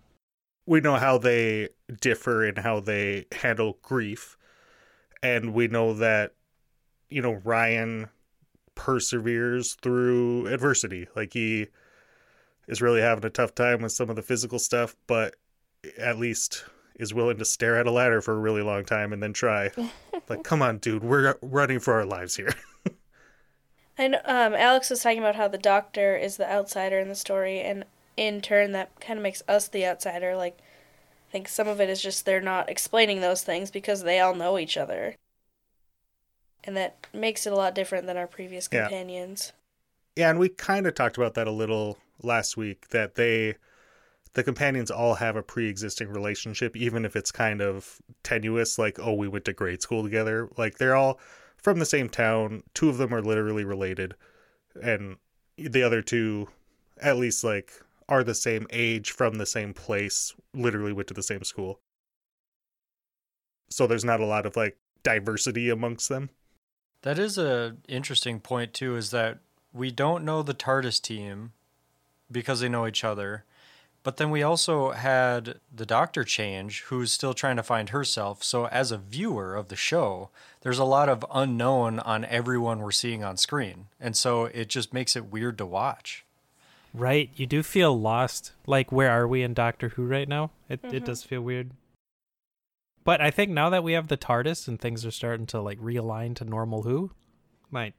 we 0.65 0.82
know 0.82 0.96
how 0.98 1.18
they 1.18 1.70
differ 2.02 2.44
in 2.46 2.58
how 2.58 2.82
they 2.82 3.28
handle 3.32 3.78
grief 3.82 4.36
and 5.24 5.54
we 5.54 5.70
know 5.70 5.94
that 5.94 6.34
you 7.10 7.22
know 7.22 7.39
ryan 7.46 8.10
perseveres 8.76 9.76
through 9.82 10.48
adversity 10.48 11.08
like 11.15 11.32
he 11.32 11.68
is 12.68 12.82
really 12.82 13.00
having 13.00 13.24
a 13.24 13.30
tough 13.30 13.56
time 13.56 13.82
with 13.82 13.94
some 13.94 14.10
of 14.10 14.18
the 14.18 14.22
physical 14.22 14.60
stuff 14.60 14.98
but 15.08 15.36
at 15.98 16.18
least 16.18 16.65
is 16.96 17.13
willing 17.13 17.38
to 17.38 17.46
stare 17.46 17.78
at 17.78 17.88
a 17.88 17.92
ladder 17.92 18.22
for 18.22 18.34
a 18.34 18.39
really 18.39 18.62
long 18.62 18.84
time 18.84 19.13
and 19.13 19.24
then 19.24 19.32
try 19.34 19.70
like 20.28 20.44
come 20.44 20.62
on 20.62 20.78
dude 20.78 21.04
we're 21.04 21.36
running 21.42 21.80
for 21.80 21.94
our 21.94 22.06
lives 22.06 22.36
here 22.36 22.54
and 24.00 24.15
um, 24.26 24.54
Alex 24.54 24.89
was 24.89 25.04
talking 25.04 25.20
about 25.20 25.36
how 25.36 25.50
the 25.50 25.58
doctor 25.58 26.15
is 26.15 26.38
the 26.38 26.50
outsider 26.50 27.00
in 27.00 27.10
the 27.10 27.15
story, 27.15 27.60
and 27.60 27.84
in 28.15 28.39
turn, 28.39 28.72
that 28.72 28.98
kind 29.02 29.20
of 29.20 29.24
makes 29.24 29.44
us 29.48 29.68
the 29.68 29.86
outsider. 29.86 30.38
Like, 30.38 30.58
I 30.58 31.32
think 31.34 31.50
some 31.50 31.68
of 31.68 31.82
it 31.82 31.89
is 31.89 32.02
just 32.02 32.26
they're 32.26 32.39
not 32.39 32.70
explaining 32.70 33.20
those 33.20 33.44
things 33.44 33.70
because 33.70 34.04
they 34.04 34.22
all 34.22 34.34
know 34.34 34.58
each 34.58 34.78
other. 34.78 35.15
And 36.63 36.78
that 36.78 37.08
makes 37.13 37.46
it 37.46 37.52
a 37.52 37.58
lot 37.58 37.76
different 37.76 38.06
than 38.08 38.15
our 38.15 38.26
previous 38.26 38.70
Yeah. 38.72 38.84
companions. 38.84 39.52
Yeah, 40.15 40.30
and 40.30 40.39
we 40.39 40.48
kind 40.48 40.88
of 40.88 40.96
talked 40.96 41.18
about 41.18 41.34
that 41.34 41.48
a 41.48 41.52
little 41.52 41.98
last 42.24 42.56
week 42.56 42.89
that 42.89 43.15
they 43.15 43.56
the 44.34 44.44
companions 44.44 44.92
all 44.92 45.15
have 45.15 45.36
a 45.36 45.44
pre-existing 45.44 46.10
relationship 46.10 46.76
even 46.78 47.04
if 47.06 47.15
it's 47.15 47.32
kind 47.32 47.62
of 47.62 48.00
tenuous 48.24 48.78
like 48.78 49.00
oh 49.00 49.13
we 49.13 49.28
went 49.28 49.46
to 49.46 49.54
grade 49.54 49.82
school 49.82 50.04
together. 50.04 50.50
Like 50.58 50.78
they're 50.78 50.96
all 50.96 51.20
from 51.58 51.80
the 51.80 51.86
same 51.86 52.10
town. 52.10 52.63
Two 52.74 52.89
of 52.89 52.98
them 52.98 53.13
are 53.13 53.22
literally 53.22 53.63
related. 53.63 54.15
And 54.82 55.17
the 55.58 55.84
other 55.84 56.02
two 56.02 56.48
at 57.02 57.17
least 57.17 57.44
like 57.44 57.71
are 58.08 58.23
the 58.23 58.36
same 58.36 58.65
age 58.71 59.12
from 59.12 59.36
the 59.36 59.46
same 59.46 59.73
place 59.73 60.34
literally 60.54 60.94
went 60.94 61.08
to 61.08 61.13
the 61.13 61.23
same 61.23 61.44
school. 61.44 61.80
So 63.69 63.86
there's 63.86 64.06
not 64.06 64.19
a 64.19 64.25
lot 64.25 64.46
of 64.46 64.56
like 64.56 64.77
diversity 65.04 65.69
amongst 65.69 66.10
them. 66.10 66.30
That 67.04 67.19
is 67.19 67.38
a 67.38 67.77
interesting 67.88 68.40
point 68.40 68.73
too. 68.73 68.96
Is 68.96 69.12
that 69.12 69.40
we 69.71 69.92
don't 69.92 70.25
know 70.25 70.42
the 70.42 70.54
TARDIS 70.54 71.02
team 71.02 71.54
because 72.32 72.60
they 72.60 72.69
know 72.69 72.88
each 72.88 73.04
other, 73.04 73.46
but 74.04 74.17
then 74.17 74.29
we 74.29 74.43
also 74.43 74.91
had 74.91 75.60
the 75.73 75.85
Doctor 75.85 76.23
change, 76.23 76.81
who's 76.83 77.12
still 77.12 77.33
trying 77.33 77.58
to 77.58 77.63
find 77.63 77.89
herself. 77.89 78.43
So 78.43 78.67
as 78.67 78.91
a 78.91 78.97
viewer 78.97 79.56
of 79.56 79.67
the 79.67 79.75
show, 79.75 80.29
there's 80.62 80.79
a 80.79 80.85
lot 80.85 81.10
of 81.10 81.25
unknown 81.33 82.00
on 82.00 82.25
everyone 82.25 82.79
we're 82.79 82.91
seeing 82.91 83.23
on 83.23 83.37
screen, 83.37 83.87
and 84.00 84.15
so 84.15 84.45
it 84.45 84.69
just 84.69 84.93
makes 84.93 85.15
it 85.15 85.31
weird 85.31 85.58
to 85.58 85.65
watch. 85.65 86.25
Right. 86.93 87.29
You 87.35 87.45
do 87.45 87.62
feel 87.62 88.00
lost. 88.00 88.54
Like, 88.65 88.91
where 88.91 89.12
are 89.12 89.27
we 89.27 89.43
in 89.43 89.54
Doctor 89.54 89.89
Who 89.89 90.06
right 90.06 90.27
now? 90.27 90.52
It, 90.67 90.79
it 90.83 90.87
mm-hmm. 90.87 91.06
does 91.06 91.23
feel 91.23 91.41
weird. 91.41 91.71
But 93.04 93.21
I 93.21 93.31
think 93.31 93.52
now 93.52 93.69
that 93.69 93.83
we 93.83 93.93
have 93.93 94.08
the 94.08 94.17
TARDIS 94.17 94.67
and 94.67 94.79
things 94.79 95.06
are 95.06 95.12
starting 95.12 95.45
to 95.47 95.62
like 95.62 95.79
realign 95.79 96.35
to 96.35 96.45
normal, 96.45 96.83
who 96.83 97.12
might 97.71 97.93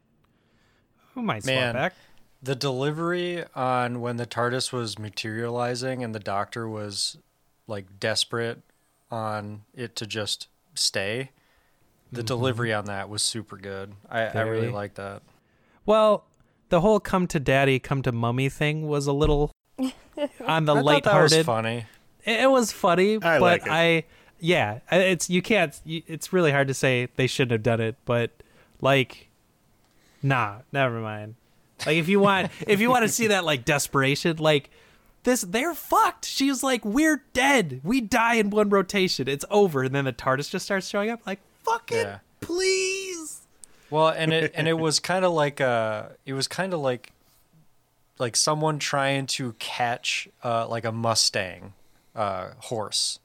who 1.15 1.23
might 1.23 1.43
swap 1.43 1.55
Man. 1.55 1.75
back? 1.75 1.95
The 2.43 2.55
delivery 2.55 3.45
on 3.55 4.01
when 4.01 4.17
the 4.17 4.27
TARDIS 4.27 4.73
was 4.73 4.99
materializing 4.99 6.03
and 6.03 6.15
the 6.15 6.21
doctor 6.21 6.69
was 6.69 7.19
like 7.67 8.01
desperate 8.01 8.63
on 9.11 9.63
it 9.75 9.95
to 9.97 10.07
just 10.07 10.49
stay. 10.75 11.31
The 12.13 12.21
mm-hmm. 12.21 12.27
delivery 12.27 12.73
on 12.73 12.87
that 12.87 13.09
was 13.09 13.23
super 13.23 13.57
good. 13.57 13.93
I, 14.09 14.23
I 14.23 14.41
really 14.43 14.71
like 14.71 14.95
that. 14.95 15.23
Well, 15.87 16.25
the 16.71 16.81
whole 16.81 16.99
"come 16.99 17.27
to 17.29 17.39
daddy, 17.39 17.79
come 17.79 18.03
to 18.03 18.13
mummy" 18.13 18.49
thing 18.49 18.89
was 18.89 19.07
a 19.07 19.13
little 19.13 19.53
on 20.47 20.65
the 20.65 20.75
I 20.75 20.83
thought 20.83 21.05
that 21.05 21.23
was 21.23 21.39
funny. 21.43 21.87
It 22.25 22.41
it 22.41 22.51
was 22.51 22.73
funny, 22.73 23.17
I 23.17 23.39
but 23.39 23.41
like 23.41 23.63
it. 23.63 23.71
I 23.71 24.05
yeah, 24.41 24.81
it's 24.91 25.31
you 25.31 25.43
can't. 25.43 25.79
It's 25.87 26.33
really 26.33 26.51
hard 26.51 26.69
to 26.69 26.75
say 26.75 27.09
they 27.17 27.27
shouldn't 27.27 27.53
have 27.53 27.63
done 27.63 27.81
it, 27.81 27.97
but 28.05 28.31
like, 28.81 29.29
nah, 30.23 30.59
never 30.73 31.01
mind. 31.01 31.35
Like 31.87 31.97
if 31.97 32.09
you 32.09 32.21
want, 32.21 32.51
if 32.67 32.81
you 32.81 32.91
want 32.91 33.03
to 33.05 33.09
see 33.09 33.29
that 33.29 33.45
like 33.45 33.65
desperation, 33.65 34.37
like 34.39 34.71
this, 35.23 35.43
they're 35.43 35.75
fucked. 35.75 36.25
She's 36.25 36.63
like, 36.63 36.85
we're 36.85 37.23
dead. 37.33 37.81
We 37.85 38.01
die 38.01 38.35
in 38.35 38.51
one 38.51 38.71
rotation. 38.71 39.29
It's 39.29 39.45
over, 39.51 39.83
and 39.83 39.95
then 39.95 40.05
the 40.07 40.13
TARDIS 40.13 40.51
just 40.51 40.65
starts 40.65 40.89
showing 40.89 41.11
up. 41.11 41.21
Like, 41.27 41.41
fucking 41.65 41.99
Yeah. 41.99 42.19
please. 42.41 43.41
Well, 43.91 44.09
and 44.09 44.33
it 44.33 44.53
and 44.55 44.69
it 44.69 44.75
was 44.79 45.01
kind 45.01 45.25
of 45.25 45.33
like 45.33 45.61
uh 45.61 46.05
it 46.25 46.33
was 46.33 46.47
kind 46.47 46.73
of 46.73 46.81
like 46.81 47.13
like 48.19 48.37
someone 48.37 48.79
trying 48.79 49.27
to 49.27 49.55
catch 49.59 50.29
uh 50.45 50.69
like 50.69 50.85
a 50.85 50.93
Mustang 50.93 51.73
uh 52.15 52.51
horse. 52.59 53.19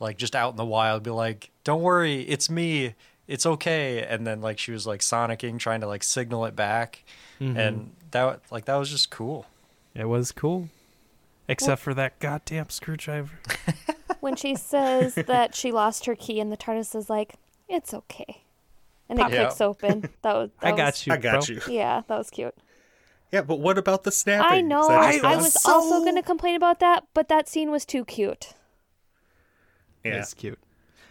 Like 0.00 0.18
just 0.18 0.34
out 0.36 0.50
in 0.50 0.56
the 0.56 0.64
wild 0.64 1.02
be 1.02 1.10
like, 1.10 1.50
"Don't 1.64 1.80
worry, 1.82 2.22
it's 2.22 2.50
me. 2.50 2.94
It's 3.28 3.46
okay." 3.46 4.04
And 4.04 4.26
then 4.26 4.40
like 4.40 4.58
she 4.58 4.72
was 4.72 4.86
like 4.86 5.00
sonicking 5.00 5.58
trying 5.58 5.80
to 5.80 5.86
like 5.86 6.02
signal 6.02 6.44
it 6.44 6.56
back. 6.56 7.04
Mm-hmm. 7.40 7.56
And 7.58 7.92
that 8.10 8.40
like 8.50 8.64
that 8.66 8.76
was 8.76 8.90
just 8.90 9.10
cool. 9.10 9.46
It 9.94 10.06
was 10.08 10.32
cool, 10.32 10.68
except 11.48 11.82
for 11.82 11.94
that 11.94 12.18
goddamn 12.18 12.70
screwdriver. 12.70 13.38
when 14.20 14.36
she 14.36 14.54
says 14.56 15.14
that 15.14 15.54
she 15.54 15.70
lost 15.72 16.06
her 16.06 16.14
key 16.14 16.40
and 16.40 16.50
the 16.50 16.56
TARDIS 16.56 16.94
is 16.94 17.10
like, 17.10 17.34
it's 17.68 17.92
okay. 17.92 18.42
And 19.08 19.18
it 19.18 19.30
Yeah. 19.30 19.44
clicks 19.46 19.60
open. 19.60 20.08
That 20.22 20.34
was. 20.34 20.50
That 20.60 20.68
I 20.68 20.70
was- 20.72 20.78
got 20.78 21.06
you. 21.06 21.12
I 21.12 21.16
got 21.18 21.46
bro. 21.46 21.54
you. 21.56 21.60
Yeah, 21.68 22.02
that 22.08 22.16
was 22.16 22.30
cute. 22.30 22.54
Yeah, 23.30 23.42
but 23.42 23.60
what 23.60 23.76
about 23.78 24.04
the 24.04 24.12
snapping? 24.12 24.50
I 24.50 24.60
know. 24.60 24.88
I, 24.88 25.18
I 25.24 25.36
was 25.36 25.52
so- 25.54 25.72
also 25.72 26.00
going 26.00 26.16
to 26.16 26.22
complain 26.22 26.54
about 26.56 26.80
that, 26.80 27.04
but 27.14 27.28
that 27.28 27.48
scene 27.48 27.70
was 27.70 27.84
too 27.84 28.04
cute. 28.04 28.54
Yeah. 30.04 30.14
It's 30.20 30.34
cute. 30.34 30.58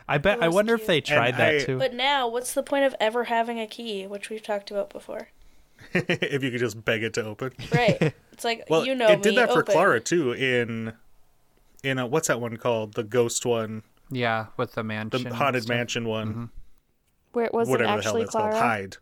I 0.08 0.18
bet. 0.18 0.41
I 0.41 0.47
was 0.47 0.56
wonder 0.56 0.74
if 0.76 0.86
they 0.88 1.02
tried 1.02 1.30
And 1.30 1.38
that 1.38 1.56
I- 1.56 1.60
too. 1.66 1.78
But 1.78 1.93
now, 1.93 2.28
what's 2.28 2.54
the 2.54 2.64
point 2.64 2.86
of 2.86 2.95
ever 2.99 3.26
having 3.26 3.60
a 3.60 3.68
key, 3.68 4.06
which 4.08 4.30
we've 4.30 4.43
talked 4.43 4.72
about 4.72 4.89
before? 4.91 5.30
if 5.93 6.43
you 6.43 6.52
could 6.52 6.60
just 6.60 6.84
beg 6.86 7.04
it 7.04 7.14
to 7.16 7.26
open. 7.26 7.54
Right. 7.74 8.14
It's 8.34 8.43
like 8.45 8.66
Well, 8.70 8.86
you 8.88 8.95
know 8.95 9.08
it 9.08 9.22
did 9.22 9.32
me, 9.32 9.36
that 9.36 9.52
for 9.52 9.60
open. 9.62 9.74
Clara 9.74 9.99
too. 9.99 10.32
In 10.32 10.93
in 11.84 11.99
a, 11.99 12.08
what's 12.08 12.28
that 12.28 12.41
one 12.41 12.58
called? 12.58 12.93
The 12.95 13.04
ghost 13.04 13.45
one, 13.45 13.84
Yeah, 14.10 14.47
with 14.58 14.72
the 14.72 14.78
the 14.78 14.84
mansion. 14.84 15.28
and 15.28 15.36
haunted 15.36 15.68
mansion 15.70 16.06
one. 16.08 16.49
Where 17.34 17.45
it 17.45 17.54
wasn't 17.54 17.72
whatever 17.82 17.97
the 17.97 18.04
hell 18.04 18.14
that's 18.18 18.32
Clara. 18.32 18.52
called. 18.52 18.64
Hide. 18.64 18.97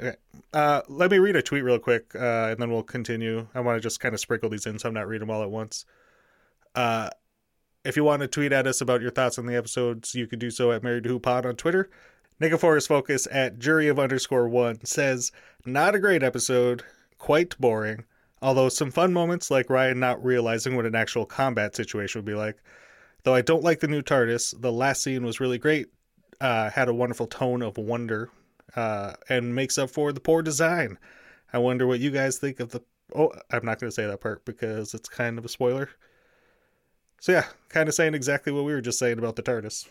Okay. 0.00 0.16
Uh, 0.52 0.82
let 0.88 1.10
me 1.10 1.18
read 1.18 1.36
a 1.36 1.42
tweet 1.42 1.64
real 1.64 1.78
quick, 1.78 2.14
uh, 2.14 2.48
and 2.50 2.60
then 2.60 2.70
we'll 2.70 2.82
continue. 2.82 3.46
I 3.54 3.60
want 3.60 3.76
to 3.76 3.80
just 3.80 3.98
kind 4.00 4.14
of 4.14 4.20
sprinkle 4.20 4.50
these 4.50 4.66
in, 4.66 4.78
so 4.78 4.88
I'm 4.88 4.94
not 4.94 5.08
reading 5.08 5.26
them 5.26 5.34
all 5.34 5.42
at 5.42 5.50
once. 5.50 5.86
Uh, 6.74 7.08
if 7.84 7.96
you 7.96 8.04
want 8.04 8.22
to 8.22 8.28
tweet 8.28 8.52
at 8.52 8.66
us 8.66 8.80
about 8.80 9.02
your 9.02 9.10
thoughts 9.10 9.38
on 9.38 9.46
the 9.46 9.56
episodes, 9.56 10.14
you 10.14 10.26
can 10.26 10.38
do 10.38 10.50
so 10.50 10.72
at 10.72 10.82
Married 10.82 11.04
to 11.04 11.08
Who 11.10 11.18
Pod 11.18 11.46
on 11.46 11.56
Twitter. 11.56 11.90
Nicophorus 12.40 12.88
Focus 12.88 13.28
at 13.30 13.58
Jury 13.58 13.88
of 13.88 13.98
underscore 13.98 14.48
one 14.48 14.84
says, 14.84 15.32
"Not 15.64 15.94
a 15.94 16.00
great 16.00 16.22
episode, 16.22 16.82
quite 17.18 17.56
boring. 17.58 18.04
Although 18.40 18.68
some 18.68 18.90
fun 18.90 19.12
moments, 19.12 19.50
like 19.50 19.70
Ryan 19.70 20.00
not 20.00 20.24
realizing 20.24 20.74
what 20.74 20.86
an 20.86 20.96
actual 20.96 21.24
combat 21.24 21.76
situation 21.76 22.18
would 22.18 22.26
be 22.26 22.34
like. 22.34 22.56
Though 23.22 23.34
I 23.34 23.40
don't 23.40 23.62
like 23.62 23.78
the 23.78 23.86
new 23.86 24.02
TARDIS, 24.02 24.60
the 24.60 24.72
last 24.72 25.02
scene 25.02 25.24
was 25.24 25.38
really 25.38 25.58
great. 25.58 25.86
Uh, 26.40 26.70
had 26.70 26.88
a 26.88 26.94
wonderful 26.94 27.28
tone 27.28 27.62
of 27.62 27.78
wonder, 27.78 28.30
uh, 28.74 29.12
and 29.28 29.54
makes 29.54 29.78
up 29.78 29.90
for 29.90 30.12
the 30.12 30.18
poor 30.18 30.42
design. 30.42 30.98
I 31.52 31.58
wonder 31.58 31.86
what 31.86 32.00
you 32.00 32.10
guys 32.10 32.38
think 32.38 32.58
of 32.58 32.70
the. 32.70 32.80
Oh, 33.14 33.30
I'm 33.52 33.64
not 33.64 33.78
going 33.78 33.90
to 33.90 33.94
say 33.94 34.06
that 34.06 34.20
part 34.20 34.44
because 34.44 34.94
it's 34.94 35.08
kind 35.08 35.38
of 35.38 35.44
a 35.44 35.48
spoiler. 35.48 35.90
So 37.22 37.30
yeah, 37.30 37.44
kind 37.68 37.88
of 37.88 37.94
saying 37.94 38.14
exactly 38.14 38.52
what 38.52 38.64
we 38.64 38.72
were 38.72 38.80
just 38.80 38.98
saying 38.98 39.16
about 39.16 39.36
the 39.36 39.44
TARDIS. 39.44 39.86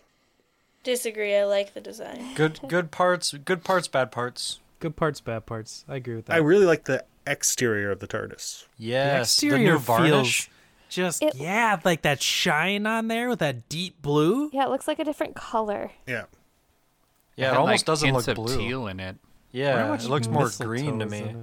Disagree. 0.84 1.34
I 1.34 1.46
like 1.46 1.74
the 1.74 1.80
design. 1.80 2.34
Good 2.36 2.60
good 2.68 2.92
parts, 2.92 3.32
good 3.46 3.64
parts, 3.64 3.88
bad 3.88 4.12
parts. 4.12 4.60
Good 4.82 4.98
parts, 4.98 5.22
bad 5.22 5.46
parts. 5.46 5.86
I 5.88 5.96
agree 5.96 6.18
with 6.18 6.26
that. 6.26 6.34
I 6.34 6.40
really 6.40 6.66
like 6.66 6.84
the 6.84 7.06
exterior 7.26 7.90
of 7.90 8.00
the 8.02 8.08
TARDIS. 8.08 8.66
the 8.78 8.84
Yes, 8.84 9.40
the, 9.40 9.48
exterior 9.48 9.72
new 9.74 9.80
varnish. 9.80 10.48
feels 10.48 10.50
just 10.90 11.24
It- 11.24 11.36
yeah, 11.36 11.80
like 11.86 12.02
that 12.02 12.22
shine 12.22 12.86
on 12.86 13.08
there 13.08 13.30
with 13.30 13.40
that 13.40 13.70
deep 13.70 14.02
blue. 14.02 14.50
Yeah, 14.52 14.66
it 14.66 14.70
looks 14.70 14.90
like 14.90 15.00
a 15.00 15.06
different 15.06 15.34
color. 15.34 15.92
Yeah. 16.06 16.26
Yeah, 17.38 17.46
it 17.46 17.50
had, 17.52 17.58
almost 17.60 17.82
like, 17.84 17.86
doesn't 17.86 18.14
look 18.14 18.36
blue. 18.36 18.58
teal 18.58 18.88
in 18.88 19.00
it. 19.00 19.16
Yeah, 19.54 19.94
it 19.96 20.04
looks 20.04 20.28
more 20.28 20.50
green 20.60 21.00
to 21.00 21.06
me. 21.06 21.34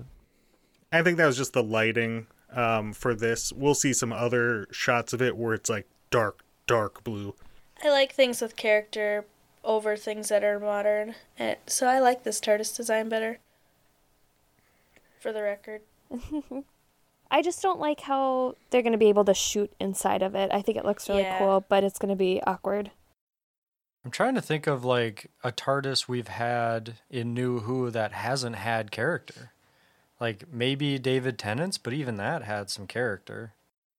I 0.92 1.02
think 1.02 1.16
that 1.16 1.24
was 1.24 1.38
just 1.38 1.54
the 1.54 1.62
lighting 1.62 2.26
um, 2.54 2.92
for 2.92 3.14
this. 3.14 3.52
We'll 3.52 3.74
see 3.74 3.92
some 3.92 4.12
other 4.12 4.66
shots 4.70 5.12
of 5.12 5.20
it 5.22 5.36
where 5.36 5.54
it's 5.54 5.68
like 5.70 5.86
dark, 6.10 6.40
dark 6.66 7.04
blue. 7.04 7.34
I 7.82 7.90
like 7.90 8.12
things 8.12 8.40
with 8.40 8.56
character 8.56 9.24
over 9.64 9.96
things 9.96 10.28
that 10.28 10.42
are 10.44 10.58
modern, 10.58 11.14
and 11.38 11.56
so 11.66 11.86
I 11.86 11.98
like 11.98 12.24
this 12.24 12.40
TARDIS 12.40 12.76
design 12.76 13.08
better. 13.08 13.38
For 15.20 15.32
the 15.32 15.42
record, 15.42 15.82
I 17.30 17.42
just 17.42 17.60
don't 17.60 17.80
like 17.80 18.00
how 18.00 18.54
they're 18.70 18.82
going 18.82 18.92
to 18.92 18.98
be 18.98 19.08
able 19.08 19.24
to 19.26 19.34
shoot 19.34 19.72
inside 19.80 20.22
of 20.22 20.34
it. 20.34 20.50
I 20.52 20.62
think 20.62 20.78
it 20.78 20.84
looks 20.84 21.08
really 21.08 21.22
Yeah. 21.22 21.38
cool, 21.38 21.64
but 21.68 21.84
it's 21.84 21.98
going 21.98 22.10
to 22.10 22.16
be 22.16 22.40
awkward. 22.46 22.90
I'm 24.04 24.10
trying 24.12 24.36
to 24.36 24.40
think 24.40 24.66
of 24.66 24.84
like 24.84 25.30
a 25.44 25.50
TARDIS 25.52 26.08
we've 26.08 26.28
had 26.28 26.94
in 27.10 27.34
New 27.34 27.60
Who 27.60 27.90
that 27.90 28.12
hasn't 28.12 28.56
had 28.56 28.90
character. 28.90 29.52
Like 30.20 30.44
maybe 30.52 30.98
David 30.98 31.38
Tennant's, 31.38 31.78
but 31.78 31.92
even 31.92 32.16
that 32.16 32.42
had 32.42 32.70
some 32.70 32.86
character. 32.86 33.54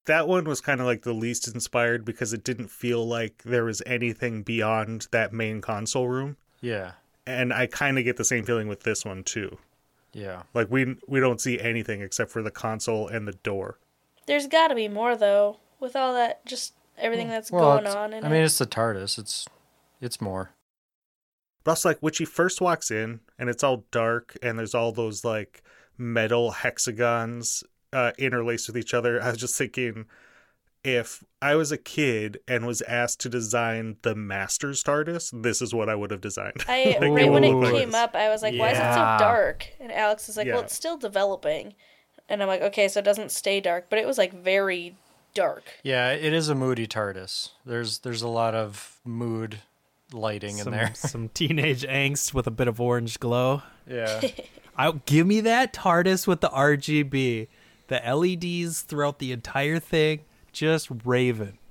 That 0.05 0.27
one 0.27 0.45
was 0.45 0.59
kind 0.59 0.81
of 0.81 0.87
like 0.87 1.03
the 1.03 1.13
least 1.13 1.47
inspired 1.47 2.03
because 2.03 2.33
it 2.33 2.43
didn't 2.43 2.69
feel 2.69 3.05
like 3.07 3.43
there 3.43 3.63
was 3.63 3.81
anything 3.85 4.41
beyond 4.43 5.07
that 5.11 5.31
main 5.31 5.61
console 5.61 6.07
room. 6.07 6.37
Yeah. 6.61 6.93
And 7.27 7.53
I 7.53 7.67
kind 7.67 7.97
of 7.99 8.03
get 8.05 8.17
the 8.17 8.23
same 8.25 8.43
feeling 8.43 8.67
with 8.67 8.81
this 8.83 9.05
one 9.05 9.23
too. 9.23 9.57
Yeah. 10.11 10.43
Like 10.53 10.71
we 10.71 10.95
we 11.07 11.19
don't 11.19 11.39
see 11.39 11.59
anything 11.59 12.01
except 12.01 12.31
for 12.31 12.41
the 12.41 12.51
console 12.51 13.07
and 13.07 13.27
the 13.27 13.33
door. 13.33 13.77
there's 14.25 14.47
got 14.47 14.69
to 14.69 14.75
be 14.75 14.87
more 14.87 15.15
though. 15.15 15.57
With 15.79 15.95
all 15.95 16.13
that, 16.15 16.45
just 16.45 16.73
everything 16.97 17.27
hmm. 17.27 17.33
that's 17.33 17.51
Well, 17.51 17.79
going 17.79 17.87
on. 17.87 18.11
In 18.13 18.25
I 18.25 18.29
mean, 18.29 18.41
it. 18.41 18.45
it's 18.45 18.57
the 18.57 18.65
TARDIS. 18.65 19.17
It's 19.17 19.47
it's 20.01 20.19
more. 20.19 20.51
But 21.63 21.71
also, 21.71 21.89
like 21.89 21.99
when 21.99 22.13
she 22.13 22.25
first 22.25 22.59
walks 22.61 22.89
in 22.89 23.19
and 23.37 23.49
it's 23.49 23.63
all 23.63 23.85
dark 23.91 24.37
and 24.41 24.57
there's 24.57 24.73
all 24.75 24.91
those 24.91 25.23
like 25.23 25.61
metal 25.99 26.51
hexagons 26.51 27.63
uh, 27.93 28.11
interlaced 28.17 28.67
with 28.67 28.77
each 28.77 28.93
other, 28.93 29.21
I 29.21 29.29
was 29.29 29.37
just 29.37 29.57
thinking 29.57 30.05
if 30.83 31.23
I 31.41 31.55
was 31.55 31.71
a 31.71 31.77
kid 31.77 32.39
and 32.47 32.65
was 32.65 32.81
asked 32.83 33.19
to 33.21 33.29
design 33.29 33.97
the 34.01 34.15
Master's 34.15 34.81
TARDIS, 34.83 35.43
this 35.43 35.61
is 35.61 35.73
what 35.73 35.89
I 35.89 35.95
would 35.95 36.11
have 36.11 36.21
designed. 36.21 36.63
I 36.67 36.97
Like, 37.01 37.11
right 37.11 37.31
when 37.31 37.43
it 37.43 37.53
would 37.53 37.63
look 37.63 37.73
like 37.73 37.81
came 37.81 37.95
up, 37.95 38.15
I 38.15 38.29
was 38.29 38.41
like, 38.41 38.57
"Why 38.57 38.71
is 38.71 38.77
it 38.77 38.93
so 38.93 39.17
dark?" 39.19 39.67
And 39.79 39.91
Alex 39.91 40.29
is 40.29 40.37
like, 40.37 40.47
"Well, 40.47 40.61
it's 40.61 40.75
still 40.75 40.97
developing," 40.97 41.75
and 42.29 42.41
I'm 42.41 42.47
like, 42.47 42.61
"Okay, 42.61 42.87
so 42.87 42.99
it 42.99 43.05
doesn't 43.05 43.31
stay 43.31 43.59
dark, 43.59 43.87
but 43.89 43.99
it 43.99 44.07
was 44.07 44.17
like 44.17 44.33
very 44.33 44.95
dark." 45.33 45.63
Yeah, 45.83 46.11
it 46.11 46.33
is 46.33 46.49
a 46.49 46.55
moody 46.55 46.87
TARDIS. 46.87 47.49
There's 47.65 47.99
there's 47.99 48.21
a 48.21 48.27
lot 48.29 48.55
of 48.55 48.99
mood 49.03 49.59
lighting 50.13 50.57
Some, 50.57 50.73
in 50.73 50.79
there. 50.79 50.91
some 50.95 51.29
teenage 51.29 51.83
angst 51.83 52.33
with 52.33 52.47
a 52.47 52.51
bit 52.51 52.67
of 52.67 52.79
orange 52.79 53.19
glow. 53.19 53.63
Yeah. 53.87 54.21
I 54.77 54.93
give 55.05 55.27
me 55.27 55.41
that 55.41 55.73
TARDIS 55.73 56.25
with 56.25 56.41
the 56.41 56.49
RGB, 56.49 57.47
the 57.87 57.95
LEDs 57.95 58.81
throughout 58.81 59.19
the 59.19 59.31
entire 59.33 59.79
thing, 59.79 60.21
just 60.51 60.89
raving. 61.03 61.57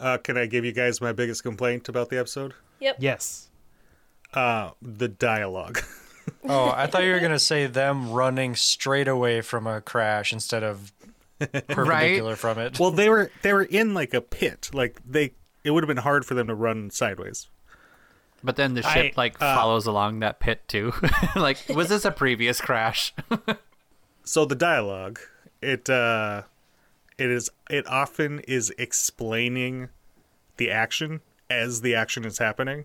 Uh, 0.00 0.16
can 0.16 0.38
I 0.38 0.46
give 0.46 0.64
you 0.64 0.72
guys 0.72 1.00
my 1.00 1.12
biggest 1.12 1.42
complaint 1.42 1.88
about 1.88 2.08
the 2.08 2.18
episode? 2.18 2.54
Yep. 2.80 2.96
Yes. 3.00 3.50
Uh, 4.32 4.70
the 4.80 5.08
dialogue. 5.08 5.82
oh, 6.48 6.72
I 6.74 6.86
thought 6.86 7.04
you 7.04 7.12
were 7.12 7.20
gonna 7.20 7.38
say 7.38 7.66
them 7.66 8.10
running 8.10 8.56
straight 8.56 9.08
away 9.08 9.42
from 9.42 9.66
a 9.66 9.82
crash 9.82 10.32
instead 10.32 10.62
of 10.62 10.92
perpendicular 11.38 12.36
from 12.36 12.58
it. 12.58 12.80
well, 12.80 12.90
they 12.90 13.10
were 13.10 13.30
they 13.42 13.52
were 13.52 13.64
in 13.64 13.92
like 13.92 14.14
a 14.14 14.22
pit. 14.22 14.70
Like 14.72 15.00
they, 15.06 15.32
it 15.64 15.70
would 15.72 15.82
have 15.82 15.88
been 15.88 15.98
hard 15.98 16.24
for 16.24 16.34
them 16.34 16.46
to 16.46 16.54
run 16.54 16.90
sideways. 16.90 17.48
But 18.42 18.56
then 18.56 18.74
the 18.74 18.86
I- 18.86 18.94
ship 18.94 19.16
like 19.16 19.40
uh, 19.40 19.54
follows 19.54 19.86
along 19.86 20.20
that 20.20 20.40
pit 20.40 20.62
too. 20.66 20.92
like, 21.36 21.58
was 21.68 21.88
this 21.88 22.04
a 22.04 22.10
previous 22.10 22.60
crash? 22.60 23.12
so 24.24 24.44
the 24.44 24.54
dialogue 24.54 25.18
it 25.62 25.88
uh 25.90 26.42
it 27.18 27.30
is 27.30 27.50
it 27.68 27.86
often 27.86 28.40
is 28.40 28.72
explaining 28.78 29.88
the 30.56 30.70
action 30.70 31.20
as 31.48 31.80
the 31.80 31.94
action 31.94 32.24
is 32.24 32.38
happening 32.38 32.84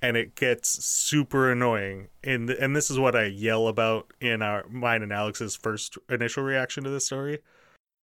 and 0.00 0.16
it 0.16 0.34
gets 0.34 0.84
super 0.84 1.50
annoying 1.50 2.08
and 2.24 2.50
and 2.50 2.74
this 2.74 2.90
is 2.90 2.98
what 2.98 3.16
I 3.16 3.24
yell 3.24 3.68
about 3.68 4.12
in 4.20 4.42
our 4.42 4.64
mine 4.68 5.02
and 5.02 5.12
Alex's 5.12 5.56
first 5.56 5.98
initial 6.08 6.42
reaction 6.42 6.84
to 6.84 6.90
this 6.90 7.06
story 7.06 7.40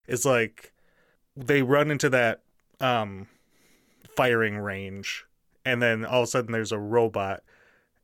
is 0.07 0.25
like 0.25 0.71
they 1.35 1.61
run 1.61 1.91
into 1.91 2.09
that 2.09 2.41
um 2.79 3.27
firing 4.15 4.57
range. 4.57 5.25
And 5.63 5.81
then 5.81 6.05
all 6.05 6.21
of 6.21 6.25
a 6.25 6.27
sudden 6.27 6.51
there's 6.51 6.71
a 6.71 6.79
robot. 6.79 7.43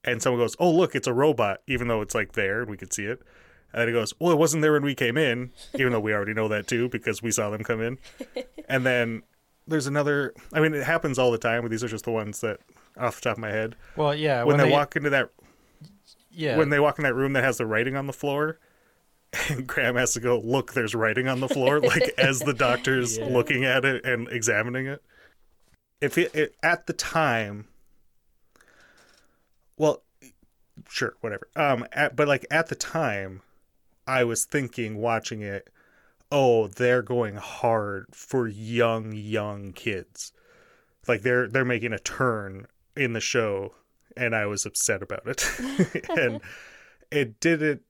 And 0.03 0.21
someone 0.21 0.41
goes 0.41 0.55
oh 0.59 0.71
look 0.71 0.95
it's 0.95 1.07
a 1.07 1.13
robot 1.13 1.61
even 1.67 1.87
though 1.87 2.01
it's 2.01 2.15
like 2.15 2.33
there 2.33 2.61
and 2.61 2.71
we 2.71 2.77
could 2.77 2.93
see 2.93 3.05
it. 3.05 3.21
And 3.71 3.81
then 3.81 3.87
he 3.87 3.93
goes 3.93 4.13
well 4.19 4.31
it 4.31 4.37
wasn't 4.37 4.61
there 4.61 4.73
when 4.73 4.83
we 4.83 4.95
came 4.95 5.17
in 5.17 5.51
even 5.75 5.91
though 5.91 5.99
we 5.99 6.13
already 6.13 6.33
know 6.33 6.47
that 6.47 6.67
too 6.67 6.89
because 6.89 7.21
we 7.21 7.31
saw 7.31 7.49
them 7.49 7.63
come 7.63 7.81
in. 7.81 7.97
And 8.69 8.85
then 8.85 9.23
there's 9.67 9.85
another 9.85 10.33
i 10.53 10.59
mean 10.59 10.73
it 10.73 10.83
happens 10.83 11.19
all 11.19 11.29
the 11.29 11.37
time 11.37 11.61
but 11.61 11.69
these 11.69 11.83
are 11.83 11.87
just 11.87 12.05
the 12.05 12.11
ones 12.11 12.39
that 12.41 12.59
off 12.97 13.15
the 13.15 13.21
top 13.21 13.33
of 13.33 13.39
my 13.39 13.49
head. 13.49 13.75
Well, 13.95 14.13
yeah. 14.15 14.43
when, 14.43 14.57
they, 14.57 14.69
walk 14.69 14.95
into 14.95 15.09
that 15.11 15.29
yeah, 16.31 16.57
when 16.57 16.69
they 16.69 16.79
walk 16.79 16.97
in 16.99 17.03
that 17.03 17.13
room 17.13 17.33
that 17.33 17.43
has 17.43 17.57
the 17.57 17.65
writing 17.65 17.95
on 17.95 18.07
the 18.07 18.13
floor 18.13 18.59
and 19.49 19.67
graham 19.67 19.95
has 19.95 20.13
to 20.13 20.19
go 20.19 20.39
look 20.39 20.73
there's 20.73 20.95
writing 20.95 21.27
on 21.27 21.39
the 21.39 21.47
floor 21.47 21.79
like 21.79 22.13
as 22.17 22.39
the 22.39 22.53
doctor's 22.53 23.17
Yeah. 23.19 23.25
looking 23.25 23.65
at 23.65 23.85
it 23.85 24.05
and 24.05 24.27
examining 24.29 24.87
it 24.87 25.01
if 26.01 26.17
it, 26.17 26.33
it 26.35 26.55
at 26.63 26.87
the 26.87 26.93
time 26.93 27.67
well 29.77 30.01
sure 30.89 31.15
whatever. 31.21 31.47
Um 31.55 31.85
at, 31.91 32.15
but 32.15 32.27
like 32.27 32.45
at 32.51 32.67
the 32.67 32.75
time 32.75 33.41
i 34.07 34.23
was 34.23 34.45
thinking 34.45 34.97
watching 34.97 35.41
it 35.41 35.69
oh 36.31 36.67
they're 36.67 37.03
going 37.03 37.35
hard 37.35 38.07
for 38.11 38.47
young 38.47 39.13
young 39.13 39.73
kids. 39.73 40.33
Like 41.07 41.21
they're 41.21 41.47
they're 41.47 41.65
making 41.65 41.93
a 41.93 41.99
turn 41.99 42.67
in 42.95 43.13
the 43.13 43.21
show 43.21 43.73
and 44.17 44.35
i 44.35 44.45
was 44.45 44.65
upset 44.65 45.01
about 45.01 45.25
it. 45.25 46.09
And 46.17 46.41
it 47.11 47.39
didn't 47.39 47.81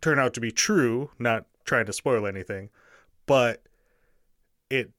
turn 0.00 0.18
out 0.18 0.34
to 0.34 0.40
be 0.40 0.50
true 0.50 1.10
not 1.18 1.46
trying 1.64 1.86
to 1.86 1.92
spoil 1.92 2.26
anything 2.26 2.70
but 3.26 3.62
it 4.70 4.90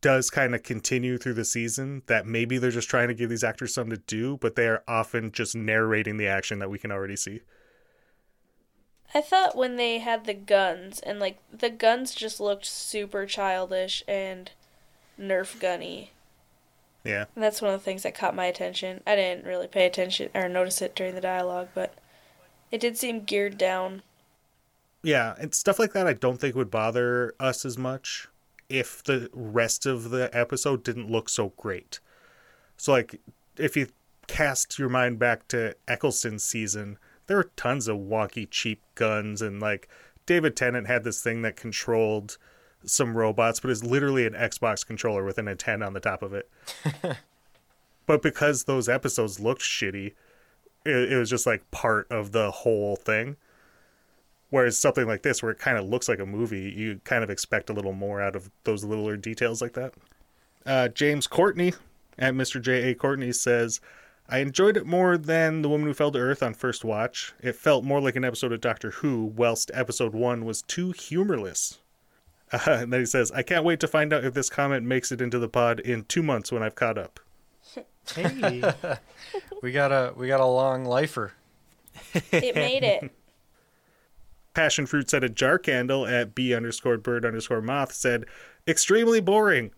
does 0.00 0.30
kind 0.30 0.54
of 0.54 0.62
continue 0.62 1.18
through 1.18 1.34
the 1.34 1.44
season 1.44 2.02
that 2.06 2.26
maybe 2.26 2.58
they're 2.58 2.70
just 2.70 2.88
trying 2.88 3.08
to 3.08 3.14
give 3.14 3.30
these 3.30 3.44
actors 3.44 3.74
something 3.74 3.96
to 3.96 4.02
do 4.06 4.36
but 4.38 4.54
they 4.54 4.66
are 4.66 4.82
often 4.86 5.32
just 5.32 5.54
narrating 5.56 6.16
the 6.16 6.26
action 6.26 6.58
that 6.58 6.70
we 6.70 6.78
can 6.78 6.92
already 6.92 7.16
see 7.16 7.40
I 9.14 9.20
thought 9.22 9.56
when 9.56 9.76
they 9.76 9.98
had 9.98 10.26
the 10.26 10.34
guns 10.34 11.00
and 11.00 11.18
like 11.18 11.38
the 11.50 11.70
guns 11.70 12.14
just 12.14 12.40
looked 12.40 12.66
super 12.66 13.26
childish 13.26 14.02
and 14.06 14.50
Nerf 15.18 15.58
gunny. 15.58 16.12
yeah 17.04 17.24
And 17.34 17.42
that's 17.42 17.62
one 17.62 17.72
of 17.72 17.80
the 17.80 17.84
things 17.84 18.02
that 18.02 18.14
caught 18.14 18.34
my 18.36 18.46
attention. 18.46 19.02
I 19.06 19.16
didn't 19.16 19.46
really 19.46 19.66
pay 19.66 19.86
attention 19.86 20.30
or 20.34 20.48
notice 20.48 20.82
it 20.82 20.94
during 20.94 21.14
the 21.14 21.20
dialogue, 21.20 21.68
but 21.74 21.94
it 22.70 22.80
did 22.80 22.98
seem 22.98 23.24
geared 23.24 23.56
down. 23.58 24.02
Yeah, 25.02 25.34
and 25.38 25.54
stuff 25.54 25.78
like 25.78 25.92
that 25.92 26.06
I 26.06 26.12
don't 26.12 26.38
think 26.38 26.54
would 26.54 26.70
bother 26.70 27.34
us 27.40 27.64
as 27.64 27.78
much 27.78 28.28
if 28.68 29.02
the 29.02 29.30
rest 29.32 29.86
of 29.86 30.10
the 30.10 30.30
episode 30.36 30.82
didn't 30.82 31.10
look 31.10 31.28
so 31.28 31.52
great. 31.56 32.00
So 32.76 32.92
like 32.92 33.20
if 33.56 33.76
you 33.76 33.88
cast 34.26 34.78
your 34.78 34.88
mind 34.88 35.18
back 35.18 35.48
to 35.48 35.74
Eccleston's 35.86 36.44
season, 36.44 36.98
there 37.26 37.36
were 37.36 37.50
tons 37.56 37.88
of 37.88 37.98
wonky 37.98 38.48
cheap 38.50 38.82
guns 38.94 39.42
and 39.42 39.60
like 39.60 39.88
David 40.26 40.56
Tennant 40.56 40.86
had 40.86 41.04
this 41.04 41.22
thing 41.22 41.42
that 41.42 41.56
controlled 41.56 42.36
some 42.84 43.16
robots 43.16 43.60
but 43.60 43.70
is 43.70 43.84
literally 43.84 44.26
an 44.26 44.34
Xbox 44.34 44.86
controller 44.86 45.24
with 45.24 45.38
an 45.38 45.48
antenna 45.48 45.86
on 45.86 45.94
the 45.94 46.00
top 46.00 46.22
of 46.22 46.34
it. 46.34 46.50
but 48.06 48.22
because 48.22 48.64
those 48.64 48.88
episodes 48.88 49.40
looked 49.40 49.62
shitty, 49.62 50.14
it, 50.84 51.12
it 51.12 51.16
was 51.16 51.30
just 51.30 51.46
like 51.46 51.70
part 51.70 52.06
of 52.10 52.32
the 52.32 52.50
whole 52.50 52.96
thing. 52.96 53.36
Whereas 54.50 54.78
something 54.78 55.06
like 55.06 55.22
this, 55.22 55.42
where 55.42 55.52
it 55.52 55.58
kind 55.58 55.76
of 55.76 55.84
looks 55.84 56.08
like 56.08 56.20
a 56.20 56.26
movie, 56.26 56.72
you 56.74 57.00
kind 57.04 57.22
of 57.22 57.28
expect 57.28 57.68
a 57.68 57.74
little 57.74 57.92
more 57.92 58.22
out 58.22 58.34
of 58.34 58.50
those 58.64 58.82
littler 58.82 59.16
details 59.16 59.60
like 59.60 59.74
that. 59.74 59.94
Uh, 60.64 60.88
James 60.88 61.26
Courtney 61.26 61.74
at 62.18 62.34
Mr. 62.34 62.60
J.A. 62.60 62.94
Courtney 62.94 63.32
says, 63.32 63.80
I 64.28 64.38
enjoyed 64.38 64.76
it 64.76 64.86
more 64.86 65.16
than 65.16 65.62
The 65.62 65.68
Woman 65.68 65.86
Who 65.86 65.94
Fell 65.94 66.10
to 66.12 66.18
Earth 66.18 66.42
on 66.42 66.54
first 66.54 66.84
watch. 66.84 67.32
It 67.40 67.56
felt 67.56 67.84
more 67.84 68.00
like 68.00 68.16
an 68.16 68.24
episode 68.24 68.52
of 68.52 68.60
Doctor 68.60 68.90
Who, 68.90 69.24
whilst 69.24 69.70
episode 69.72 70.14
one 70.14 70.44
was 70.44 70.62
too 70.62 70.92
humorless. 70.92 71.78
Uh, 72.52 72.58
and 72.66 72.92
then 72.92 73.00
he 73.00 73.06
says, 73.06 73.30
I 73.32 73.42
can't 73.42 73.64
wait 73.64 73.80
to 73.80 73.88
find 73.88 74.12
out 74.12 74.24
if 74.24 74.34
this 74.34 74.50
comment 74.50 74.84
makes 74.84 75.12
it 75.12 75.20
into 75.20 75.38
the 75.38 75.48
pod 75.48 75.80
in 75.80 76.04
two 76.04 76.22
months 76.22 76.52
when 76.52 76.62
I've 76.62 76.74
caught 76.74 76.98
up. 76.98 77.20
Hey. 78.14 78.62
we 79.62 79.72
got 79.72 79.92
a 79.92 80.14
we 80.16 80.28
got 80.28 80.40
a 80.40 80.46
long 80.46 80.84
lifer. 80.84 81.32
It 82.32 82.54
made 82.54 82.82
it. 82.82 83.12
Passion 84.58 84.86
Fruit 84.86 85.08
said 85.08 85.22
a 85.22 85.28
jar 85.28 85.56
candle 85.56 86.04
at 86.04 86.34
B 86.34 86.52
underscore 86.52 86.98
bird 86.98 87.24
underscore 87.24 87.62
moth 87.62 87.92
said, 87.92 88.26
extremely 88.66 89.20
boring. 89.20 89.70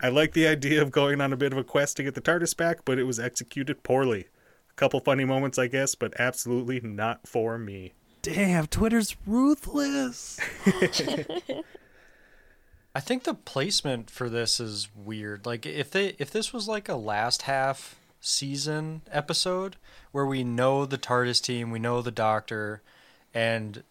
I 0.00 0.10
like 0.10 0.32
the 0.32 0.46
idea 0.46 0.80
of 0.80 0.92
going 0.92 1.20
on 1.20 1.32
a 1.32 1.36
bit 1.36 1.50
of 1.50 1.58
a 1.58 1.64
quest 1.64 1.96
to 1.96 2.04
get 2.04 2.14
the 2.14 2.20
TARDIS 2.20 2.56
back, 2.56 2.84
but 2.84 3.00
it 3.00 3.02
was 3.02 3.18
executed 3.18 3.82
poorly. 3.82 4.28
A 4.70 4.74
couple 4.74 5.00
funny 5.00 5.24
moments, 5.24 5.58
I 5.58 5.66
guess, 5.66 5.96
but 5.96 6.14
absolutely 6.20 6.78
not 6.78 7.26
for 7.26 7.58
me. 7.58 7.94
Damn, 8.22 8.68
Twitter's 8.68 9.16
ruthless. 9.26 10.38
I 12.94 13.00
think 13.00 13.24
the 13.24 13.34
placement 13.34 14.08
for 14.08 14.30
this 14.30 14.60
is 14.60 14.86
weird. 14.94 15.46
Like 15.46 15.66
if 15.66 15.90
they 15.90 16.14
if 16.20 16.30
this 16.30 16.52
was 16.52 16.68
like 16.68 16.88
a 16.88 16.94
last 16.94 17.42
half 17.42 17.96
season 18.20 19.02
episode 19.10 19.74
where 20.12 20.26
we 20.26 20.44
know 20.44 20.86
the 20.86 20.96
TARDIS 20.96 21.42
team, 21.42 21.72
we 21.72 21.80
know 21.80 22.02
the 22.02 22.12
Doctor, 22.12 22.82
and 23.34 23.82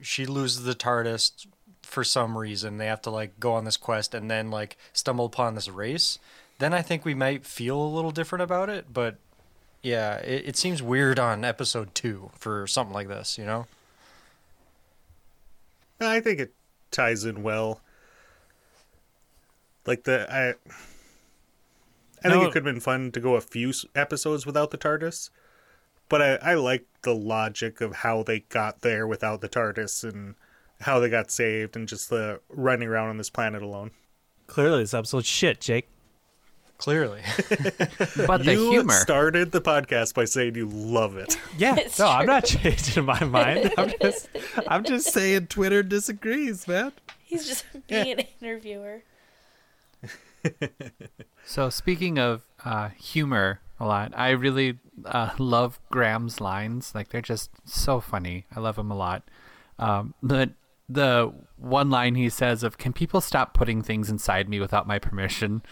she 0.00 0.26
loses 0.26 0.64
the 0.64 0.74
TARDIS 0.74 1.46
for 1.82 2.04
some 2.04 2.36
reason. 2.36 2.78
They 2.78 2.86
have 2.86 3.02
to 3.02 3.10
like 3.10 3.38
go 3.38 3.54
on 3.54 3.64
this 3.64 3.76
quest 3.76 4.14
and 4.14 4.30
then 4.30 4.50
like 4.50 4.76
stumble 4.92 5.26
upon 5.26 5.54
this 5.54 5.68
race. 5.68 6.18
Then 6.58 6.72
I 6.72 6.82
think 6.82 7.04
we 7.04 7.14
might 7.14 7.44
feel 7.44 7.80
a 7.80 7.86
little 7.86 8.10
different 8.10 8.42
about 8.42 8.68
it. 8.68 8.92
But 8.92 9.16
yeah, 9.82 10.16
it, 10.16 10.48
it 10.48 10.56
seems 10.56 10.82
weird 10.82 11.18
on 11.18 11.44
episode 11.44 11.94
two 11.94 12.30
for 12.38 12.66
something 12.66 12.94
like 12.94 13.08
this. 13.08 13.38
You 13.38 13.44
know? 13.44 13.66
I 16.00 16.20
think 16.20 16.40
it 16.40 16.52
ties 16.90 17.24
in 17.24 17.42
well. 17.42 17.80
Like 19.86 20.04
the 20.04 20.26
I 20.32 20.54
I 22.24 22.30
think 22.30 22.42
it 22.42 22.52
could 22.52 22.64
have 22.66 22.74
been 22.74 22.80
fun 22.80 23.12
to 23.12 23.20
go 23.20 23.34
a 23.34 23.40
few 23.40 23.72
episodes 23.94 24.44
without 24.46 24.70
the 24.70 24.78
TARDIS, 24.78 25.30
but 26.08 26.22
I 26.22 26.34
I 26.36 26.54
like 26.54 26.86
the 27.02 27.14
logic 27.14 27.80
of 27.80 27.96
how 27.96 28.22
they 28.22 28.40
got 28.40 28.80
there 28.80 29.06
without 29.06 29.40
the 29.40 29.48
TARDIS 29.48 30.02
and 30.04 30.34
how 30.80 30.98
they 31.00 31.08
got 31.08 31.30
saved 31.30 31.76
and 31.76 31.88
just 31.88 32.10
the 32.10 32.40
running 32.48 32.88
around 32.88 33.08
on 33.10 33.16
this 33.16 33.30
planet 33.30 33.62
alone. 33.62 33.92
Clearly, 34.46 34.82
this 34.82 34.94
episode's 34.94 35.26
shit, 35.26 35.60
Jake. 35.60 35.88
Clearly. 36.78 37.22
But 38.26 38.44
the 38.44 38.52
you 38.52 38.70
humor. 38.70 38.92
started 38.92 39.50
the 39.52 39.60
podcast 39.62 40.14
by 40.14 40.26
saying 40.26 40.56
you 40.56 40.66
love 40.68 41.16
it. 41.16 41.38
Yeah, 41.58 41.76
It's 41.76 41.98
no, 41.98 42.06
I'm 42.08 42.26
not 42.26 42.44
changing 42.44 43.04
my 43.06 43.22
mind. 43.24 43.72
I'm 43.78 43.92
just, 44.00 44.28
I'm 44.68 44.84
just 44.84 45.10
saying 45.12 45.46
Twitter 45.46 45.82
disagrees, 45.82 46.68
man. 46.68 46.92
He's 47.24 47.46
just 47.46 47.64
being 47.86 48.20
an 48.20 48.26
interviewer. 48.42 49.02
So 51.44 51.70
speaking 51.70 52.18
of 52.18 52.42
uh, 52.64 52.90
humor 52.90 53.60
a 53.78 53.86
lot, 53.86 54.12
I 54.16 54.30
really 54.30 54.78
uh, 55.04 55.30
love 55.38 55.78
Graham's 55.90 56.40
lines. 56.40 56.94
Like 56.94 57.10
they're 57.10 57.20
just 57.20 57.50
so 57.64 58.00
funny. 58.00 58.46
I 58.54 58.60
love 58.60 58.78
him 58.78 58.90
a 58.90 58.96
lot. 58.96 59.22
Um, 59.78 60.14
the 60.22 60.52
the 60.88 61.32
one 61.56 61.90
line 61.90 62.14
he 62.14 62.28
says 62.28 62.62
of 62.62 62.78
"Can 62.78 62.92
people 62.92 63.20
stop 63.20 63.54
putting 63.54 63.82
things 63.82 64.08
inside 64.08 64.48
me 64.48 64.60
without 64.60 64.86
my 64.86 64.98
permission?" 64.98 65.62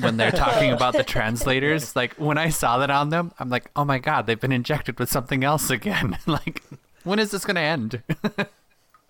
When 0.00 0.18
they're 0.18 0.32
talking 0.32 0.70
about 0.70 0.94
the 0.94 1.04
translators, 1.04 1.96
like 1.96 2.14
when 2.14 2.36
I 2.36 2.50
saw 2.50 2.78
that 2.78 2.90
on 2.90 3.10
them, 3.10 3.32
I'm 3.38 3.48
like, 3.48 3.70
"Oh 3.76 3.84
my 3.84 3.98
god, 3.98 4.26
they've 4.26 4.40
been 4.40 4.52
injected 4.52 4.98
with 4.98 5.10
something 5.10 5.44
else 5.44 5.70
again!" 5.70 6.18
like, 6.26 6.62
when 7.04 7.18
is 7.18 7.30
this 7.30 7.44
gonna 7.44 7.60
end? 7.60 8.02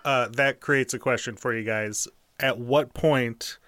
Uh, 0.04 0.26
that 0.28 0.60
creates 0.60 0.94
a 0.94 0.98
question 0.98 1.36
for 1.36 1.54
you 1.54 1.62
guys. 1.62 2.08
At 2.40 2.58
what 2.58 2.94
point 2.94 3.58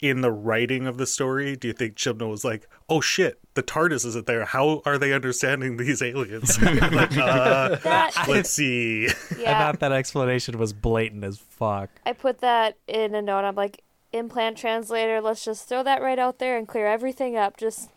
in 0.00 0.20
the 0.20 0.30
writing 0.30 0.86
of 0.86 0.96
the 0.96 1.06
story 1.06 1.56
do 1.56 1.68
you 1.68 1.74
think 1.74 1.94
Chibnall 1.96 2.30
was 2.30 2.44
like, 2.44 2.68
"Oh 2.88 3.00
shit, 3.00 3.38
the 3.54 3.62
TARDIS 3.62 4.04
isn't 4.06 4.26
there. 4.26 4.44
How 4.44 4.82
are 4.84 4.98
they 4.98 5.12
understanding 5.12 5.76
these 5.76 6.00
aliens?" 6.02 6.60
like, 6.62 7.16
uh, 7.16 7.76
That 7.76 8.12
let's 8.28 8.50
see. 8.50 9.08
I 9.36 9.40
yeah, 9.40 9.58
thought 9.58 9.80
that 9.80 9.92
explanation 9.92 10.58
was 10.58 10.72
blatant 10.72 11.24
as 11.24 11.38
fuck. 11.38 11.90
I 12.06 12.12
put 12.12 12.40
that 12.40 12.76
in 12.86 13.14
a 13.14 13.22
note. 13.22 13.44
I'm 13.44 13.54
like, 13.56 13.82
implant 14.12 14.56
translator. 14.56 15.20
Let's 15.20 15.44
just 15.44 15.68
throw 15.68 15.82
that 15.82 16.00
right 16.02 16.18
out 16.18 16.38
there 16.38 16.56
and 16.56 16.66
clear 16.68 16.86
everything 16.86 17.36
up. 17.36 17.56
Just 17.56 17.90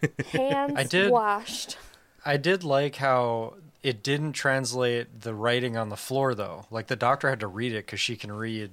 hands 0.32 0.72
I 0.76 0.84
did- 0.84 1.10
washed. 1.10 1.76
I 2.24 2.36
did 2.36 2.62
like 2.62 2.96
how 2.96 3.54
it 3.82 4.02
didn't 4.02 4.32
translate 4.32 5.20
the 5.22 5.34
writing 5.34 5.76
on 5.76 5.88
the 5.88 5.96
floor 5.96 6.34
though. 6.34 6.66
Like 6.70 6.88
the 6.88 6.96
doctor 6.96 7.30
had 7.30 7.40
to 7.40 7.46
read 7.46 7.72
it 7.72 7.86
because 7.86 8.00
she 8.00 8.16
can 8.16 8.30
read 8.32 8.70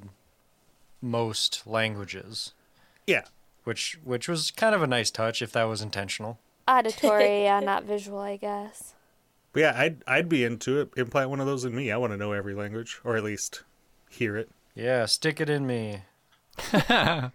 most 1.02 1.66
languages. 1.66 2.54
Yeah, 3.08 3.26
which 3.64 4.00
which 4.04 4.28
was 4.28 4.52
kind 4.52 4.76
of 4.76 4.82
a 4.82 4.88
nice 4.88 5.12
touch 5.12 5.41
if 5.41 5.52
that 5.54 5.64
was 5.64 5.82
intentional. 5.82 6.39
Auditory, 6.68 7.43
yeah, 7.43 7.60
not 7.60 7.84
visual, 7.84 8.20
I 8.20 8.38
guess. 8.38 8.93
But 9.54 9.60
yeah, 9.60 9.74
I'd 9.78 10.04
I'd 10.08 10.30
be 10.30 10.43
into 10.43 10.80
it. 10.82 10.89
Implant 10.98 11.30
one 11.30 11.39
of 11.39 11.48
those 11.48 11.66
in 11.66 11.76
me. 11.76 11.91
I 11.91 11.98
want 11.98 12.14
to 12.14 12.18
know 12.18 12.32
every 12.32 12.54
language, 12.54 13.00
or 13.04 13.16
at 13.16 13.24
least 13.24 13.64
hear 14.10 14.36
it. 14.38 14.50
Yeah, 14.74 15.06
stick 15.06 15.39
it 15.39 15.50
in 15.50 15.66
me. 15.66 16.02
I 16.74 17.32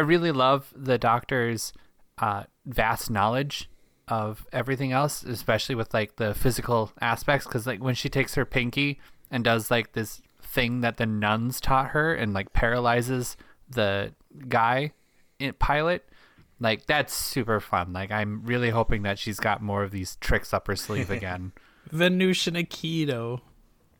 really 0.00 0.32
love 0.32 0.72
the 0.76 0.98
doctor's 0.98 1.72
uh, 2.18 2.44
vast 2.66 3.10
knowledge 3.10 3.70
of 4.06 4.46
everything 4.52 4.92
else, 4.92 5.22
especially 5.22 5.74
with 5.74 5.94
like 5.94 6.16
the 6.16 6.34
physical 6.34 6.92
aspects. 7.00 7.46
Because 7.46 7.66
like 7.66 7.82
when 7.82 7.94
she 7.94 8.08
takes 8.08 8.34
her 8.34 8.44
pinky 8.44 9.00
and 9.30 9.44
does 9.44 9.70
like 9.70 9.92
this 9.92 10.20
thing 10.50 10.80
that 10.80 10.96
the 10.96 11.06
nuns 11.06 11.60
taught 11.60 11.88
her 11.88 12.14
and 12.14 12.32
like 12.32 12.52
paralyzes 12.52 13.36
the 13.68 14.12
guy 14.48 14.92
in 15.38 15.52
pilot, 15.54 16.08
like 16.58 16.86
that's 16.86 17.12
super 17.14 17.60
fun. 17.60 17.92
Like 17.92 18.10
I'm 18.10 18.42
really 18.44 18.70
hoping 18.70 19.02
that 19.02 19.18
she's 19.18 19.38
got 19.38 19.62
more 19.62 19.82
of 19.82 19.90
these 19.90 20.16
tricks 20.16 20.52
up 20.54 20.66
her 20.66 20.74
sleeve 20.76 21.10
again. 21.18 21.52
Venusian 21.90 22.54
Aikido. 22.54 23.40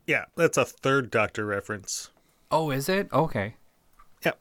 Yeah, 0.07 0.25
that's 0.37 0.57
a 0.57 0.65
third 0.65 1.11
Doctor 1.11 1.45
reference. 1.45 2.11
oh, 2.51 2.71
is 2.71 2.89
it? 2.89 3.13
Okay. 3.13 3.57
Yep, 4.25 4.39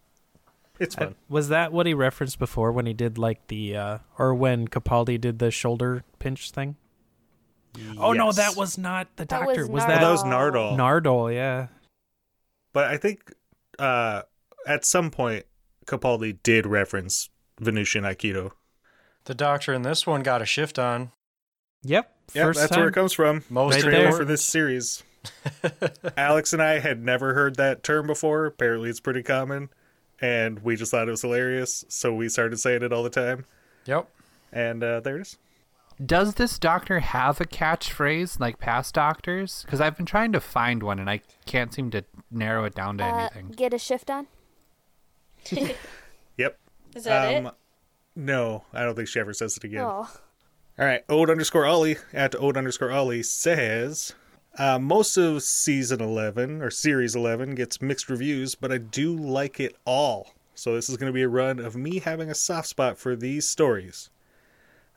it's 0.80 0.96
Uh, 0.96 1.00
fun. 1.00 1.16
Was 1.28 1.50
that 1.50 1.74
what 1.74 1.86
he 1.86 1.94
referenced 1.94 2.40
before 2.40 2.72
when 2.72 2.86
he 2.86 2.94
did 2.94 3.18
like 3.18 3.48
the 3.48 3.76
uh 3.76 3.98
or 4.18 4.34
when 4.34 4.70
Capaldi 4.70 5.20
did 5.20 5.40
the 5.40 5.52
shoulder 5.52 6.04
pinch 6.20 6.52
thing? 6.52 6.78
Oh 8.00 8.14
no, 8.14 8.32
that 8.32 8.56
was 8.56 8.78
not 8.78 9.08
the 9.18 9.26
That 9.26 9.30
doctor. 9.46 9.62
was 9.64 9.70
Was, 9.70 9.84
Oh, 9.84 9.88
that 9.88 10.02
that 10.02 10.10
was 10.10 10.24
Nardole. 10.24 10.76
Nardole? 10.78 11.34
Yeah. 11.34 11.68
But 12.78 12.92
I 12.92 12.98
think 12.98 13.34
uh, 13.80 14.22
at 14.68 14.86
some 14.86 15.10
point 15.10 15.48
Capaldi 15.88 16.38
did 16.44 16.68
reference 16.68 17.32
Venusian 17.60 18.04
Aikido. 18.04 18.52
The 19.24 19.34
doctor 19.34 19.74
in 19.74 19.82
this 19.82 20.06
one 20.06 20.22
got 20.22 20.44
a 20.44 20.46
shift 20.46 20.78
on. 20.78 21.12
Yep. 21.82 22.16
Yeah, 22.36 22.44
First 22.44 22.60
that's 22.60 22.70
time. 22.70 22.82
where 22.82 22.90
it 22.90 22.94
comes 22.94 23.14
from. 23.14 23.44
Most 23.50 23.82
Right 23.82 23.84
Trailer 23.86 24.12
for 24.12 24.26
this 24.26 24.46
series. 24.46 25.02
Alex 26.18 26.54
and 26.54 26.62
I 26.62 26.78
had 26.78 27.04
never 27.04 27.34
heard 27.34 27.56
that 27.56 27.82
term 27.82 28.06
before. 28.06 28.46
Apparently, 28.46 28.92
it's 28.92 29.00
pretty 29.00 29.24
common, 29.24 29.70
and 30.22 30.60
we 30.60 30.76
just 30.76 30.92
thought 30.92 31.08
it 31.08 31.12
was 31.12 31.24
hilarious, 31.24 31.84
so 31.90 32.14
we 32.14 32.30
started 32.30 32.60
saying 32.60 32.84
it 32.84 32.94
all 32.94 33.02
the 33.02 33.10
time. 33.10 33.46
Yep. 33.88 34.08
And 34.54 34.84
uh, 34.84 35.00
there 35.00 35.18
it 35.18 35.22
is. 35.22 35.38
Does 36.06 36.36
this 36.36 36.60
doctor 36.60 37.00
have 37.00 37.42
a 37.42 37.46
catchphrase 37.46 38.40
like 38.40 38.60
past 38.60 38.94
doctors? 38.94 39.64
Because 39.64 39.82
I've 39.82 39.98
been 39.98 40.06
trying 40.06 40.32
to 40.34 40.40
find 40.40 40.84
one 40.84 41.00
and 41.00 41.10
I 41.10 41.22
can't 41.46 41.74
seem 41.74 41.90
to 41.92 42.04
narrow 42.30 42.66
it 42.66 42.76
down 42.76 42.98
to 43.00 43.04
Uh, 43.04 43.18
anything. 43.32 43.50
get 43.56 43.74
a 43.74 43.80
shift 43.80 44.10
on. 44.12 44.28
Yep. 46.38 46.60
Is 46.96 47.04
that 47.06 47.36
Um, 47.36 47.48
it? 47.48 47.54
No, 48.16 48.64
I 48.74 48.84
don't 48.84 48.96
think 48.96 49.08
she 49.08 49.20
ever 49.20 49.34
says 49.34 49.58
it 49.58 49.64
again. 49.64 49.82
Oh, 49.82 50.08
All 50.80 50.86
right, 50.86 51.04
Ode 51.10 51.30
underscore 51.32 51.66
Ollie 51.66 51.98
at 52.14 52.36
Ode 52.36 52.58
underscore 52.58 52.92
Ollie 52.92 53.24
says 53.24 54.14
uh, 54.60 54.78
most 54.80 55.18
of 55.18 55.42
season 55.44 56.02
11 56.02 56.62
or 56.62 56.70
series 56.70 57.16
11 57.16 57.56
gets 57.56 57.82
mixed 57.82 58.10
reviews, 58.10 58.54
but 58.56 58.72
I 58.72 58.78
do 58.78 59.16
like 59.16 59.60
it 59.60 59.76
all. 59.86 60.34
So 60.56 60.74
this 60.76 60.90
is 60.90 60.98
going 60.98 61.10
to 61.10 61.14
be 61.14 61.22
a 61.24 61.30
run 61.30 61.60
of 61.60 61.76
me 61.76 62.00
having 62.00 62.30
a 62.30 62.36
soft 62.36 62.68
spot 62.68 62.98
for 62.98 63.16
these 63.16 63.48
stories. 63.48 64.10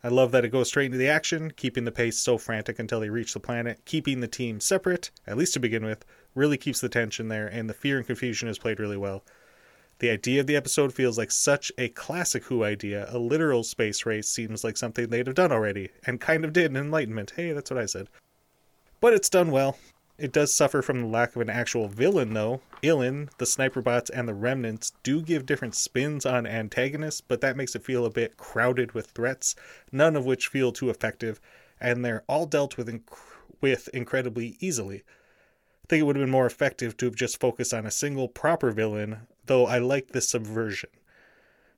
I 0.02 0.08
love 0.08 0.32
that 0.32 0.44
it 0.44 0.48
goes 0.50 0.68
straight 0.68 0.86
into 0.86 0.98
the 0.98 1.08
action, 1.08 1.52
keeping 1.56 1.84
the 1.84 1.92
pace 1.92 2.18
so 2.18 2.38
frantic 2.38 2.78
until 2.78 3.00
they 3.00 3.10
reach 3.10 3.34
the 3.34 3.40
planet, 3.40 3.84
keeping 3.84 4.20
the 4.20 4.28
team 4.28 4.58
separate, 4.58 5.10
at 5.26 5.36
least 5.36 5.52
to 5.54 5.60
begin 5.60 5.84
with, 5.84 6.06
really 6.34 6.56
keeps 6.56 6.80
the 6.80 6.88
tension 6.88 7.28
there, 7.28 7.46
and 7.46 7.68
the 7.68 7.74
fear 7.74 7.98
and 7.98 8.06
confusion 8.06 8.48
is 8.48 8.58
played 8.58 8.80
really 8.80 8.96
well. 8.96 9.22
The 9.98 10.08
idea 10.08 10.40
of 10.40 10.46
the 10.46 10.56
episode 10.56 10.94
feels 10.94 11.18
like 11.18 11.30
such 11.30 11.70
a 11.76 11.90
classic 11.90 12.44
Who 12.44 12.64
idea. 12.64 13.06
A 13.10 13.18
literal 13.18 13.62
space 13.62 14.06
race 14.06 14.30
seems 14.30 14.64
like 14.64 14.78
something 14.78 15.08
they'd 15.08 15.26
have 15.26 15.36
done 15.36 15.52
already, 15.52 15.90
and 16.06 16.18
kind 16.18 16.46
of 16.46 16.54
did 16.54 16.70
in 16.70 16.76
Enlightenment. 16.78 17.34
Hey, 17.36 17.52
that's 17.52 17.70
what 17.70 17.78
I 17.78 17.84
said. 17.84 18.08
But 19.00 19.12
it's 19.12 19.28
done 19.28 19.50
well. 19.50 19.76
It 20.20 20.32
does 20.32 20.52
suffer 20.52 20.82
from 20.82 21.00
the 21.00 21.06
lack 21.06 21.34
of 21.34 21.40
an 21.40 21.48
actual 21.48 21.88
villain, 21.88 22.34
though. 22.34 22.60
Ilin, 22.82 23.30
the 23.38 23.46
sniper 23.46 23.80
bots, 23.80 24.10
and 24.10 24.28
the 24.28 24.34
remnants 24.34 24.92
do 25.02 25.22
give 25.22 25.46
different 25.46 25.74
spins 25.74 26.26
on 26.26 26.46
antagonists, 26.46 27.22
but 27.22 27.40
that 27.40 27.56
makes 27.56 27.74
it 27.74 27.82
feel 27.82 28.04
a 28.04 28.10
bit 28.10 28.36
crowded 28.36 28.92
with 28.92 29.06
threats, 29.06 29.56
none 29.90 30.16
of 30.16 30.26
which 30.26 30.48
feel 30.48 30.72
too 30.72 30.90
effective, 30.90 31.40
and 31.80 32.04
they're 32.04 32.22
all 32.28 32.44
dealt 32.44 32.76
with, 32.76 32.86
inc- 32.86 33.16
with 33.62 33.88
incredibly 33.94 34.58
easily. 34.60 34.98
I 34.98 35.86
think 35.88 36.00
it 36.02 36.04
would 36.04 36.16
have 36.16 36.22
been 36.22 36.30
more 36.30 36.44
effective 36.44 36.98
to 36.98 37.06
have 37.06 37.16
just 37.16 37.40
focused 37.40 37.72
on 37.72 37.86
a 37.86 37.90
single 37.90 38.28
proper 38.28 38.72
villain, 38.72 39.26
though 39.46 39.64
I 39.64 39.78
like 39.78 40.08
the 40.08 40.20
subversion. 40.20 40.90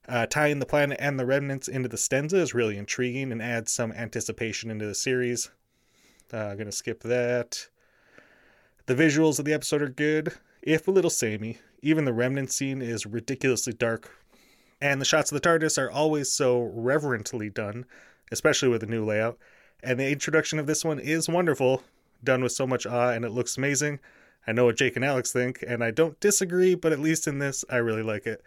Uh, 0.08 0.26
tying 0.26 0.58
the 0.58 0.66
planet 0.66 0.98
and 1.00 1.16
the 1.16 1.26
remnants 1.26 1.68
into 1.68 1.88
the 1.88 1.96
Stenza 1.96 2.38
is 2.38 2.54
really 2.54 2.76
intriguing 2.76 3.30
and 3.30 3.40
adds 3.40 3.70
some 3.70 3.92
anticipation 3.92 4.68
into 4.68 4.84
the 4.84 4.96
series. 4.96 5.52
Uh, 6.32 6.56
gonna 6.56 6.72
skip 6.72 7.04
that. 7.04 7.68
The 8.86 8.96
visuals 8.96 9.38
of 9.38 9.44
the 9.44 9.52
episode 9.52 9.80
are 9.80 9.88
good, 9.88 10.34
if 10.60 10.88
a 10.88 10.90
little 10.90 11.10
samey. 11.10 11.58
Even 11.82 12.04
the 12.04 12.12
remnant 12.12 12.50
scene 12.50 12.82
is 12.82 13.06
ridiculously 13.06 13.72
dark. 13.72 14.10
And 14.80 15.00
the 15.00 15.04
shots 15.04 15.30
of 15.30 15.40
the 15.40 15.48
TARDIS 15.48 15.78
are 15.78 15.90
always 15.90 16.32
so 16.32 16.60
reverently 16.60 17.48
done, 17.48 17.86
especially 18.32 18.68
with 18.68 18.80
the 18.80 18.88
new 18.88 19.04
layout. 19.04 19.38
And 19.84 20.00
the 20.00 20.10
introduction 20.10 20.58
of 20.58 20.66
this 20.66 20.84
one 20.84 20.98
is 20.98 21.28
wonderful, 21.28 21.84
done 22.24 22.42
with 22.42 22.50
so 22.50 22.66
much 22.66 22.84
awe, 22.84 23.10
and 23.10 23.24
it 23.24 23.30
looks 23.30 23.56
amazing. 23.56 24.00
I 24.48 24.52
know 24.52 24.64
what 24.64 24.78
Jake 24.78 24.96
and 24.96 25.04
Alex 25.04 25.32
think, 25.32 25.62
and 25.64 25.84
I 25.84 25.92
don't 25.92 26.18
disagree, 26.18 26.74
but 26.74 26.90
at 26.90 26.98
least 26.98 27.28
in 27.28 27.38
this, 27.38 27.64
I 27.70 27.76
really 27.76 28.02
like 28.02 28.26
it. 28.26 28.42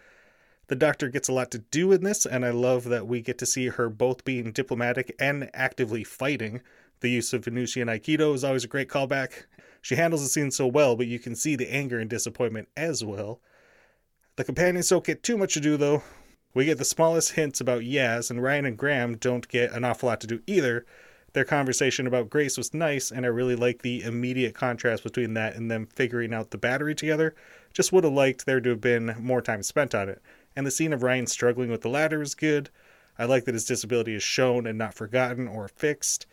The 0.68 0.76
Doctor 0.76 1.08
gets 1.08 1.30
a 1.30 1.34
lot 1.34 1.50
to 1.52 1.60
do 1.60 1.94
in 1.94 2.04
this, 2.04 2.26
and 2.26 2.44
I 2.44 2.50
love 2.50 2.86
that 2.86 3.08
we 3.08 3.22
get 3.22 3.38
to 3.38 3.46
see 3.46 3.70
her 3.70 3.88
both 3.88 4.26
being 4.26 4.52
diplomatic 4.52 5.16
and 5.18 5.50
actively 5.54 6.04
fighting. 6.04 6.62
The 7.00 7.10
use 7.10 7.32
of 7.32 7.46
Venusian 7.46 7.88
Aikido 7.88 8.34
is 8.34 8.44
always 8.44 8.66
a 8.66 8.70
great 8.70 8.90
callback. 8.90 9.46
She 9.86 9.98
handles 9.98 10.24
the 10.24 10.30
scene 10.30 10.50
so 10.50 10.66
well, 10.66 10.96
but 10.96 11.06
you 11.06 11.20
can 11.20 11.36
see 11.36 11.56
the 11.56 11.72
anger 11.72 12.00
and 12.00 12.10
disappointment 12.10 12.70
as 12.76 13.06
well. 13.06 13.40
The 14.36 14.44
companions 14.44 14.90
don't 14.90 15.06
get 15.06 15.22
too 15.22 15.38
much 15.38 15.54
to 15.54 15.60
do, 15.60 15.78
though. 15.78 16.02
We 16.56 16.66
get 16.66 16.80
the 16.80 16.84
smallest 16.84 17.34
hints 17.34 17.62
about 17.62 17.84
Yaz, 17.84 18.32
and 18.32 18.42
Ryan 18.42 18.66
and 18.66 18.80
Graham 18.80 19.16
don't 19.16 19.48
get 19.48 19.72
an 19.74 19.84
awful 19.84 20.10
lot 20.10 20.22
to 20.22 20.28
do 20.28 20.42
either. 20.48 20.88
Their 21.34 21.46
conversation 21.46 22.08
about 22.08 22.32
Grace 22.32 22.58
was 22.58 22.74
nice, 22.74 23.12
and 23.12 23.28
I 23.28 23.30
really 23.30 23.56
like 23.56 23.84
the 23.84 24.02
immediate 24.02 24.56
contrast 24.56 25.04
between 25.04 25.36
that 25.36 25.56
and 25.56 25.70
them 25.70 25.86
figuring 25.86 26.34
out 26.34 26.50
the 26.50 26.58
battery 26.58 26.96
together. 26.96 27.36
Just 27.72 27.94
would 27.94 28.06
have 28.06 28.14
liked 28.14 28.48
there 28.48 28.62
to 28.62 28.72
have 28.72 28.82
been 28.82 29.16
more 29.20 29.44
time 29.44 29.62
spent 29.62 29.94
on 29.94 30.10
it. 30.10 30.20
And 30.56 30.66
the 30.66 30.72
scene 30.72 30.94
of 30.94 31.04
Ryan 31.04 31.28
struggling 31.28 31.70
with 31.70 31.82
the 31.82 31.90
ladder 31.90 32.24
is 32.24 32.34
good. 32.34 32.72
I 33.20 33.26
like 33.26 33.46
that 33.46 33.54
his 33.54 33.66
disability 33.66 34.16
is 34.16 34.24
shown 34.24 34.66
and 34.66 34.80
not 34.80 34.96
forgotten 34.96 35.48
or 35.48 35.68
fixed. 35.68 36.26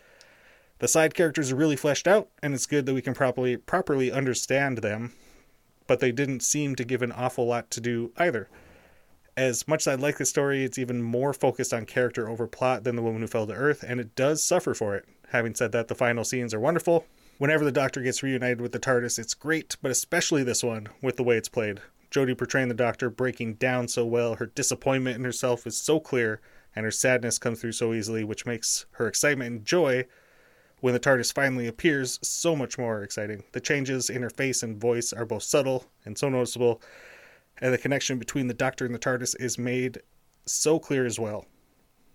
The 0.83 0.89
side 0.89 1.14
characters 1.14 1.53
are 1.53 1.57
really 1.57 1.76
fleshed 1.76 2.09
out, 2.09 2.28
and 2.43 2.53
it's 2.53 2.66
good 2.66 2.87
that 2.87 2.95
we 2.95 3.03
can 3.03 3.14
properly 3.14 3.57
properly 3.57 4.11
understand 4.11 4.78
them, 4.78 5.12
but 5.87 6.01
they 6.01 6.11
didn't 6.11 6.43
seem 6.43 6.74
to 6.74 6.83
give 6.83 7.03
an 7.03 7.12
awful 7.12 7.47
lot 7.47 7.70
to 7.70 7.80
do 7.80 8.11
either. 8.16 8.49
As 9.37 9.68
much 9.68 9.87
as 9.87 9.87
I 9.87 9.95
like 9.95 10.18
the 10.18 10.24
story, 10.24 10.64
it's 10.64 10.80
even 10.80 11.01
more 11.01 11.33
focused 11.33 11.72
on 11.72 11.87
character 11.87 12.28
over 12.28 12.49
plot 12.49 12.83
than 12.83 12.97
The 12.97 13.03
Woman 13.03 13.20
Who 13.20 13.28
Fell 13.28 13.47
to 13.47 13.53
Earth, 13.53 13.85
and 13.87 14.01
it 14.01 14.16
does 14.16 14.45
suffer 14.45 14.74
for 14.74 14.97
it. 14.97 15.05
Having 15.28 15.55
said 15.55 15.70
that, 15.70 15.87
the 15.87 15.95
final 15.95 16.24
scenes 16.24 16.53
are 16.53 16.59
wonderful. 16.59 17.07
Whenever 17.39 17.64
the 17.64 17.70
Doctor 17.70 18.03
gets 18.03 18.24
reunited 18.24 18.61
with 18.61 18.72
the 18.72 18.80
TARDIS, 18.80 19.20
it's 19.20 19.35
great, 19.35 19.76
but 19.83 19.93
especially 19.93 20.43
this 20.43 20.64
one, 20.64 20.89
with 21.01 21.16
the 21.16 21.22
way 21.22 21.37
it's 21.37 21.49
played. 21.49 21.80
Jodie 22.11 22.37
portraying 22.37 22.66
the 22.66 22.74
Doctor 22.74 23.09
breaking 23.09 23.55
down 23.55 23.87
so 23.87 24.05
well, 24.05 24.35
her 24.35 24.47
disappointment 24.47 25.16
in 25.16 25.22
herself 25.22 25.64
is 25.64 25.76
so 25.76 26.01
clear, 26.01 26.41
and 26.74 26.85
her 26.85 26.91
sadness 26.91 27.39
comes 27.39 27.61
through 27.61 27.70
so 27.70 27.93
easily, 27.93 28.24
which 28.24 28.47
makes 28.47 28.87
her 28.95 29.07
excitement 29.07 29.49
and 29.49 29.64
joy 29.64 30.07
when 30.83 30.93
the 30.93 31.01
TARDIS 31.01 31.33
finally 31.33 31.68
appears 31.68 32.18
so 32.22 32.57
much 32.57 32.76
more 32.76 33.05
exciting. 33.05 33.45
The 33.53 33.61
changes 33.61 34.11
in 34.11 34.20
her 34.20 34.30
face 34.30 34.64
and 34.64 34.80
voice 34.80 35.12
are 35.12 35.24
both 35.24 35.45
subtle 35.45 35.87
and 36.05 36.18
so 36.18 36.28
noticeable, 36.28 36.83
and 37.61 37.72
the 37.72 37.78
connection 37.78 38.18
between 38.18 38.49
the 38.49 38.55
Doctor 38.55 38.85
and 38.85 38.93
the 38.93 38.99
TARDIS 38.99 39.37
is 39.39 39.57
made 39.57 40.03
so 40.45 40.80
clear 40.80 41.07
as 41.07 41.20
well. 41.20 41.47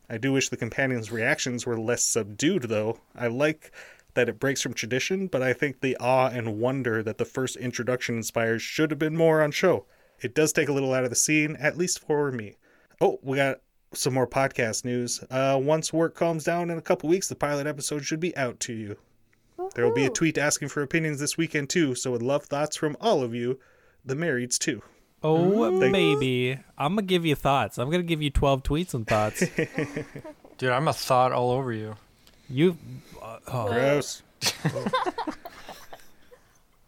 I 0.09 0.17
do 0.17 0.33
wish 0.33 0.49
the 0.49 0.57
companions' 0.57 1.13
reactions 1.13 1.65
were 1.65 1.79
less 1.79 2.03
subdued, 2.03 2.63
though. 2.63 2.99
I 3.15 3.27
like 3.27 3.71
that 4.15 4.27
it 4.27 4.37
breaks 4.37 4.61
from 4.61 4.73
tradition, 4.73 5.27
but 5.27 5.41
I 5.41 5.53
think 5.53 5.79
the 5.79 5.95
awe 5.97 6.27
and 6.27 6.59
wonder 6.59 7.01
that 7.03 7.19
the 7.19 7.25
first 7.25 7.55
introduction 7.55 8.17
inspires 8.17 8.61
should 8.61 8.91
have 8.91 8.99
been 8.99 9.15
more 9.15 9.41
on 9.41 9.51
show. 9.51 9.85
It 10.19 10.35
does 10.35 10.51
take 10.51 10.67
a 10.67 10.73
little 10.73 10.93
out 10.93 11.05
of 11.05 11.09
the 11.09 11.15
scene, 11.15 11.55
at 11.57 11.77
least 11.77 11.99
for 11.99 12.33
me. 12.33 12.57
Oh, 12.99 13.19
we 13.23 13.37
got 13.37 13.61
some 13.93 14.13
more 14.13 14.27
podcast 14.27 14.85
news. 14.85 15.23
Uh, 15.29 15.59
once 15.61 15.91
work 15.93 16.15
calms 16.15 16.43
down 16.43 16.69
in 16.69 16.77
a 16.77 16.81
couple 16.81 17.09
weeks, 17.09 17.27
the 17.27 17.35
pilot 17.35 17.67
episode 17.67 18.03
should 18.05 18.19
be 18.19 18.35
out 18.37 18.59
to 18.61 18.73
you. 18.73 18.97
There 19.75 19.85
will 19.85 19.93
be 19.93 20.05
a 20.05 20.09
tweet 20.09 20.37
asking 20.37 20.69
for 20.69 20.81
opinions 20.83 21.19
this 21.19 21.37
weekend 21.37 21.69
too, 21.69 21.95
so 21.95 22.11
would 22.11 22.21
love 22.21 22.45
thoughts 22.45 22.75
from 22.75 22.95
all 23.01 23.23
of 23.23 23.33
you, 23.33 23.59
the 24.05 24.15
marrieds 24.15 24.57
too. 24.57 24.81
Oh, 25.23 25.79
Thank- 25.79 25.91
maybe. 25.91 26.59
I'm 26.77 26.93
gonna 26.95 27.01
give 27.01 27.25
you 27.25 27.35
thoughts. 27.35 27.77
I'm 27.79 27.89
gonna 27.89 28.03
give 28.03 28.21
you 28.21 28.29
12 28.29 28.63
tweets 28.63 28.93
and 28.93 29.07
thoughts. 29.07 29.43
Dude, 30.57 30.69
I'm 30.69 30.87
a 30.87 30.93
thought 30.93 31.31
all 31.31 31.51
over 31.51 31.73
you. 31.73 31.95
you. 32.49 32.77
Uh, 33.21 33.39
oh. 33.47 33.67
Gross. 33.67 34.21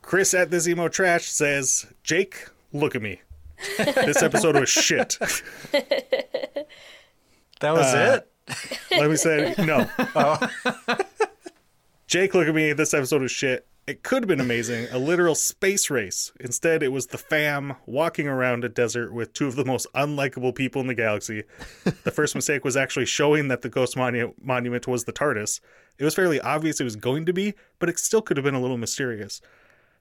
Chris 0.01 0.33
at 0.33 0.49
this 0.51 0.67
emo 0.67 0.87
trash 0.87 1.25
says, 1.25 1.85
Jake, 2.03 2.47
look 2.73 2.95
at 2.95 3.01
me. 3.01 3.21
this 3.77 4.21
episode 4.23 4.55
was 4.59 4.69
shit. 4.69 5.17
That 7.61 7.73
was 7.73 7.93
Uh, 7.93 8.21
it. 8.21 8.79
Let 8.91 9.09
me 9.09 9.15
say 9.15 9.53
no. 9.59 9.87
Jake, 12.07 12.33
look 12.33 12.47
at 12.47 12.55
me. 12.55 12.73
This 12.73 12.93
episode 12.93 13.21
was 13.21 13.31
shit. 13.31 13.65
It 13.85 14.03
could 14.03 14.21
have 14.23 14.27
been 14.27 14.39
amazing, 14.39 14.87
a 14.91 14.99
literal 14.99 15.33
space 15.33 15.89
race. 15.89 16.31
Instead, 16.39 16.83
it 16.83 16.89
was 16.89 17.07
the 17.07 17.17
fam 17.17 17.73
walking 17.87 18.27
around 18.27 18.63
a 18.63 18.69
desert 18.69 19.11
with 19.13 19.33
two 19.33 19.47
of 19.47 19.55
the 19.55 19.65
most 19.65 19.87
unlikable 19.95 20.53
people 20.53 20.79
in 20.79 20.87
the 20.87 20.93
galaxy. 20.93 21.43
The 22.03 22.11
first 22.11 22.35
mistake 22.35 22.63
was 22.63 22.77
actually 22.77 23.07
showing 23.07 23.47
that 23.47 23.63
the 23.63 23.69
ghost 23.69 23.95
monu- 23.95 24.33
monument 24.39 24.87
was 24.87 25.05
the 25.05 25.13
TARDIS. 25.13 25.59
It 25.97 26.03
was 26.03 26.13
fairly 26.13 26.39
obvious 26.39 26.79
it 26.79 26.83
was 26.83 26.95
going 26.95 27.25
to 27.25 27.33
be, 27.33 27.55
but 27.79 27.89
it 27.89 27.97
still 27.97 28.21
could 28.21 28.37
have 28.37 28.43
been 28.43 28.53
a 28.53 28.61
little 28.61 28.77
mysterious. 28.77 29.41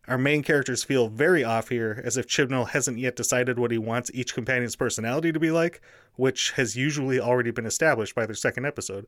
Our 0.09 0.17
main 0.17 0.43
characters 0.43 0.85
feel 0.85 1.09
very 1.09 1.45
off 1.45 1.69
here, 1.69 2.01
as 2.03 2.17
if 2.17 2.27
Chibnall 2.27 2.71
hasn't 2.71 2.99
yet 2.99 3.15
decided 3.15 3.59
what 3.59 3.71
he 3.71 3.77
wants 3.77 4.11
each 4.15 4.33
companion's 4.33 4.75
personality 4.75 5.33
to 5.33 5.39
be 5.39 5.51
like, 5.51 5.83
which 6.17 6.53
has 6.53 6.77
usually 6.77 7.21
already 7.21 7.51
been 7.51 7.67
established 7.67 8.15
by 8.15 8.25
their 8.25 8.35
second 8.35 8.65
episode. 8.65 9.07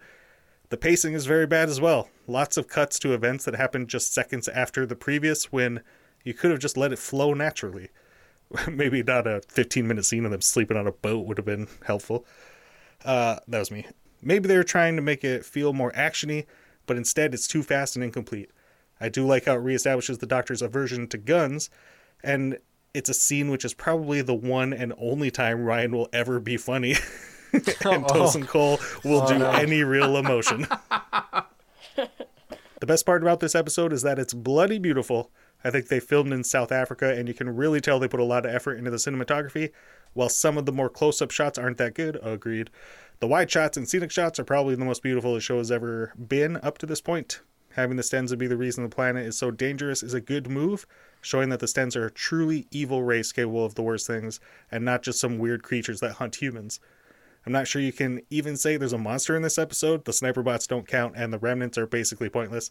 The 0.68 0.76
pacing 0.76 1.14
is 1.14 1.24
very 1.24 1.46
bad 1.46 1.70
as 1.70 1.80
well. 1.80 2.10
Lots 2.26 2.58
of 2.58 2.68
cuts 2.68 2.98
to 2.98 3.14
events 3.14 3.46
that 3.46 3.54
happened 3.54 3.88
just 3.88 4.12
seconds 4.12 4.46
after 4.46 4.84
the 4.84 4.94
previous 4.94 5.50
when 5.50 5.80
you 6.22 6.34
could 6.34 6.50
have 6.50 6.60
just 6.60 6.76
let 6.76 6.92
it 6.92 6.98
flow 6.98 7.32
naturally. 7.32 7.88
Maybe 8.70 9.02
not 9.02 9.26
a 9.26 9.40
15 9.48 9.88
minute 9.88 10.04
scene 10.04 10.26
of 10.26 10.32
them 10.32 10.42
sleeping 10.42 10.76
on 10.76 10.86
a 10.86 10.92
boat 10.92 11.26
would 11.26 11.38
have 11.38 11.46
been 11.46 11.66
helpful. 11.86 12.26
Uh, 13.06 13.36
that 13.48 13.58
was 13.58 13.70
me. 13.70 13.86
Maybe 14.20 14.48
they 14.48 14.56
were 14.56 14.64
trying 14.64 14.96
to 14.96 15.02
make 15.02 15.24
it 15.24 15.46
feel 15.46 15.72
more 15.72 15.92
actiony, 15.92 16.44
but 16.84 16.98
instead 16.98 17.32
it's 17.32 17.48
too 17.48 17.62
fast 17.62 17.96
and 17.96 18.04
incomplete. 18.04 18.50
I 19.00 19.08
do 19.08 19.26
like 19.26 19.46
how 19.46 19.54
it 19.54 19.64
reestablishes 19.64 20.18
the 20.18 20.26
Doctor's 20.26 20.62
aversion 20.62 21.08
to 21.08 21.18
guns, 21.18 21.70
and 22.22 22.58
it's 22.92 23.08
a 23.08 23.14
scene 23.14 23.50
which 23.50 23.64
is 23.64 23.74
probably 23.74 24.20
the 24.22 24.34
one 24.34 24.72
and 24.72 24.92
only 24.98 25.30
time 25.30 25.64
Ryan 25.64 25.92
will 25.92 26.08
ever 26.12 26.40
be 26.40 26.56
funny. 26.56 26.96
and 27.52 27.64
oh. 27.64 28.06
Tosin 28.08 28.46
Cole 28.46 28.78
will 29.04 29.22
oh, 29.22 29.38
do 29.38 29.44
any 29.44 29.82
real 29.82 30.16
emotion. 30.16 30.66
the 31.96 32.86
best 32.86 33.06
part 33.06 33.22
about 33.22 33.40
this 33.40 33.54
episode 33.54 33.92
is 33.92 34.02
that 34.02 34.18
it's 34.18 34.34
bloody 34.34 34.78
beautiful. 34.78 35.30
I 35.62 35.70
think 35.70 35.88
they 35.88 36.00
filmed 36.00 36.32
in 36.32 36.44
South 36.44 36.72
Africa, 36.72 37.14
and 37.14 37.28
you 37.28 37.34
can 37.34 37.54
really 37.54 37.80
tell 37.80 37.98
they 37.98 38.08
put 38.08 38.20
a 38.20 38.24
lot 38.24 38.46
of 38.46 38.54
effort 38.54 38.78
into 38.78 38.90
the 38.90 38.96
cinematography. 38.96 39.70
While 40.12 40.28
some 40.28 40.58
of 40.58 40.66
the 40.66 40.72
more 40.72 40.88
close 40.88 41.22
up 41.22 41.30
shots 41.30 41.58
aren't 41.58 41.78
that 41.78 41.94
good, 41.94 42.18
agreed. 42.22 42.70
The 43.20 43.28
wide 43.28 43.50
shots 43.50 43.76
and 43.76 43.88
scenic 43.88 44.10
shots 44.10 44.40
are 44.40 44.44
probably 44.44 44.74
the 44.74 44.84
most 44.84 45.02
beautiful 45.02 45.34
the 45.34 45.40
show 45.40 45.58
has 45.58 45.70
ever 45.70 46.14
been 46.16 46.56
up 46.56 46.78
to 46.78 46.86
this 46.86 47.00
point. 47.00 47.40
Having 47.74 47.96
the 47.96 48.02
Stenza 48.02 48.36
be 48.36 48.46
the 48.46 48.56
reason 48.56 48.82
the 48.82 48.94
planet 48.94 49.26
is 49.26 49.38
so 49.38 49.50
dangerous 49.50 50.02
is 50.02 50.14
a 50.14 50.20
good 50.20 50.50
move, 50.50 50.86
showing 51.20 51.50
that 51.50 51.60
the 51.60 51.66
Stens 51.66 51.94
are 51.96 52.06
a 52.06 52.10
truly 52.10 52.66
evil 52.70 53.02
race 53.02 53.30
capable 53.32 53.64
of 53.64 53.76
the 53.76 53.82
worst 53.82 54.06
things, 54.06 54.40
and 54.70 54.84
not 54.84 55.02
just 55.02 55.20
some 55.20 55.38
weird 55.38 55.62
creatures 55.62 56.00
that 56.00 56.14
hunt 56.14 56.36
humans. 56.36 56.80
I'm 57.46 57.52
not 57.52 57.68
sure 57.68 57.80
you 57.80 57.92
can 57.92 58.22
even 58.28 58.56
say 58.56 58.76
there's 58.76 58.92
a 58.92 58.98
monster 58.98 59.36
in 59.36 59.42
this 59.42 59.58
episode. 59.58 60.04
The 60.04 60.12
sniper 60.12 60.42
bots 60.42 60.66
don't 60.66 60.86
count, 60.86 61.14
and 61.16 61.32
the 61.32 61.38
remnants 61.38 61.78
are 61.78 61.86
basically 61.86 62.28
pointless. 62.28 62.70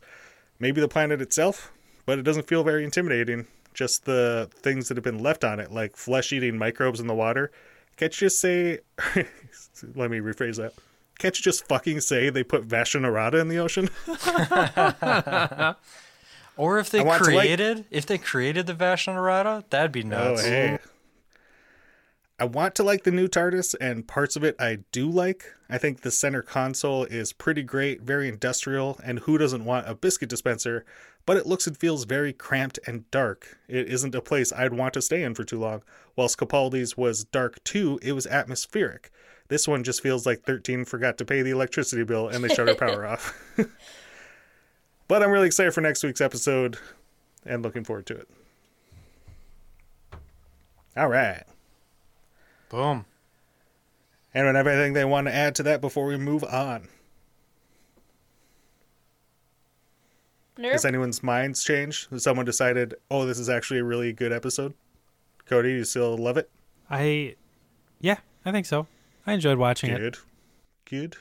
Maybe 0.60 0.82
the 0.82 0.88
planet 0.88 1.22
itself, 1.22 1.72
but 2.06 2.20
it 2.20 2.24
doesn't 2.24 2.48
feel 2.48 2.64
very 2.64 2.84
intimidating. 2.84 3.48
Just 3.74 4.06
the 4.06 4.50
things 4.54 4.88
that 4.88 4.98
have 4.98 5.04
been 5.04 5.24
left 5.24 5.44
on 5.44 5.60
it, 5.60 5.72
like 5.72 5.96
flesh 5.96 6.34
eating 6.34 6.58
microbes 6.58 7.00
in 7.00 7.08
the 7.08 7.16
water. 7.16 7.52
Can't 7.96 8.14
you 8.14 8.26
just 8.26 8.42
say. 8.42 8.80
Let 9.96 10.12
me 10.12 10.20
rephrase 10.20 10.58
that. 10.58 10.74
Can't 11.20 11.38
you 11.38 11.44
just 11.44 11.68
fucking 11.68 12.00
say 12.02 12.30
they 12.32 12.44
put 12.44 12.68
Vashta 12.68 13.00
Nerada 13.00 13.40
in 13.40 13.48
the 13.50 13.60
ocean? 13.60 13.90
Or 16.58 16.78
if 16.78 16.90
they 16.90 17.00
to, 17.00 17.06
like- 17.06 17.22
created, 17.22 17.86
if 17.90 18.06
they 18.06 18.18
created 18.18 18.68
the 18.68 18.74
Vashta 18.74 19.16
Nerada, 19.16 19.64
that'd 19.70 19.94
be 19.94 20.04
Oh, 20.04 20.08
nuts. 20.08 20.44
hey. 20.44 20.78
I 22.38 22.44
want 22.44 22.76
to 22.76 22.84
like 22.84 23.04
the 23.06 23.12
new 23.12 23.30
TARDIS, 23.30 23.76
and 23.80 24.06
parts 24.06 24.36
of 24.36 24.44
it 24.44 24.58
I 24.60 24.80
do 24.92 25.10
like. 25.10 25.46
I 25.70 25.78
think 25.78 26.02
the 26.02 26.12
center 26.12 26.42
console 26.42 27.06
is 27.06 27.32
pretty 27.32 27.64
great, 27.64 28.02
very 28.02 28.28
industrial, 28.28 29.00
and 29.06 29.20
who 29.20 29.38
doesn't 29.38 29.64
want 29.64 29.88
a 29.88 29.96
biscuit 29.96 30.28
dispenser? 30.28 30.84
But 31.26 31.38
it 31.38 31.46
looks 31.46 31.66
and 31.66 31.78
feels 31.78 32.04
very 32.04 32.34
cramped 32.34 32.78
and 32.86 33.10
dark. 33.10 33.58
It 33.70 33.88
isn't 33.88 34.14
a 34.16 34.22
place 34.22 34.52
I'd 34.52 34.74
want 34.74 34.94
to 34.96 35.02
stay 35.02 35.24
in 35.24 35.36
for 35.36 35.46
too 35.46 35.60
long. 35.60 35.82
Whilst 36.18 36.38
Capaldi's 36.38 36.98
was 36.98 37.24
dark 37.24 37.64
too, 37.64 38.00
it 38.02 38.12
was 38.12 38.28
atmospheric. 38.28 39.12
This 39.50 39.68
one 39.68 39.84
just 39.84 40.02
feels 40.02 40.26
like 40.26 40.44
13 40.44 40.86
forgot 40.86 41.18
to 41.18 41.26
pay 41.26 41.42
the 41.42 41.50
electricity 41.50 42.04
bill 42.04 42.30
and 42.30 42.44
they 42.44 42.54
shut 42.54 42.70
our 42.70 42.76
power 42.76 43.06
off. 43.06 43.36
but 45.08 45.24
I'm 45.24 45.32
really 45.32 45.48
excited 45.48 45.74
for 45.74 45.82
next 45.82 46.04
week's 46.04 46.22
episode 46.22 46.78
and 47.46 47.64
looking 47.64 47.84
forward 47.84 48.06
to 48.08 48.16
it. 48.16 48.30
All 50.96 51.08
right. 51.08 51.44
Boom. 52.70 53.06
Anyone 54.36 54.56
have 54.56 54.68
anything 54.68 54.94
they 54.94 55.06
want 55.06 55.28
to 55.28 55.34
add 55.34 55.56
to 55.56 55.64
that 55.64 55.82
before 55.82 56.06
we 56.06 56.18
move 56.18 56.44
on? 56.44 56.88
Nope. 60.58 60.74
Has 60.74 60.86
anyone's 60.86 61.24
minds 61.24 61.64
changed? 61.64 62.10
Has 62.12 62.24
someone 62.24 62.46
decided, 62.46 62.94
oh, 63.10 63.26
this 63.26 63.40
is 63.40 63.50
actually 63.50 63.80
a 63.80 63.84
really 63.84 64.14
good 64.14 64.32
episode? 64.32 64.76
Cody, 65.46 65.72
you 65.72 65.86
still 65.86 66.18
love 66.18 66.38
it? 66.38 66.52
I, 66.90 67.36
yeah, 68.00 68.18
I 68.46 68.52
think 68.52 68.68
so. 68.68 68.86
I 69.30 69.34
enjoyed 69.34 69.60
watching 69.60 69.92
it. 69.92 70.00
Good. 70.00 70.18
Good. 70.86 71.16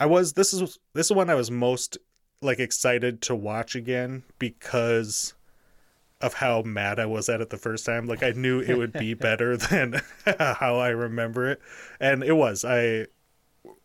I 0.00 0.06
was 0.06 0.32
this 0.32 0.54
is 0.54 0.78
this 0.94 1.06
is 1.06 1.12
one 1.12 1.28
I 1.28 1.34
was 1.34 1.50
most 1.50 1.98
like 2.40 2.58
excited 2.58 3.20
to 3.22 3.34
watch 3.34 3.76
again 3.76 4.22
because 4.38 5.34
of 6.22 6.32
how 6.34 6.62
mad 6.62 6.98
I 6.98 7.04
was 7.04 7.28
at 7.28 7.42
it 7.42 7.50
the 7.50 7.58
first 7.58 7.84
time. 7.84 8.06
Like 8.06 8.22
I 8.22 8.30
knew 8.30 8.60
it 8.60 8.78
would 8.78 8.94
be 8.94 9.12
better 9.28 9.58
than 9.58 10.00
how 10.38 10.76
I 10.76 10.88
remember 10.88 11.50
it. 11.50 11.60
And 12.00 12.24
it 12.24 12.36
was. 12.36 12.64
I 12.64 13.08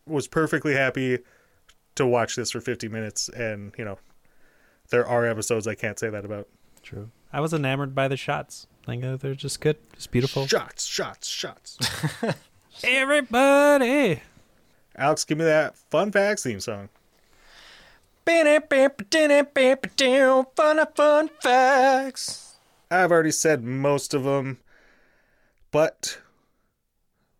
was 0.06 0.28
perfectly 0.28 0.72
happy 0.72 1.18
to 1.96 2.06
watch 2.06 2.36
this 2.36 2.50
for 2.50 2.62
50 2.62 2.88
minutes 2.88 3.28
and, 3.28 3.74
you 3.76 3.84
know, 3.84 3.98
there 4.88 5.06
are 5.06 5.26
episodes 5.26 5.66
I 5.66 5.74
can't 5.74 5.98
say 5.98 6.08
that 6.08 6.24
about. 6.24 6.48
True. 6.82 7.10
I 7.34 7.40
was 7.40 7.52
enamored 7.52 7.94
by 7.94 8.08
the 8.08 8.16
shots. 8.16 8.66
Like 8.86 9.04
uh, 9.04 9.16
they're 9.16 9.34
just 9.34 9.60
good, 9.60 9.76
just 9.94 10.10
beautiful. 10.10 10.46
Shots, 10.46 10.86
shots, 10.86 11.28
shots. 11.28 11.76
Everybody. 12.84 14.22
Alex, 14.96 15.24
give 15.24 15.38
me 15.38 15.44
that 15.44 15.76
fun 15.76 16.12
facts 16.12 16.42
theme 16.42 16.60
song. 16.60 16.88
Fun 20.54 20.78
fun 20.94 21.30
facts. 21.40 22.56
I've 22.90 23.10
already 23.10 23.30
said 23.30 23.64
most 23.64 24.14
of 24.14 24.24
them, 24.24 24.58
but 25.70 26.18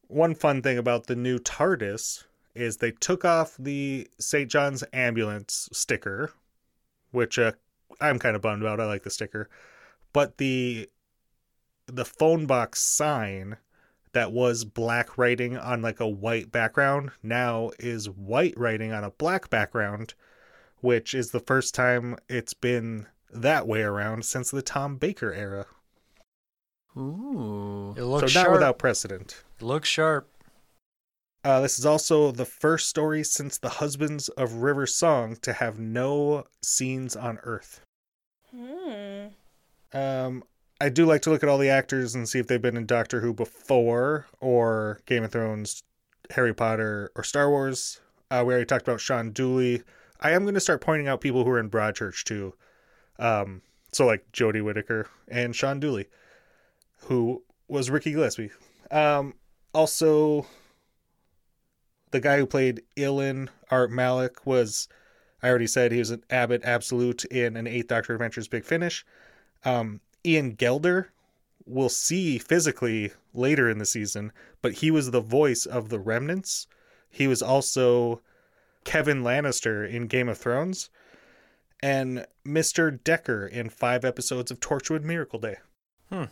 one 0.07 0.35
fun 0.35 0.63
thing 0.63 0.79
about 0.79 1.07
the 1.07 1.17
new 1.17 1.39
TARDIS 1.39 2.25
is 2.55 2.79
they 2.79 2.91
took 2.91 3.25
off 3.25 3.55
the 3.59 4.09
St. 4.19 4.51
John's 4.51 4.83
ambulance 4.93 5.69
sticker, 5.73 6.33
which 7.13 7.39
uh, 7.39 7.53
I'm 8.01 8.19
kind 8.19 8.35
of 8.35 8.43
bummed 8.43 8.63
about. 8.63 8.81
I 8.81 8.87
like 8.87 9.05
the 9.05 9.11
sticker, 9.11 9.49
but 10.13 10.39
the 10.39 10.89
the 11.87 12.05
phone 12.05 12.47
box 12.47 12.83
sign 12.83 13.57
that 14.13 14.33
was 14.33 14.65
black 14.65 15.17
writing 15.19 15.57
on 15.57 15.83
like 15.83 16.01
a 16.01 16.09
white 16.09 16.51
background 16.53 17.11
now 17.23 17.71
is 17.79 18.09
white 18.09 18.55
writing 18.57 18.93
on 18.93 19.05
a 19.05 19.11
black 19.11 19.51
background, 19.51 20.15
which 20.81 21.15
is 21.15 21.31
the 21.31 21.41
first 21.41 21.75
time 21.75 22.17
it's 22.29 22.55
been 22.55 23.07
that 23.33 23.67
way 23.67 23.83
around 23.83 24.25
since 24.25 24.51
the 24.51 24.63
Tom 24.63 24.97
Baker 24.97 25.33
era. 25.33 25.67
Ooh. 26.97 27.95
It 27.97 28.03
looks 28.03 28.33
So 28.33 28.39
not 28.41 28.45
sharp. 28.47 28.53
without 28.53 28.79
precedent. 28.79 29.45
It 29.61 29.65
looks 29.65 29.89
sharp. 29.89 30.29
Uh, 31.45 31.61
this 31.61 31.79
is 31.79 31.87
also 31.87 32.33
the 32.33 32.45
first 32.45 32.89
story 32.89 33.23
since 33.23 33.59
the 33.59 33.69
Husbands 33.69 34.29
of 34.31 34.55
River 34.55 34.87
Song 34.87 35.37
to 35.43 35.53
have 35.53 35.79
no 35.79 36.45
scenes 36.63 37.15
on 37.15 37.39
Earth. 37.45 37.81
Hmm. 38.55 39.29
Um, 39.93 40.43
I 40.81 40.89
do 40.89 41.07
like 41.07 41.23
to 41.23 41.31
look 41.31 41.43
at 41.43 41.49
all 41.49 41.59
the 41.59 41.71
actors 41.71 42.15
and 42.15 42.29
see 42.29 42.39
if 42.39 42.47
they've 42.47 42.63
been 42.63 42.77
in 42.77 42.87
Doctor 42.87 43.21
Who 43.21 43.35
before, 43.35 44.27
or 44.41 45.01
Game 45.07 45.25
of 45.25 45.33
Thrones, 45.33 45.83
Harry 46.31 46.55
Potter, 46.55 47.11
or 47.17 47.25
Star 47.25 47.51
Wars. 47.51 48.01
Uh, 48.31 48.45
we 48.47 48.53
already 48.53 48.67
talked 48.67 48.87
about 48.87 49.01
Shaun 49.01 49.33
Dooley. 49.33 49.83
I 50.21 50.33
am 50.33 50.43
going 50.43 50.55
to 50.55 50.61
start 50.61 50.81
pointing 50.81 51.09
out 51.09 51.21
people 51.21 51.45
who 51.45 51.51
are 51.51 51.59
in 51.59 51.71
Broadchurch 51.71 52.25
too. 52.25 52.55
Um, 53.19 53.63
so 53.93 54.07
like 54.07 54.31
Jodie 54.33 54.65
Whittaker 54.65 55.09
and 55.27 55.55
Shaun 55.57 55.81
Dooley, 55.81 56.07
who 57.03 57.43
was 57.67 57.91
Ricky 57.91 58.13
Gillespie. 58.13 58.51
Um, 58.91 59.35
also, 59.75 60.47
the 62.11 62.21
guy 62.21 62.39
who 62.39 62.47
played 62.47 62.83
Ilin 62.97 63.49
Art 63.71 63.91
Malik 63.91 64.47
was, 64.47 64.89
I 65.43 65.49
already 65.49 65.67
said 65.67 65.91
he 65.91 65.99
was 65.99 66.11
an 66.11 66.25
Abbott 66.31 66.63
Absolute 66.65 67.25
in 67.27 67.57
an 67.57 67.67
Eighth 67.67 67.89
Doctor 67.89 68.13
Adventures 68.13 68.49
Big 68.49 68.65
Finish. 68.65 69.05
Um, 69.65 70.01
Ian 70.25 70.53
Gelder 70.53 71.11
we'll 71.69 71.89
see 71.89 72.39
physically 72.39 73.13
later 73.35 73.69
in 73.69 73.79
the 73.79 73.87
season, 73.87 74.33
but 74.63 74.75
he 74.75 74.91
was 74.91 75.11
the 75.11 75.21
voice 75.21 75.67
of 75.67 75.91
the 75.91 75.99
Remnants. 75.99 76.67
He 77.11 77.27
was 77.27 77.43
also 77.43 78.23
Kevan 78.85 79.23
Lannister 79.23 79.89
in 79.89 80.07
Game 80.07 80.29
of 80.29 80.39
Thrones 80.39 80.91
and 81.81 82.27
Mr. 82.45 82.99
Dekker 83.01 83.49
in 83.49 83.69
five 83.69 84.05
episodes 84.05 84.51
of 84.51 84.61
Torchwood 84.61 85.05
Miracle 85.05 85.39
Day. 85.39 85.57
Hmm. 86.11 86.25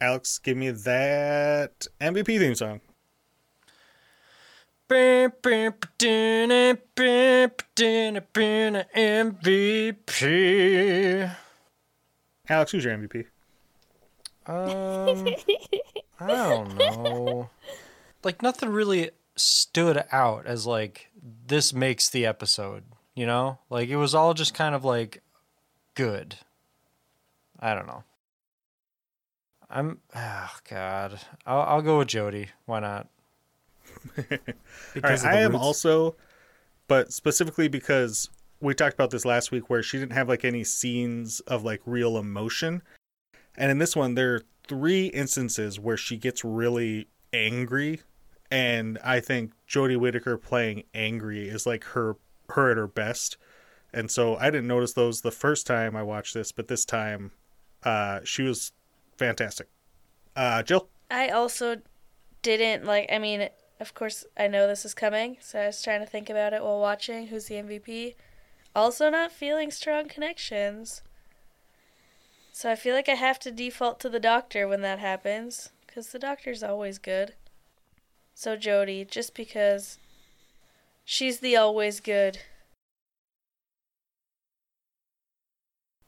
Alex, 0.00 0.38
give 0.38 0.56
me 0.56 0.70
that 0.70 1.86
MVP 2.00 2.38
theme 2.38 2.56
song. 2.56 2.80
MVP. 8.96 11.30
Alex, 12.52 12.72
who's 12.72 12.84
your 12.84 12.96
MVP? 12.96 13.26
Um, 14.46 15.34
I 16.20 16.26
don't 16.26 16.76
know. 16.76 17.50
Like 18.24 18.42
nothing 18.42 18.68
really 18.68 19.10
stood 19.36 20.04
out 20.12 20.46
as 20.46 20.66
like 20.66 21.10
this 21.46 21.72
makes 21.72 22.10
the 22.10 22.26
episode. 22.26 22.84
You 23.14 23.26
know, 23.26 23.58
like 23.70 23.88
it 23.88 23.96
was 23.96 24.14
all 24.14 24.34
just 24.34 24.54
kind 24.54 24.74
of 24.74 24.84
like 24.84 25.22
good. 25.94 26.36
I 27.60 27.74
don't 27.74 27.86
know. 27.86 28.04
I'm 29.70 29.98
oh 30.14 30.50
god. 30.68 31.20
I'll 31.46 31.62
I'll 31.62 31.82
go 31.82 31.98
with 31.98 32.08
Jodie. 32.08 32.48
Why 32.66 32.80
not? 32.80 33.08
All 34.18 34.24
right, 34.30 34.40
Because 34.94 35.24
of 35.24 35.30
I 35.30 35.36
the 35.36 35.40
am 35.42 35.56
also, 35.56 36.16
but 36.88 37.12
specifically 37.12 37.68
because 37.68 38.28
we 38.62 38.74
talked 38.74 38.94
about 38.94 39.10
this 39.10 39.24
last 39.24 39.50
week 39.50 39.68
where 39.68 39.82
she 39.82 39.98
didn't 39.98 40.12
have 40.12 40.28
like 40.28 40.44
any 40.44 40.62
scenes 40.64 41.40
of 41.40 41.64
like 41.64 41.80
real 41.84 42.16
emotion. 42.16 42.82
And 43.56 43.70
in 43.70 43.78
this 43.78 43.96
one, 43.96 44.14
there 44.14 44.34
are 44.34 44.42
three 44.68 45.06
instances 45.06 45.78
where 45.80 45.96
she 45.96 46.16
gets 46.16 46.44
really 46.44 47.08
angry. 47.32 48.00
And 48.50 48.98
I 49.02 49.20
think 49.20 49.52
Jodie 49.68 49.98
Whittaker 49.98 50.38
playing 50.38 50.84
angry 50.94 51.48
is 51.48 51.66
like 51.66 51.84
her 51.84 52.16
her 52.50 52.70
at 52.70 52.76
her 52.76 52.86
best. 52.86 53.36
And 53.92 54.10
so 54.10 54.36
I 54.36 54.46
didn't 54.46 54.68
notice 54.68 54.92
those 54.92 55.20
the 55.20 55.30
first 55.30 55.66
time 55.66 55.96
I 55.96 56.02
watched 56.02 56.32
this, 56.32 56.52
but 56.52 56.68
this 56.68 56.84
time 56.84 57.32
uh, 57.82 58.20
she 58.24 58.42
was 58.42 58.72
fantastic. 59.16 59.68
Uh, 60.36 60.62
Jill? 60.62 60.88
I 61.10 61.28
also 61.28 61.78
didn't 62.42 62.84
like. 62.84 63.10
I 63.12 63.18
mean, 63.18 63.48
of 63.80 63.94
course, 63.94 64.24
I 64.38 64.46
know 64.46 64.68
this 64.68 64.84
is 64.84 64.94
coming, 64.94 65.38
so 65.40 65.60
I 65.60 65.66
was 65.66 65.82
trying 65.82 66.00
to 66.00 66.06
think 66.06 66.30
about 66.30 66.52
it 66.52 66.62
while 66.62 66.78
watching. 66.78 67.26
Who's 67.26 67.46
the 67.46 67.56
MVP? 67.56 68.14
Also, 68.74 69.10
not 69.10 69.32
feeling 69.32 69.70
strong 69.70 70.08
connections. 70.08 71.02
So 72.52 72.70
I 72.70 72.74
feel 72.74 72.94
like 72.94 73.08
I 73.08 73.14
have 73.14 73.38
to 73.40 73.50
default 73.50 74.00
to 74.00 74.08
the 74.08 74.20
doctor 74.20 74.66
when 74.68 74.80
that 74.82 74.98
happens, 74.98 75.70
because 75.86 76.08
the 76.08 76.18
doctor's 76.18 76.62
always 76.62 76.98
good. 76.98 77.34
So 78.34 78.56
Jodie, 78.56 79.08
just 79.08 79.34
because 79.34 79.98
she's 81.04 81.40
the 81.40 81.56
always 81.56 82.00
good. 82.00 82.38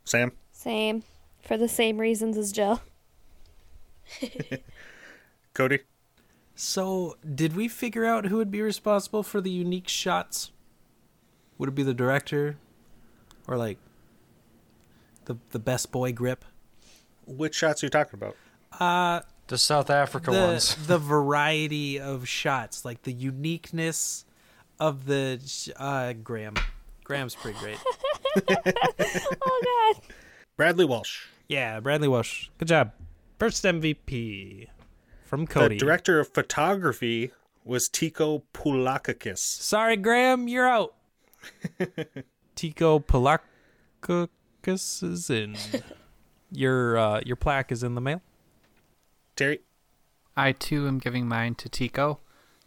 Sam? 0.05 0.33
Same. 0.53 1.03
For 1.43 1.57
the 1.57 1.69
same 1.69 1.99
reasons 1.99 2.37
as 2.39 2.53
Jill. 2.53 2.81
Cody? 5.55 5.81
So, 6.57 7.17
did 7.35 7.57
we 7.57 7.69
figure 7.69 8.05
out 8.05 8.27
who 8.27 8.37
would 8.37 8.51
be 8.51 8.62
responsible 8.62 9.23
for 9.23 9.41
the 9.41 9.51
unique 9.51 9.89
shots? 9.89 10.53
Would 11.59 11.69
it 11.69 11.75
be 11.75 11.83
the 11.83 11.95
director, 11.95 12.57
or 13.49 13.57
like 13.57 13.79
the 15.27 15.37
the 15.51 15.59
best 15.59 15.91
boy 15.93 16.13
grip? 16.13 16.45
Which 17.27 17.55
shots 17.55 17.83
are 17.83 17.87
you 17.87 17.91
talking 17.91 18.15
about? 18.21 18.37
Uh, 18.79 19.21
The 19.47 19.57
South 19.59 19.89
Africa 19.91 20.31
the 20.31 20.39
ones. 20.41 20.75
the 20.87 20.99
variety 21.17 21.99
of 22.01 22.29
shots, 22.29 22.85
like 22.85 23.03
the 23.03 23.13
uniqueness 23.13 24.25
of 24.81 25.07
the 25.07 25.41
uh, 25.77 26.13
Graham. 26.15 26.55
Graham's 27.05 27.35
pretty 27.35 27.59
great. 27.59 27.79
Oh 29.47 29.93
god. 29.95 30.03
Bradley 30.57 30.85
Walsh. 30.85 31.27
yeah, 31.49 31.79
Bradley 31.81 32.09
Walsh. 32.09 32.49
Good 32.59 32.69
job. 32.69 32.93
First 33.39 33.63
MVP 33.65 34.67
from 35.25 35.47
Cody. 35.47 35.77
The 35.77 35.79
director 35.85 36.19
of 36.19 36.29
photography 36.29 37.31
was 37.65 37.89
Tico 37.89 38.43
Poulakakis. 38.53 39.39
Sorry, 39.39 39.97
Graham, 39.97 40.49
you're 40.49 40.69
out. 40.69 40.95
Tico 42.55 43.01
Palakis 43.01 43.43
is 45.03 45.31
in. 45.31 45.57
Your 46.51 46.97
uh, 46.97 47.21
your 47.27 47.35
plaque 47.37 47.73
is 47.73 47.83
in 47.83 47.97
the 47.97 48.01
mail. 48.01 48.23
Terry? 49.35 49.61
I 50.37 50.53
too 50.53 50.87
am 50.87 50.99
giving 50.99 51.27
mine 51.27 51.57
to 51.57 51.69
Tico 51.69 52.21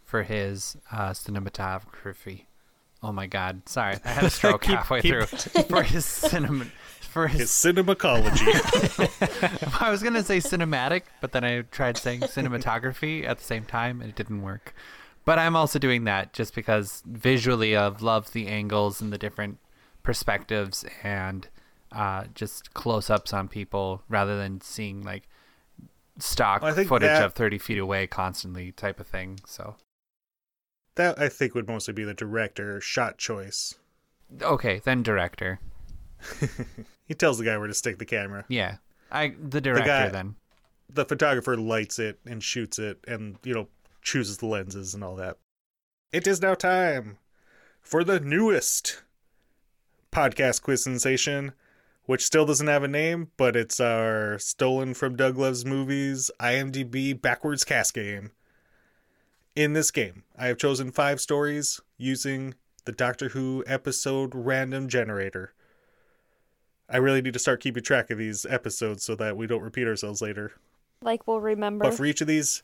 for 0.04 0.24
his 0.24 0.76
uh, 0.92 1.10
cinematography. 1.10 2.42
Oh 3.02 3.12
my 3.12 3.26
god, 3.26 3.62
sorry, 3.66 3.96
I 4.04 4.08
had 4.10 4.24
a 4.24 4.30
stroke 4.30 4.62
Keep- 4.66 4.76
halfway 4.76 5.00
keep- 5.00 5.14
through. 5.24 5.62
For 5.62 5.82
his 5.84 6.04
cinema, 6.04 6.66
for 7.00 7.28
His 7.28 7.40
his, 7.40 7.50
cinemacology. 7.50 9.80
I 9.80 9.90
was 9.90 10.02
gonna 10.02 10.22
say 10.24 10.38
cinematic, 10.38 11.02
but 11.22 11.32
then 11.32 11.44
I 11.44 11.62
tried 11.62 11.96
saying 11.96 12.20
cinematography 12.22 13.26
at 13.26 13.38
the 13.38 13.44
same 13.44 13.64
time, 13.64 14.02
and 14.02 14.10
it 14.10 14.16
didn't 14.16 14.42
work. 14.42 14.74
But 15.28 15.38
I'm 15.38 15.56
also 15.56 15.78
doing 15.78 16.04
that 16.04 16.32
just 16.32 16.54
because 16.54 17.02
visually 17.04 17.76
I've 17.76 18.00
loved 18.00 18.32
the 18.32 18.46
angles 18.46 19.02
and 19.02 19.12
the 19.12 19.18
different 19.18 19.58
perspectives 20.02 20.86
and 21.02 21.46
uh, 21.92 22.24
just 22.34 22.72
close-ups 22.72 23.34
on 23.34 23.46
people 23.46 24.02
rather 24.08 24.38
than 24.38 24.62
seeing 24.62 25.02
like 25.02 25.28
stock 26.18 26.62
think 26.74 26.88
footage 26.88 27.08
that- 27.10 27.26
of 27.26 27.34
30 27.34 27.58
feet 27.58 27.76
away 27.76 28.06
constantly 28.06 28.72
type 28.72 28.98
of 29.00 29.06
thing. 29.06 29.38
So 29.44 29.76
that 30.94 31.20
I 31.20 31.28
think 31.28 31.54
would 31.54 31.68
mostly 31.68 31.92
be 31.92 32.04
the 32.04 32.14
director 32.14 32.80
shot 32.80 33.18
choice. 33.18 33.74
okay, 34.40 34.80
then 34.82 35.02
director. 35.02 35.60
He 37.04 37.12
tells 37.12 37.36
the 37.36 37.44
guy 37.44 37.58
where 37.58 37.66
to 37.66 37.74
stick 37.74 37.98
the 37.98 38.06
camera. 38.06 38.46
Yeah, 38.48 38.76
I 39.12 39.34
the 39.38 39.60
director 39.60 39.82
the 39.82 39.88
guy- 39.88 40.08
then. 40.08 40.36
The 40.88 41.04
photographer 41.04 41.54
lights 41.58 41.98
it 41.98 42.18
and 42.24 42.42
shoots 42.42 42.78
it 42.78 43.04
and, 43.06 43.36
you 43.44 43.52
know, 43.52 43.68
chooses 44.08 44.38
the 44.38 44.46
lenses 44.46 44.94
and 44.94 45.04
all 45.04 45.14
that. 45.16 45.36
It 46.12 46.26
is 46.26 46.40
now 46.40 46.54
time 46.54 47.18
for 47.80 48.02
the 48.02 48.18
newest 48.18 49.02
podcast 50.10 50.62
quiz 50.62 50.82
sensation, 50.82 51.52
which 52.04 52.24
still 52.24 52.46
doesn't 52.46 52.66
have 52.66 52.82
a 52.82 52.88
name, 52.88 53.30
but 53.36 53.54
it's 53.54 53.78
our 53.78 54.38
stolen 54.38 54.94
from 54.94 55.14
Doug 55.14 55.36
Loves 55.36 55.64
Movies 55.64 56.30
IMDb 56.40 57.20
backwards 57.20 57.64
cast 57.64 57.92
game. 57.94 58.30
In 59.54 59.74
this 59.74 59.90
game, 59.90 60.22
I 60.38 60.46
have 60.46 60.56
chosen 60.56 60.90
five 60.90 61.20
stories 61.20 61.80
using 61.98 62.54
the 62.86 62.92
Doctor 62.92 63.30
Who 63.30 63.62
episode 63.66 64.34
random 64.34 64.88
generator. 64.88 65.52
I 66.88 66.96
really 66.96 67.20
need 67.20 67.34
to 67.34 67.38
start 67.38 67.60
keeping 67.60 67.82
track 67.82 68.10
of 68.10 68.16
these 68.16 68.46
episodes 68.46 69.04
so 69.04 69.14
that 69.16 69.36
we 69.36 69.46
don't 69.46 69.60
repeat 69.60 69.86
ourselves 69.86 70.22
later. 70.22 70.52
Like 71.02 71.26
we'll 71.26 71.40
remember. 71.40 71.84
But 71.84 71.94
for 71.94 72.06
each 72.06 72.22
of 72.22 72.26
these 72.26 72.62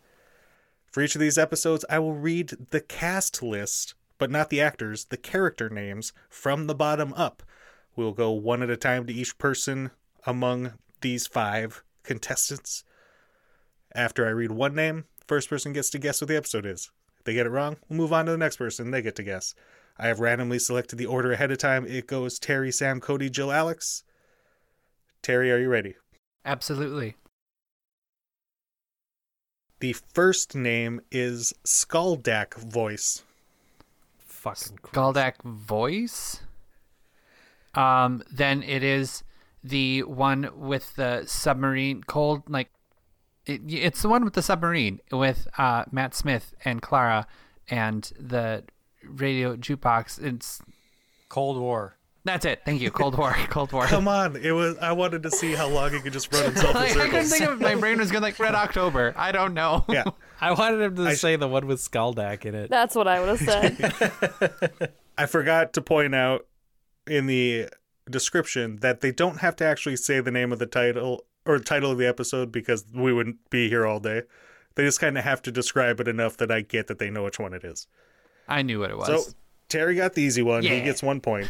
for 0.95 1.03
each 1.03 1.17
of 1.17 1.21
these 1.21 1.39
episodes, 1.39 1.85
I 1.91 1.99
will 1.99 2.15
read 2.15 2.53
the 2.71 2.81
cast 2.81 3.43
list, 3.43 3.95
but 4.17 4.31
not 4.31 4.49
the 4.49 4.61
actors, 4.61 5.07
the 5.07 5.17
character 5.17 5.69
names 5.69 6.13
from 6.29 6.69
the 6.69 6.75
bottom 6.77 7.13
up. 7.15 7.43
We'll 7.97 8.13
go 8.13 8.31
one 8.31 8.63
at 8.63 8.71
a 8.71 8.77
time 8.77 9.05
to 9.07 9.13
each 9.13 9.37
person 9.37 9.91
among 10.25 10.75
these 11.01 11.27
five 11.27 11.83
contestants. 12.05 12.85
After 13.93 14.25
I 14.25 14.31
read 14.31 14.53
one 14.53 14.77
name, 14.77 15.07
first 15.27 15.51
person 15.51 15.73
gets 15.73 15.91
to 15.91 15.99
guess 15.99 16.21
what 16.21 16.29
the 16.29 16.37
episode 16.37 16.65
is. 16.65 16.93
If 17.19 17.25
they 17.25 17.35
get 17.35 17.47
it 17.47 17.51
wrong, 17.51 17.77
we'll 17.89 17.99
move 17.99 18.13
on 18.13 18.27
to 18.27 18.31
the 18.31 18.39
next 18.39 18.59
person. 18.59 18.93
They 18.93 19.03
get 19.03 19.17
to 19.17 19.25
guess. 19.25 19.57
I 19.99 20.07
have 20.07 20.21
randomly 20.21 20.61
selected 20.61 20.95
the 20.95 21.07
order 21.07 21.33
ahead 21.33 21.51
of 21.51 21.59
time. 21.59 21.85
It 21.89 22.07
goes 22.07 22.39
Terry, 22.39 22.71
Sam, 22.71 23.01
Cody, 23.01 23.29
Jill, 23.29 23.51
Alex. 23.51 24.05
Terry, 25.23 25.51
are 25.51 25.59
you 25.59 25.69
ready? 25.69 25.97
Absolutely. 26.45 27.17
The 29.85 29.93
first 29.93 30.55
name 30.55 31.03
is 31.13 31.53
Skaldak 31.63 32.55
Voice. 32.55 33.23
Fucking 34.17 34.79
Christ. 34.81 34.95
Galdak 34.95 35.43
voice. 35.43 36.41
Um, 37.75 38.23
then 38.33 38.63
it 38.63 38.83
is 38.83 39.25
the 39.63 40.03
one 40.05 40.49
with 40.57 40.97
the 40.97 41.25
submarine 41.27 42.03
cold 42.03 42.45
like 42.49 42.71
it, 43.45 43.61
it's 43.69 44.01
the 44.01 44.09
one 44.09 44.25
with 44.25 44.33
the 44.33 44.41
submarine 44.41 45.01
with 45.13 45.47
uh, 45.59 45.85
Matt 45.93 46.15
Smith 46.15 46.55
and 46.65 46.81
Clara 46.81 47.27
and 47.69 48.11
the 48.19 48.65
radio 49.07 49.55
jukebox. 49.55 50.19
It's 50.19 50.63
Cold 51.29 51.61
War. 51.61 51.99
That's 52.25 52.45
it. 52.45 52.63
Thank 52.65 52.81
you. 52.81 52.91
Cold 52.91 53.17
War. 53.19 53.35
Cold 53.51 53.73
War. 53.73 53.87
Come 53.87 54.09
on, 54.09 54.37
it 54.37 54.53
was. 54.53 54.77
I 54.79 54.93
wanted 54.93 55.23
to 55.25 55.31
see 55.31 55.53
how 55.53 55.69
long 55.69 55.93
he 55.93 56.01
could 56.01 56.13
just 56.13 56.33
run 56.33 56.45
himself 56.45 56.71
in 56.71 56.83
Like, 56.83 56.97
I 56.97 57.09
couldn't 57.09 57.27
think 57.27 57.45
of 57.45 57.61
my 57.61 57.75
brain 57.75 57.99
was 57.99 58.11
going 58.11 58.23
like 58.23 58.39
Red 58.39 58.55
October. 58.55 59.15
I 59.17 59.33
don't 59.33 59.55
know. 59.55 59.85
Yeah, 59.89 60.05
I 60.41 60.53
wanted 60.53 60.81
him 60.81 60.97
to 60.97 61.03
I- 61.05 61.15
say 61.15 61.37
the 61.37 61.49
one 61.49 61.67
with 61.67 61.81
Skaldak 61.81 62.45
in 62.45 62.55
it. 62.55 62.71
That's 62.71 62.95
what 62.95 63.07
I 63.09 63.21
would 63.21 63.39
have 63.39 63.41
said. 63.41 64.93
I 65.17 65.27
forgot 65.27 65.73
to 65.75 65.81
point 65.83 66.15
out 66.15 66.47
in 67.07 67.27
the 67.27 67.69
description 68.11 68.77
that 68.81 69.01
they 69.01 69.13
don't 69.13 69.39
have 69.41 69.57
to 69.57 69.65
actually 69.65 69.97
say 69.97 70.21
the 70.21 70.31
name 70.31 70.53
of 70.53 70.59
the 70.59 70.67
title 70.67 71.25
or 71.47 71.59
title 71.59 71.91
of 71.93 71.99
the 71.99 72.07
episode 72.07 72.51
because 72.51 72.85
we 72.95 73.13
wouldn't 73.13 73.51
be 73.51 73.69
here 73.69 73.87
all 73.87 74.01
day. 74.01 74.23
They 74.75 74.83
just 74.85 74.99
kind 74.99 75.17
of 75.17 75.25
have 75.25 75.41
to 75.43 75.53
describe 75.53 76.01
it 76.01 76.09
enough 76.09 76.37
that 76.39 76.51
I 76.51 76.63
get 76.63 76.89
that 76.89 76.99
they 76.99 77.11
know 77.11 77.23
which 77.25 77.39
one 77.39 77.53
it 77.55 77.63
is. 77.65 77.87
I 78.49 78.63
knew 78.63 78.81
what 78.81 78.91
it 78.91 78.99
was. 78.99 79.07
So 79.07 79.33
Terry 79.69 79.95
got 79.95 80.15
the 80.15 80.23
easy 80.23 80.43
one. 80.43 80.63
He 80.63 80.81
gets 80.81 81.03
one 81.03 81.21
point. 81.21 81.49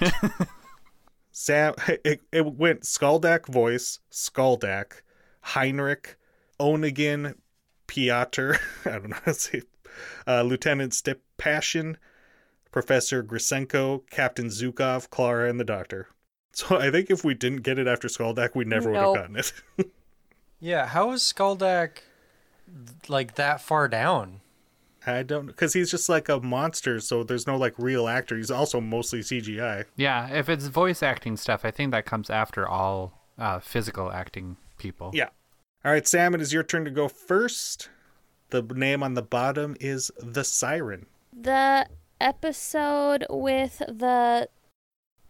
Sam, 1.35 1.75
it, 2.05 2.23
it 2.33 2.47
went 2.47 2.83
Skaldak 2.83 3.47
voice, 3.47 3.99
Skaldak, 4.11 5.03
Heinrich, 5.43 6.17
Onegin 6.59 7.35
Piotr, 7.87 8.55
I 8.87 8.91
don't 8.91 9.11
know 9.11 9.17
how 9.17 9.33
to 9.33 9.35
say, 9.35 9.63
uh, 10.27 10.43
Lieutenant 10.43 10.93
Stepashin, 10.93 11.97
Professor 12.71 13.23
Grisenko, 13.23 14.09
Captain 14.11 14.47
Zhukov, 14.47 15.11
Clara, 15.11 15.51
and 15.51 15.61
the 15.61 15.65
Doctor. 15.65 16.09
So 16.53 16.79
I 16.79 16.91
think 16.91 17.11
if 17.11 17.25
we 17.25 17.35
didn't 17.35 17.63
get 17.63 17.79
it 17.81 17.89
after 17.89 18.07
Skaldak, 18.09 18.55
we 18.55 18.65
never 18.65 18.91
would 18.91 19.01
have 19.01 19.15
gotten 19.15 19.37
it. 19.37 19.53
Yeah, 20.61 20.87
how 20.87 21.11
is 21.11 21.21
Skaldak 21.21 21.99
like 23.07 23.35
that 23.35 23.61
far 23.61 23.87
down? 23.87 24.41
I 25.07 25.23
don't 25.23 25.47
because 25.47 25.73
he's 25.73 25.91
just 25.91 26.09
like 26.09 26.29
a 26.29 26.41
monster, 26.41 27.01
so 27.01 27.23
there's 27.23 27.47
no 27.47 27.57
like 27.57 27.79
real 27.79 28.09
actor. 28.09 28.37
He's 28.37 28.51
also 28.51 28.81
mostly 28.81 29.21
CGI. 29.21 29.85
Yeah, 29.97 30.29
if 30.31 30.49
it's 30.49 30.67
voice 30.67 31.03
acting 31.03 31.37
stuff, 31.37 31.65
I 31.65 31.71
think 31.71 31.93
that 31.93 32.07
comes 32.07 32.31
after 32.31 32.67
all 32.67 33.21
uh, 33.39 33.61
physical 33.61 34.11
acting 34.11 34.57
people. 34.79 35.11
Yeah. 35.13 35.29
All 35.85 35.93
right, 35.93 36.07
Sam, 36.07 36.35
it 36.35 36.41
is 36.41 36.53
your 36.53 36.63
turn 36.63 36.85
to 36.87 36.91
go 36.91 37.09
first. 37.09 37.91
The 38.51 38.63
name 38.63 39.03
on 39.03 39.15
the 39.15 39.23
bottom 39.23 39.77
is 39.81 40.11
the 40.19 40.45
Siren. 40.45 41.07
The 41.39 41.87
episode 42.21 43.27
with 43.29 43.79
the 43.79 44.49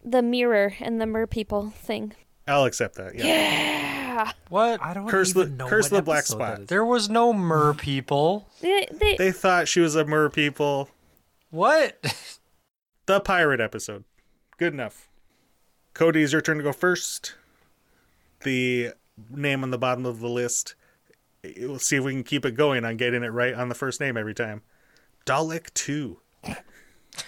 the 0.05 0.23
mirror 0.23 0.75
and 0.81 1.01
the 1.01 1.07
mer 1.07 1.27
people 1.27 1.71
thing. 1.71 2.13
I'll 2.47 2.65
accept 2.65 2.97
that. 2.97 3.15
Yeah. 3.15 3.25
Yeah. 3.25 4.04
What? 4.49 4.83
I 4.83 4.95
don't 4.95 5.09
Curse 5.09 5.31
even 5.31 5.51
the- 5.51 5.57
know 5.65 5.69
curse 5.69 5.91
what 5.91 5.99
the 5.99 6.03
black 6.03 6.25
spot. 6.25 6.67
There 6.69 6.85
was 6.85 7.09
no 7.09 7.33
mer 7.33 7.75
people. 7.75 8.49
They, 8.61 8.87
they, 8.93 9.17
They 9.17 9.33
thought 9.33 9.69
she 9.69 9.81
was 9.81 9.95
a 9.97 10.05
mer 10.05 10.29
people. 10.31 10.89
What? 11.51 11.99
The 13.07 13.21
pirate 13.21 13.61
episode. 13.61 14.05
Good 14.57 14.73
enough. 14.73 15.11
Cody, 15.93 16.23
it's 16.23 16.33
your 16.33 16.41
turn 16.41 16.57
to 16.57 16.63
go 16.63 16.73
first. 16.73 17.35
The 18.45 18.93
name 19.29 19.63
on 19.63 19.71
the 19.71 19.77
bottom 19.77 20.07
of 20.07 20.21
the 20.21 20.29
list. 20.29 20.75
We'll 21.59 21.79
see 21.79 21.97
if 21.97 22.05
we 22.05 22.13
can 22.13 22.23
keep 22.25 22.47
it 22.47 22.53
going 22.53 22.87
on 22.87 22.97
getting 22.97 23.23
it 23.23 23.29
right 23.29 23.53
on 23.53 23.69
the 23.69 23.75
first 23.75 24.01
name 24.01 24.17
every 24.17 24.33
time. 24.33 24.63
Dalek 25.27 25.75
2. 25.75 26.19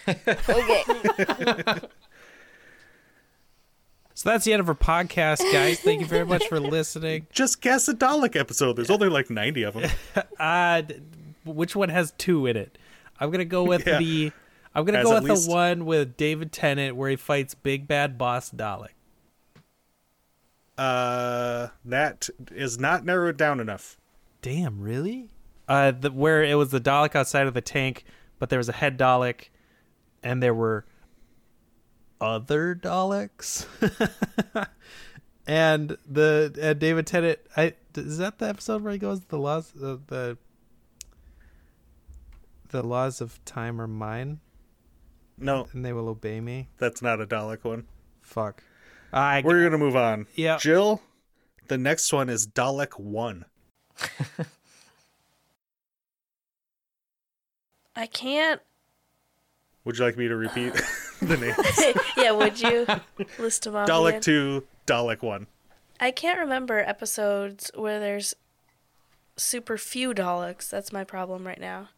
okay. 0.09 0.85
So 4.19 4.31
that's 4.31 4.47
the 4.47 4.55
end 4.55 4.61
of 4.61 4.69
our 4.71 4.75
podcast, 4.75 5.41
guys. 5.53 5.79
Thank 5.81 6.01
you 6.01 6.07
very 6.07 6.25
much 6.25 6.47
for 6.49 6.59
listening. 6.77 7.27
Just 7.31 7.61
guess 7.61 7.87
a 7.87 7.93
Dalek 7.93 8.35
episode. 8.35 8.73
There's 8.77 8.89
only 8.89 9.11
like 9.11 9.29
90 9.29 9.63
of 9.65 9.75
them. 9.75 9.91
Uh, 10.41 10.83
which 11.45 11.77
one 11.77 11.91
has 11.91 12.13
two 12.17 12.47
in 12.47 12.57
it? 12.57 12.79
I'm 13.21 13.31
gonna 13.31 13.45
go 13.45 13.63
with 13.65 13.87
Yeah. 13.87 13.99
the. 13.99 14.33
I'm 14.75 14.85
gonna 14.87 14.99
Has 14.99 15.07
go 15.07 15.15
with 15.15 15.25
least- 15.25 15.47
the 15.49 15.55
one 15.55 15.85
with 15.85 16.17
David 16.17 16.51
Tennant 16.51 16.97
where 16.97 17.11
he 17.11 17.17
fights 17.17 17.55
Big 17.55 17.87
Bad 17.87 18.17
Boss 18.17 18.51
Dalek. 18.51 18.89
Uh, 20.79 21.69
that 21.85 22.29
is 22.53 22.79
not 22.79 23.05
narrowed 23.05 23.37
down 23.37 23.61
enough. 23.61 23.99
Damn, 24.43 24.81
really? 24.81 25.31
Uh, 25.69 25.91
the, 25.91 26.11
where 26.11 26.43
it 26.45 26.55
was 26.57 26.71
the 26.71 26.81
Dalek 26.81 27.15
outside 27.17 27.47
of 27.47 27.55
the 27.55 27.61
tank, 27.61 28.05
but 28.39 28.49
there 28.51 28.59
was 28.59 28.69
a 28.69 28.73
head 28.73 28.99
Dalek, 28.99 29.49
and 30.23 30.43
there 30.43 30.55
were 30.55 30.85
other 32.21 32.75
Daleks. 32.75 33.67
and 35.47 35.97
the 36.07 36.59
uh, 36.63 36.73
David 36.75 37.07
Tennant, 37.07 37.39
I 37.57 37.75
is 37.95 38.19
that 38.19 38.39
the 38.39 38.49
episode 38.49 38.83
where 38.83 38.93
he 38.93 38.99
goes 38.99 39.21
the 39.23 39.39
laws 39.39 39.73
uh, 39.83 39.97
the 40.07 40.37
the 42.69 42.83
laws 42.83 43.21
of 43.21 43.43
time 43.45 43.81
are 43.81 43.87
mine, 43.87 44.41
No, 45.39 45.69
and 45.73 45.85
they 45.85 45.93
will 45.93 46.09
obey 46.09 46.41
me. 46.41 46.69
that's 46.79 47.01
not 47.01 47.21
a 47.21 47.27
Dalek 47.27 47.65
one. 47.65 47.87
Fuck. 48.23 48.63
I 49.13 49.41
We're 49.45 49.61
going 49.61 49.73
to 49.73 49.79
move 49.79 49.95
on. 49.97 50.27
Yeah. 50.35 50.59
Jill, 50.59 51.01
the 51.69 51.79
next 51.79 52.13
one 52.13 52.29
is 52.29 52.47
Dalek 52.47 52.99
1. 52.99 53.45
I 57.95 58.07
can't. 58.07 58.61
Would 59.85 59.99
you 59.99 60.05
like 60.05 60.17
me 60.19 60.29
to 60.29 60.37
repeat 60.37 60.73
the 61.23 61.37
names? 61.37 61.97
yeah, 62.17 62.33
would 62.33 62.61
you 62.61 62.87
list 63.39 63.65
them 63.65 63.77
off? 63.77 63.89
Dalek 63.89 64.09
again? 64.09 64.21
2, 64.21 64.67
Dalek 64.87 65.23
1. 65.23 65.47
I 66.01 66.11
can't 66.11 66.39
remember 66.39 66.79
episodes 66.79 67.71
where 67.75 67.99
there's 67.99 68.35
super 69.37 69.79
few 69.79 70.13
Daleks. 70.13 70.69
That's 70.69 70.93
my 70.93 71.05
problem 71.05 71.47
right 71.47 71.61
now. 71.61 71.89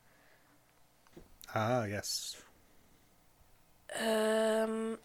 Ah, 1.54 1.84
yes. 1.84 2.36
Um. 4.00 4.98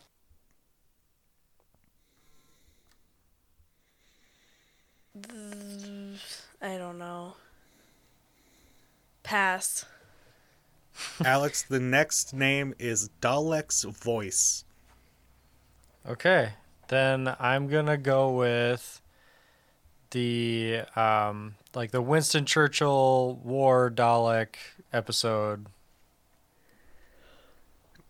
th- 5.13 6.19
I 6.61 6.77
don't 6.77 6.97
know. 6.99 7.35
Pass. 9.23 9.85
Alex, 11.25 11.63
the 11.63 11.79
next 11.79 12.33
name 12.33 12.73
is 12.79 13.09
Dalek's 13.21 13.83
Voice. 13.83 14.65
Okay, 16.07 16.53
then 16.89 17.35
I'm 17.39 17.67
gonna 17.67 17.97
go 17.97 18.31
with 18.31 19.01
the 20.11 20.81
um 20.95 21.55
like 21.73 21.91
the 21.91 22.01
Winston 22.01 22.45
Churchill 22.45 23.39
War 23.43 23.89
Dalek 23.89 24.55
episode. 24.91 25.67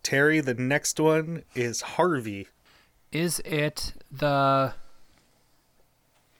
Terry, 0.01 0.41
the 0.41 0.53
next 0.53 0.99
one 0.99 1.43
is 1.55 1.81
Harvey. 1.81 2.47
Is 3.11 3.39
it 3.45 3.93
the 4.11 4.73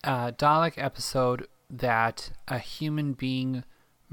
uh, 0.04 0.32
Dalek 0.32 0.74
episode 0.76 1.47
that 1.70 2.32
a 2.47 2.60
human 2.60 3.14
being 3.14 3.64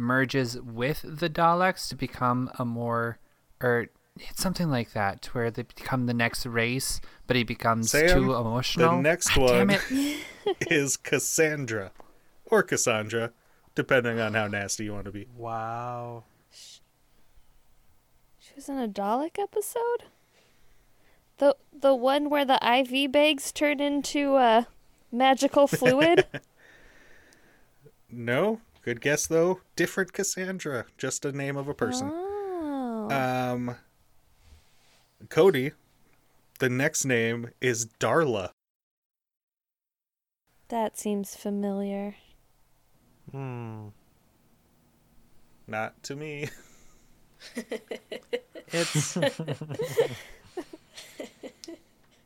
merges 0.00 0.60
with 0.60 1.02
the 1.04 1.30
Daleks 1.30 1.88
to 1.90 1.94
become 1.94 2.50
a 2.58 2.64
more, 2.64 3.18
or 3.60 3.88
it's 4.18 4.42
something 4.42 4.70
like 4.70 4.92
that, 4.92 5.22
to 5.22 5.30
where 5.30 5.50
they 5.50 5.62
become 5.62 6.06
the 6.06 6.14
next 6.14 6.44
race, 6.46 7.00
but 7.26 7.36
he 7.36 7.44
becomes 7.44 7.90
Sam, 7.90 8.08
too 8.08 8.34
emotional? 8.34 8.96
the 8.96 9.02
next 9.02 9.30
Ah, 9.36 9.40
one 9.40 9.70
is 10.68 10.96
Cassandra. 10.96 11.92
Or 12.46 12.62
Cassandra, 12.64 13.32
depending 13.74 14.18
on 14.18 14.34
how 14.34 14.48
nasty 14.48 14.84
you 14.84 14.92
want 14.92 15.04
to 15.04 15.12
be. 15.12 15.26
Wow. 15.36 16.24
She 16.50 16.80
was 18.56 18.68
in 18.68 18.78
a 18.78 18.88
Dalek 18.88 19.38
episode? 19.38 20.04
The 21.38 21.56
the 21.72 21.94
one 21.94 22.28
where 22.28 22.44
the 22.44 22.58
IV 22.62 23.12
bags 23.12 23.52
turn 23.52 23.80
into 23.80 24.34
uh, 24.34 24.64
magical 25.12 25.66
fluid? 25.66 26.26
No? 28.12 28.60
Good 28.82 29.00
guess, 29.00 29.26
though. 29.26 29.60
Different 29.76 30.12
Cassandra. 30.12 30.86
Just 30.96 31.24
a 31.24 31.32
name 31.32 31.56
of 31.56 31.68
a 31.68 31.74
person. 31.74 32.10
oh. 32.12 33.08
Um, 33.10 33.76
Cody, 35.28 35.72
the 36.60 36.70
next 36.70 37.04
name 37.04 37.50
is 37.60 37.86
Darla. 37.98 38.50
that 40.68 40.96
seems 40.98 41.34
familiar. 41.34 42.14
Hmm. 43.32 43.88
Not 45.66 46.02
to 46.04 46.16
me. 46.16 46.48
It's 48.72 49.16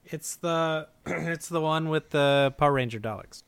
it's 0.04 0.36
the 0.36 0.88
it's 1.06 1.48
the 1.48 1.60
one 1.60 1.88
with 1.88 2.10
the 2.10 2.54
Power 2.58 2.72
Ranger 2.72 3.00
Daleks. 3.00 3.42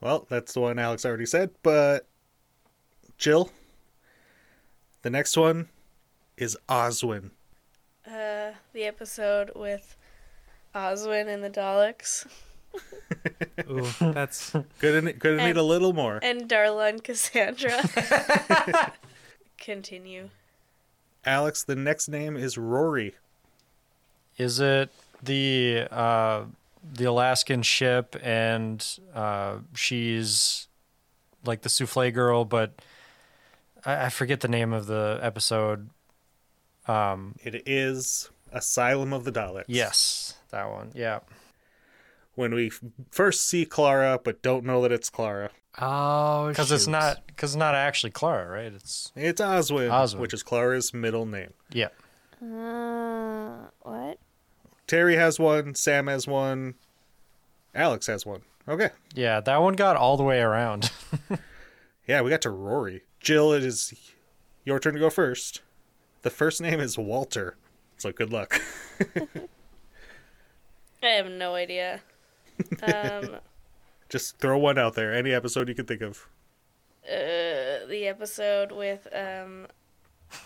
Well, 0.00 0.26
that's 0.28 0.52
the 0.52 0.60
one 0.60 0.78
Alex 0.78 1.04
already 1.04 1.26
said, 1.26 1.50
but 1.62 2.06
Jill, 3.18 3.50
the 5.02 5.10
next 5.10 5.36
one 5.36 5.68
is 6.36 6.56
Oswin. 6.68 7.30
Uh, 8.06 8.52
the 8.72 8.84
episode 8.84 9.50
with 9.56 9.96
Oswin 10.74 11.28
and 11.28 11.42
the 11.42 11.50
Daleks. 11.50 12.26
Ooh, 13.70 14.12
that's 14.12 14.50
Gonna, 14.80 15.12
gonna 15.14 15.46
need 15.46 15.56
a 15.56 15.62
little 15.62 15.92
more. 15.92 16.20
And 16.22 16.48
Darla 16.48 16.90
and 16.90 17.02
Cassandra. 17.02 18.92
Continue. 19.58 20.28
Alex, 21.24 21.64
the 21.64 21.74
next 21.74 22.08
name 22.08 22.36
is 22.36 22.58
Rory. 22.58 23.14
Is 24.36 24.60
it 24.60 24.90
the 25.22 25.88
uh 25.90 26.44
the 26.92 27.04
Alaskan 27.04 27.62
ship 27.62 28.16
and 28.22 28.84
uh 29.14 29.58
she's 29.74 30.68
like 31.44 31.62
the 31.62 31.68
souffle 31.68 32.10
girl, 32.12 32.44
but 32.44 32.74
I, 33.84 34.06
I 34.06 34.08
forget 34.08 34.40
the 34.40 34.48
name 34.48 34.72
of 34.72 34.86
the 34.86 35.18
episode. 35.22 35.90
Um 36.86 37.34
It 37.42 37.62
is 37.66 38.30
Asylum 38.52 39.12
of 39.12 39.24
the 39.24 39.32
Daleks. 39.32 39.64
yes, 39.68 40.34
that 40.50 40.70
one. 40.70 40.92
Yeah. 40.94 41.20
When 42.36 42.54
we 42.54 42.66
f- 42.68 42.80
first 43.10 43.48
see 43.48 43.64
Clara, 43.64 44.18
but 44.22 44.42
don't 44.42 44.64
know 44.64 44.82
that 44.82 44.92
it's 44.92 45.08
Clara. 45.10 45.50
Oh, 45.78 46.48
Because 46.48 46.70
it's 46.72 46.86
not 46.86 47.26
because 47.26 47.50
it's 47.52 47.58
not 47.58 47.74
actually 47.74 48.10
Clara, 48.12 48.48
right? 48.48 48.72
It's 48.72 49.12
It's 49.16 49.40
Oswin, 49.40 49.90
Oswin. 49.90 50.18
which 50.20 50.32
is 50.34 50.42
Clara's 50.42 50.94
middle 50.94 51.26
name. 51.26 51.52
yeah. 51.72 51.88
Uh, 52.42 53.68
what? 53.82 54.18
Terry 54.86 55.16
has 55.16 55.38
one. 55.38 55.74
Sam 55.74 56.06
has 56.06 56.26
one. 56.26 56.74
Alex 57.74 58.06
has 58.06 58.24
one. 58.24 58.42
Okay. 58.68 58.90
Yeah, 59.14 59.40
that 59.40 59.58
one 59.62 59.74
got 59.74 59.96
all 59.96 60.16
the 60.16 60.24
way 60.24 60.40
around. 60.40 60.90
Yeah, 62.08 62.20
we 62.22 62.30
got 62.30 62.42
to 62.42 62.50
Rory. 62.50 63.02
Jill, 63.18 63.52
it 63.52 63.64
is 63.64 63.92
your 64.64 64.78
turn 64.78 64.94
to 64.94 65.00
go 65.00 65.10
first. 65.10 65.60
The 66.22 66.30
first 66.30 66.60
name 66.60 66.78
is 66.78 66.96
Walter. 66.96 67.56
So 67.96 68.12
good 68.12 68.32
luck. 68.32 68.60
I 71.02 71.06
have 71.08 71.28
no 71.28 71.56
idea. 71.56 72.00
Um, 72.82 73.36
Just 74.08 74.38
throw 74.38 74.56
one 74.56 74.78
out 74.78 74.94
there. 74.94 75.12
Any 75.12 75.32
episode 75.32 75.68
you 75.68 75.74
can 75.74 75.84
think 75.86 76.00
of. 76.00 76.28
uh, 77.04 77.86
the 77.88 78.04
episode 78.06 78.70
with 78.70 79.08
um, 79.12 79.66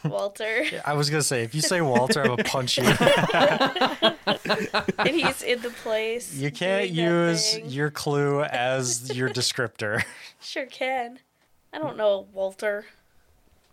Walter, 0.05 0.65
I 0.85 0.95
was 0.95 1.11
gonna 1.11 1.23
say, 1.23 1.43
if 1.43 1.55
you 1.55 1.61
say 1.61 1.81
Walter, 1.81 2.21
I'm 2.23 2.29
gonna 2.29 2.45
punch 2.45 2.79
you. 2.79 2.85
and 4.99 5.15
he's 5.17 5.43
in 5.43 5.61
the 5.63 5.71
place. 5.83 6.35
You 6.35 6.51
can't 6.51 6.91
use 6.91 7.59
your 7.59 7.91
clue 7.91 8.43
as 8.43 9.15
your 9.15 9.29
descriptor. 9.29 10.03
Sure 10.43 10.65
can. 10.65 11.19
I 11.71 11.77
don't 11.79 11.99
know 11.99 12.27
Walter. 12.33 12.87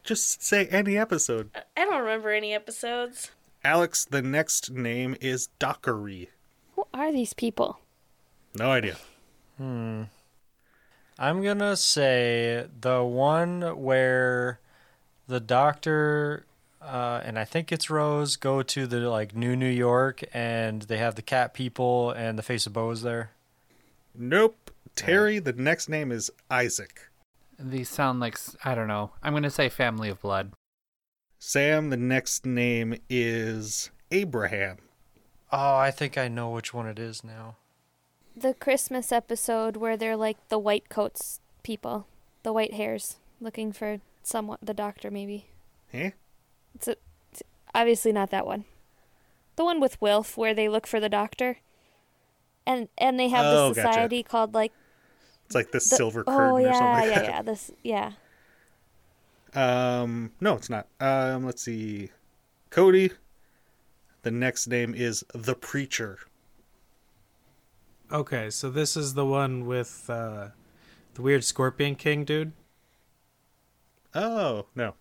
Just 0.04 0.44
say 0.44 0.66
any 0.68 0.98
episode. 0.98 1.50
I 1.78 1.86
don't 1.86 2.02
remember 2.02 2.32
any 2.32 2.54
episodes. 2.54 3.32
Alex, 3.64 4.04
the 4.04 4.22
next 4.22 4.70
name 4.72 5.16
is 5.22 5.48
Dockery. 5.60 6.30
Who 6.76 6.86
are 6.94 7.12
these 7.14 7.32
people? 7.34 7.80
No 8.54 8.70
idea. 8.72 8.98
Hmm. 9.58 10.04
I'm 11.18 11.42
gonna 11.42 11.78
say 11.78 12.68
the 12.80 13.02
one 13.04 13.62
where 13.82 14.60
the 15.28 15.40
doctor 15.40 16.46
uh, 16.82 17.22
and 17.26 17.38
I 17.38 17.44
think 17.44 17.72
it's 17.72 17.90
Rose 17.90 18.36
go 18.36 18.62
to 18.64 18.88
the 18.88 19.10
like 19.10 19.36
New 19.36 19.56
New 19.56 19.70
York 19.70 20.24
and 20.34 20.84
they 20.84 20.98
have 20.98 21.16
the 21.16 21.22
cat 21.22 21.54
people 21.54 22.12
and 22.12 22.38
the 22.38 22.44
Face 22.44 22.66
of 22.66 22.74
Boe 22.74 22.92
is 22.92 23.02
there. 23.02 23.32
Nope. 24.16 24.72
Terry, 24.96 25.40
the 25.40 25.54
next 25.54 25.90
name 25.90 26.12
is 26.12 26.32
Isaac. 26.50 27.10
These 27.60 27.90
sound 27.90 28.20
like 28.20 28.38
I 28.64 28.74
don't 28.74 28.88
know. 28.88 29.12
I'm 29.22 29.34
gonna 29.34 29.50
say 29.50 29.70
Family 29.70 30.10
of 30.10 30.22
Blood. 30.22 30.54
Sam, 31.40 31.90
the 31.90 31.98
next 31.98 32.46
name 32.46 32.96
is 33.10 33.92
Abraham. 34.12 34.78
Oh, 35.52 35.76
I 35.76 35.92
think 35.92 36.18
I 36.18 36.28
know 36.28 36.50
which 36.50 36.74
one 36.74 36.88
it 36.88 37.00
is 37.00 37.24
now. 37.24 37.56
The 38.36 38.54
Christmas 38.54 39.12
episode 39.12 39.78
where 39.78 39.98
they're 39.98 40.18
like 40.18 40.38
the 40.50 40.60
white 40.60 40.90
coats 40.90 41.40
people, 41.64 42.08
the 42.44 42.54
white 42.54 42.74
hairs, 42.74 43.18
looking 43.40 43.72
for 43.72 44.00
someone, 44.28 44.58
the 44.62 44.74
doctor 44.74 45.10
maybe. 45.10 45.48
Eh? 45.94 46.12
It's, 46.76 46.88
a, 46.88 46.96
it's 47.32 47.44
obviously 47.74 48.12
not 48.12 48.30
that 48.32 48.46
one. 48.46 48.66
The 49.56 49.64
one 49.66 49.80
with 49.80 50.00
Wilf 50.02 50.38
where 50.38 50.54
they 50.54 50.70
look 50.70 50.86
for 50.86 51.00
the 51.00 51.10
doctor. 51.10 51.58
And 52.66 52.90
and 52.98 53.18
they 53.20 53.30
have 53.30 53.46
Oh, 53.46 53.70
the 53.70 53.76
gotcha. 53.76 53.88
society 53.94 54.24
called 54.24 54.54
like 54.54 54.74
It's 55.46 55.56
like 55.56 55.68
the, 55.68 55.78
the, 55.78 55.82
silver 55.82 56.24
curtain 56.24 56.52
Oh 56.52 56.58
yeah, 56.58 56.70
or 56.70 56.74
something 56.74 56.94
like 56.94 57.10
yeah, 57.10 57.20
that. 57.22 57.26
yeah. 57.30 57.42
This 57.42 57.72
yeah. 57.84 58.12
Um, 59.54 60.32
no, 60.42 60.56
it's 60.56 60.70
not. 60.70 60.88
Um, 61.00 61.46
let's 61.46 61.62
see. 61.64 62.12
Cody. 62.70 63.12
The 64.24 64.32
next 64.32 64.68
name 64.68 64.94
is 64.94 65.24
the 65.34 65.56
preacher. 65.56 66.20
Okay, 68.12 68.50
so 68.50 68.70
this 68.70 68.98
is 68.98 69.14
the 69.14 69.26
one 69.26 69.66
with 69.66 70.10
uh, 70.10 70.50
the 71.14 71.22
weird 71.22 71.46
Scorpion 71.46 71.96
King 71.96 72.26
dude. 72.26 72.52
Oh 74.20 74.66
no. 74.76 74.96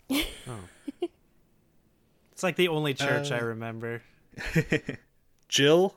It's 2.32 2.42
like 2.42 2.56
the 2.56 2.68
only 2.68 2.92
church 2.92 3.30
I 3.32 3.38
Uh, 3.40 3.44
remember. 3.46 4.02
Jill. 5.48 5.94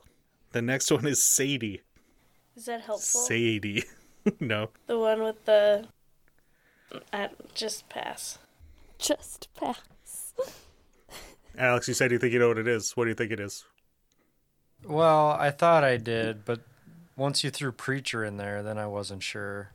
The 0.52 0.62
next 0.62 0.90
one 0.90 1.06
is 1.06 1.22
Sadie. 1.22 1.82
Is 2.56 2.64
that 2.64 2.80
helpful? 2.80 3.20
Sadie. 3.20 3.84
no. 4.40 4.70
The 4.86 4.98
one 4.98 5.22
with 5.22 5.44
the. 5.44 5.86
I 7.12 7.28
just 7.54 7.88
pass. 7.90 8.38
Just 8.98 9.48
pass. 9.54 10.32
Alex, 11.58 11.88
you 11.88 11.94
said 11.94 12.10
you 12.10 12.18
think 12.18 12.32
you 12.32 12.38
know 12.38 12.48
what 12.48 12.58
it 12.58 12.66
is. 12.68 12.96
What 12.96 13.04
do 13.04 13.10
you 13.10 13.14
think 13.14 13.32
it 13.32 13.40
is? 13.40 13.64
Well, 14.86 15.32
I 15.32 15.50
thought 15.50 15.84
I 15.84 15.98
did, 15.98 16.44
but 16.46 16.60
once 17.16 17.44
you 17.44 17.50
threw 17.50 17.70
preacher 17.70 18.24
in 18.24 18.38
there, 18.38 18.62
then 18.62 18.78
I 18.78 18.86
wasn't 18.86 19.22
sure. 19.22 19.72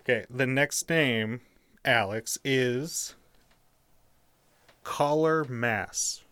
Okay, 0.00 0.24
the 0.30 0.46
next 0.46 0.88
name, 0.88 1.42
Alex, 1.84 2.38
is 2.44 3.14
Caller 4.82 5.44
Mass. 5.44 6.22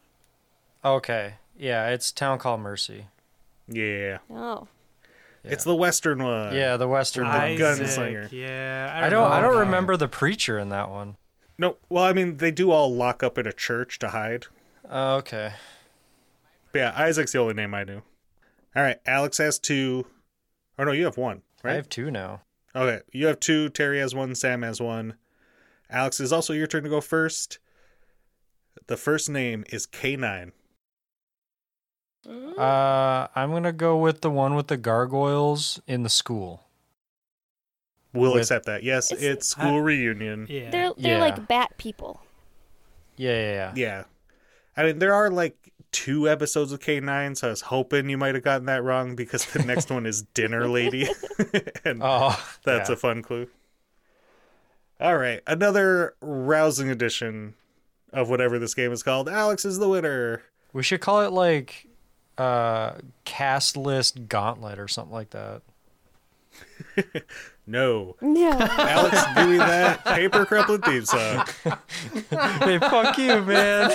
Okay, 0.85 1.35
yeah, 1.57 1.89
it's 1.89 2.11
Town 2.13 2.39
Call 2.39 2.59
Mercy. 2.59 3.07
Yeah. 3.69 4.19
Oh. 4.31 4.69
It's 5.45 5.65
the 5.65 5.75
Western 5.75 6.23
one. 6.23 6.55
Yeah, 6.55 6.77
the 6.77 6.87
Western. 6.87 7.25
the 7.25 7.31
one. 7.31 7.41
Isaac, 7.41 7.87
gunslinger. 7.87 8.31
Yeah, 8.31 8.93
I 8.95 9.09
don't. 9.09 9.31
I 9.31 9.41
know. 9.41 9.49
don't 9.51 9.59
remember 9.61 9.97
the 9.97 10.09
preacher 10.09 10.59
in 10.59 10.69
that 10.69 10.89
one. 10.89 11.17
No, 11.59 11.77
well, 11.89 12.05
I 12.05 12.13
mean, 12.13 12.37
they 12.37 12.51
do 12.51 12.71
all 12.71 12.95
lock 12.95 13.23
up 13.23 13.39
in 13.39 13.47
a 13.47 13.53
church 13.53 13.99
to 14.01 14.09
hide. 14.11 14.47
Oh, 14.89 15.17
okay. 15.17 15.53
But 16.73 16.79
yeah, 16.79 16.93
Isaac's 16.97 17.33
the 17.33 17.39
only 17.39 17.55
name 17.55 17.75
I 17.75 17.85
knew. 17.85 18.03
All 18.75 18.83
right, 18.83 18.99
Alex 19.05 19.39
has 19.39 19.59
two. 19.59 20.07
Oh, 20.79 20.85
no, 20.85 20.93
you 20.93 21.05
have 21.05 21.17
one, 21.19 21.43
I 21.63 21.69
right? 21.69 21.75
have 21.75 21.89
two 21.89 22.11
now. 22.11 22.43
Okay, 22.75 23.01
you 23.13 23.27
have 23.27 23.39
two. 23.41 23.69
Terry 23.69 23.99
has 23.99 24.15
one. 24.15 24.35
Sam 24.35 24.63
has 24.63 24.81
one. 24.81 25.15
Alex, 25.93 26.19
is 26.21 26.33
also 26.33 26.53
your 26.53 26.67
turn 26.67 26.83
to 26.85 26.89
go 26.89 27.01
first. 27.01 27.59
The 28.87 28.97
first 28.97 29.29
name 29.31 29.65
is 29.71 29.87
K9. 29.87 30.53
Uh, 32.27 33.27
I'm 33.35 33.51
gonna 33.51 33.73
go 33.73 33.97
with 33.97 34.21
the 34.21 34.31
one 34.31 34.55
with 34.55 34.69
the 34.69 34.77
gargoyles 34.77 35.81
in 35.87 36.03
the 36.03 36.09
school. 36.09 36.65
We'll 38.13 38.33
With- 38.35 38.43
accept 38.43 38.67
that. 38.67 38.83
Yes, 38.83 39.11
It's- 39.11 39.27
it's 39.27 39.49
school 39.49 39.81
reunion. 39.81 40.47
Yeah. 40.49 40.71
They're 40.71 40.93
they're 40.97 41.15
Yeah. 41.17 41.21
like 41.21 41.49
bat 41.49 41.77
people. 41.79 42.23
Yeah, 43.17 43.33
yeah, 43.33 43.53
yeah. 43.53 43.73
Yeah. 43.77 44.05
I 44.77 44.85
mean, 44.85 44.99
there 44.99 45.15
are 45.15 45.31
like 45.31 45.57
two 45.91 46.29
episodes 46.29 46.73
of 46.73 46.81
K9, 46.81 47.37
so 47.37 47.49
I 47.49 47.51
was 47.51 47.63
hoping 47.63 48.09
you 48.09 48.17
might 48.17 48.35
have 48.35 48.45
gotten 48.45 48.67
that 48.67 48.83
wrong 48.83 49.15
because 49.17 49.45
the 49.47 49.61
next 49.65 49.91
one 49.91 50.07
is 50.07 50.23
Dinner 50.23 50.67
Lady. 50.69 51.09
and 51.85 52.01
Oh, 52.03 52.39
that's 52.65 52.89
yeah. 52.89 52.95
a 52.95 52.97
fun 52.97 53.23
clue. 53.23 53.49
All 55.03 55.17
right. 55.19 55.41
Another 55.49 56.15
rousing 56.21 56.89
edition 56.89 57.55
of 58.13 58.31
whatever 58.31 58.59
this 58.61 58.73
game 58.73 58.93
is 58.93 59.03
called. 59.03 59.29
Alex 59.29 59.65
is 59.65 59.79
the 59.79 59.89
winner. 59.89 60.43
We 60.73 60.85
should 60.85 61.01
call 61.01 61.23
it 61.23 61.33
like 61.33 61.87
uh 62.39 62.93
cast 63.25 63.77
list 63.77 64.29
gauntlet 64.29 64.79
or 64.79 64.87
something 64.89 65.13
like 65.13 65.31
that. 65.31 65.63
No. 67.67 68.17
Yeah. 68.21 68.69
Alex 68.79 69.23
doing 69.37 69.59
that 69.59 70.05
paper 70.05 70.45
crumplet 70.45 70.85
theme 70.85 71.05
song. 71.07 71.47
hey, 72.61 72.79
fuck 72.79 73.17
you, 73.19 73.41
man. 73.43 73.91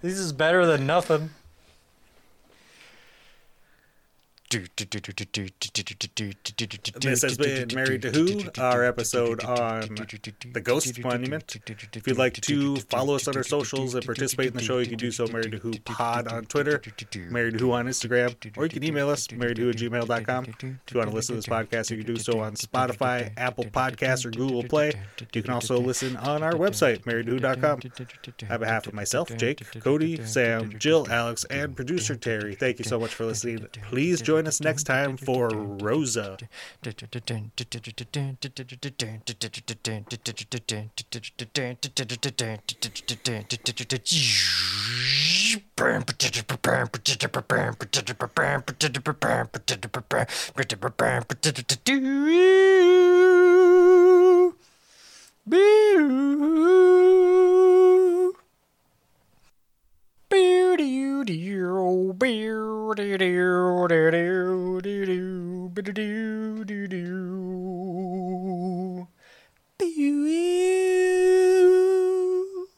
this 0.00 0.18
is 0.18 0.32
better 0.32 0.64
than 0.64 0.86
nothing. 0.86 1.30
This 7.00 7.22
has 7.22 7.36
been 7.36 7.68
Married 7.74 8.02
to 8.02 8.10
Who, 8.10 8.42
our 8.58 8.84
episode 8.84 9.42
on 9.44 9.96
the 10.52 10.60
Ghost 10.62 10.98
Monument. 11.02 11.56
If 11.94 12.06
you'd 12.06 12.18
like 12.18 12.34
to 12.34 12.76
follow 12.76 13.16
us 13.16 13.26
on 13.26 13.36
our 13.36 13.42
socials 13.42 13.94
and 13.94 14.04
participate 14.04 14.48
in 14.48 14.54
the 14.54 14.62
show, 14.62 14.78
you 14.78 14.86
can 14.86 14.98
do 14.98 15.10
so 15.10 15.26
Married 15.26 15.52
to 15.52 15.58
Who 15.58 15.72
Pod 15.80 16.28
on 16.28 16.44
Twitter, 16.44 16.80
Married 17.30 17.54
to 17.54 17.64
Who 17.64 17.72
on 17.72 17.86
Instagram, 17.86 18.36
or 18.56 18.64
you 18.64 18.70
can 18.70 18.84
email 18.84 19.10
us, 19.10 19.30
married 19.32 19.56
to 19.56 19.62
who 19.62 19.70
at 19.70 19.76
gmail.com. 19.76 20.44
If 20.44 20.62
you 20.62 20.98
want 20.98 21.10
to 21.10 21.14
listen 21.14 21.34
to 21.34 21.38
this 21.38 21.46
podcast, 21.46 21.90
you 21.90 21.96
can 22.04 22.14
do 22.14 22.20
so 22.20 22.38
on 22.38 22.54
Spotify, 22.54 23.32
Apple 23.36 23.64
Podcasts, 23.64 24.24
or 24.24 24.30
Google 24.30 24.62
Play. 24.62 24.92
You 25.32 25.42
can 25.42 25.52
also 25.52 25.78
listen 25.78 26.16
on 26.18 26.42
our 26.42 26.52
website, 26.52 27.04
married 27.06 27.24
marriedtowho.com. 27.26 27.80
On 28.50 28.60
behalf 28.60 28.86
of 28.86 28.94
myself, 28.94 29.34
Jake, 29.36 29.62
Cody, 29.80 30.24
Sam, 30.24 30.78
Jill, 30.78 31.06
Alex, 31.10 31.44
and 31.44 31.74
producer 31.74 32.16
Terry, 32.16 32.54
thank 32.54 32.78
you 32.78 32.84
so 32.84 32.98
much 32.98 33.14
for 33.14 33.24
listening. 33.24 33.66
Please 33.88 34.20
join 34.20 34.43
us 34.46 34.60
next 34.60 34.84
time 34.84 35.16
for 35.16 35.48
Rosa. 35.48 36.36
Boo-oo. 60.34 60.74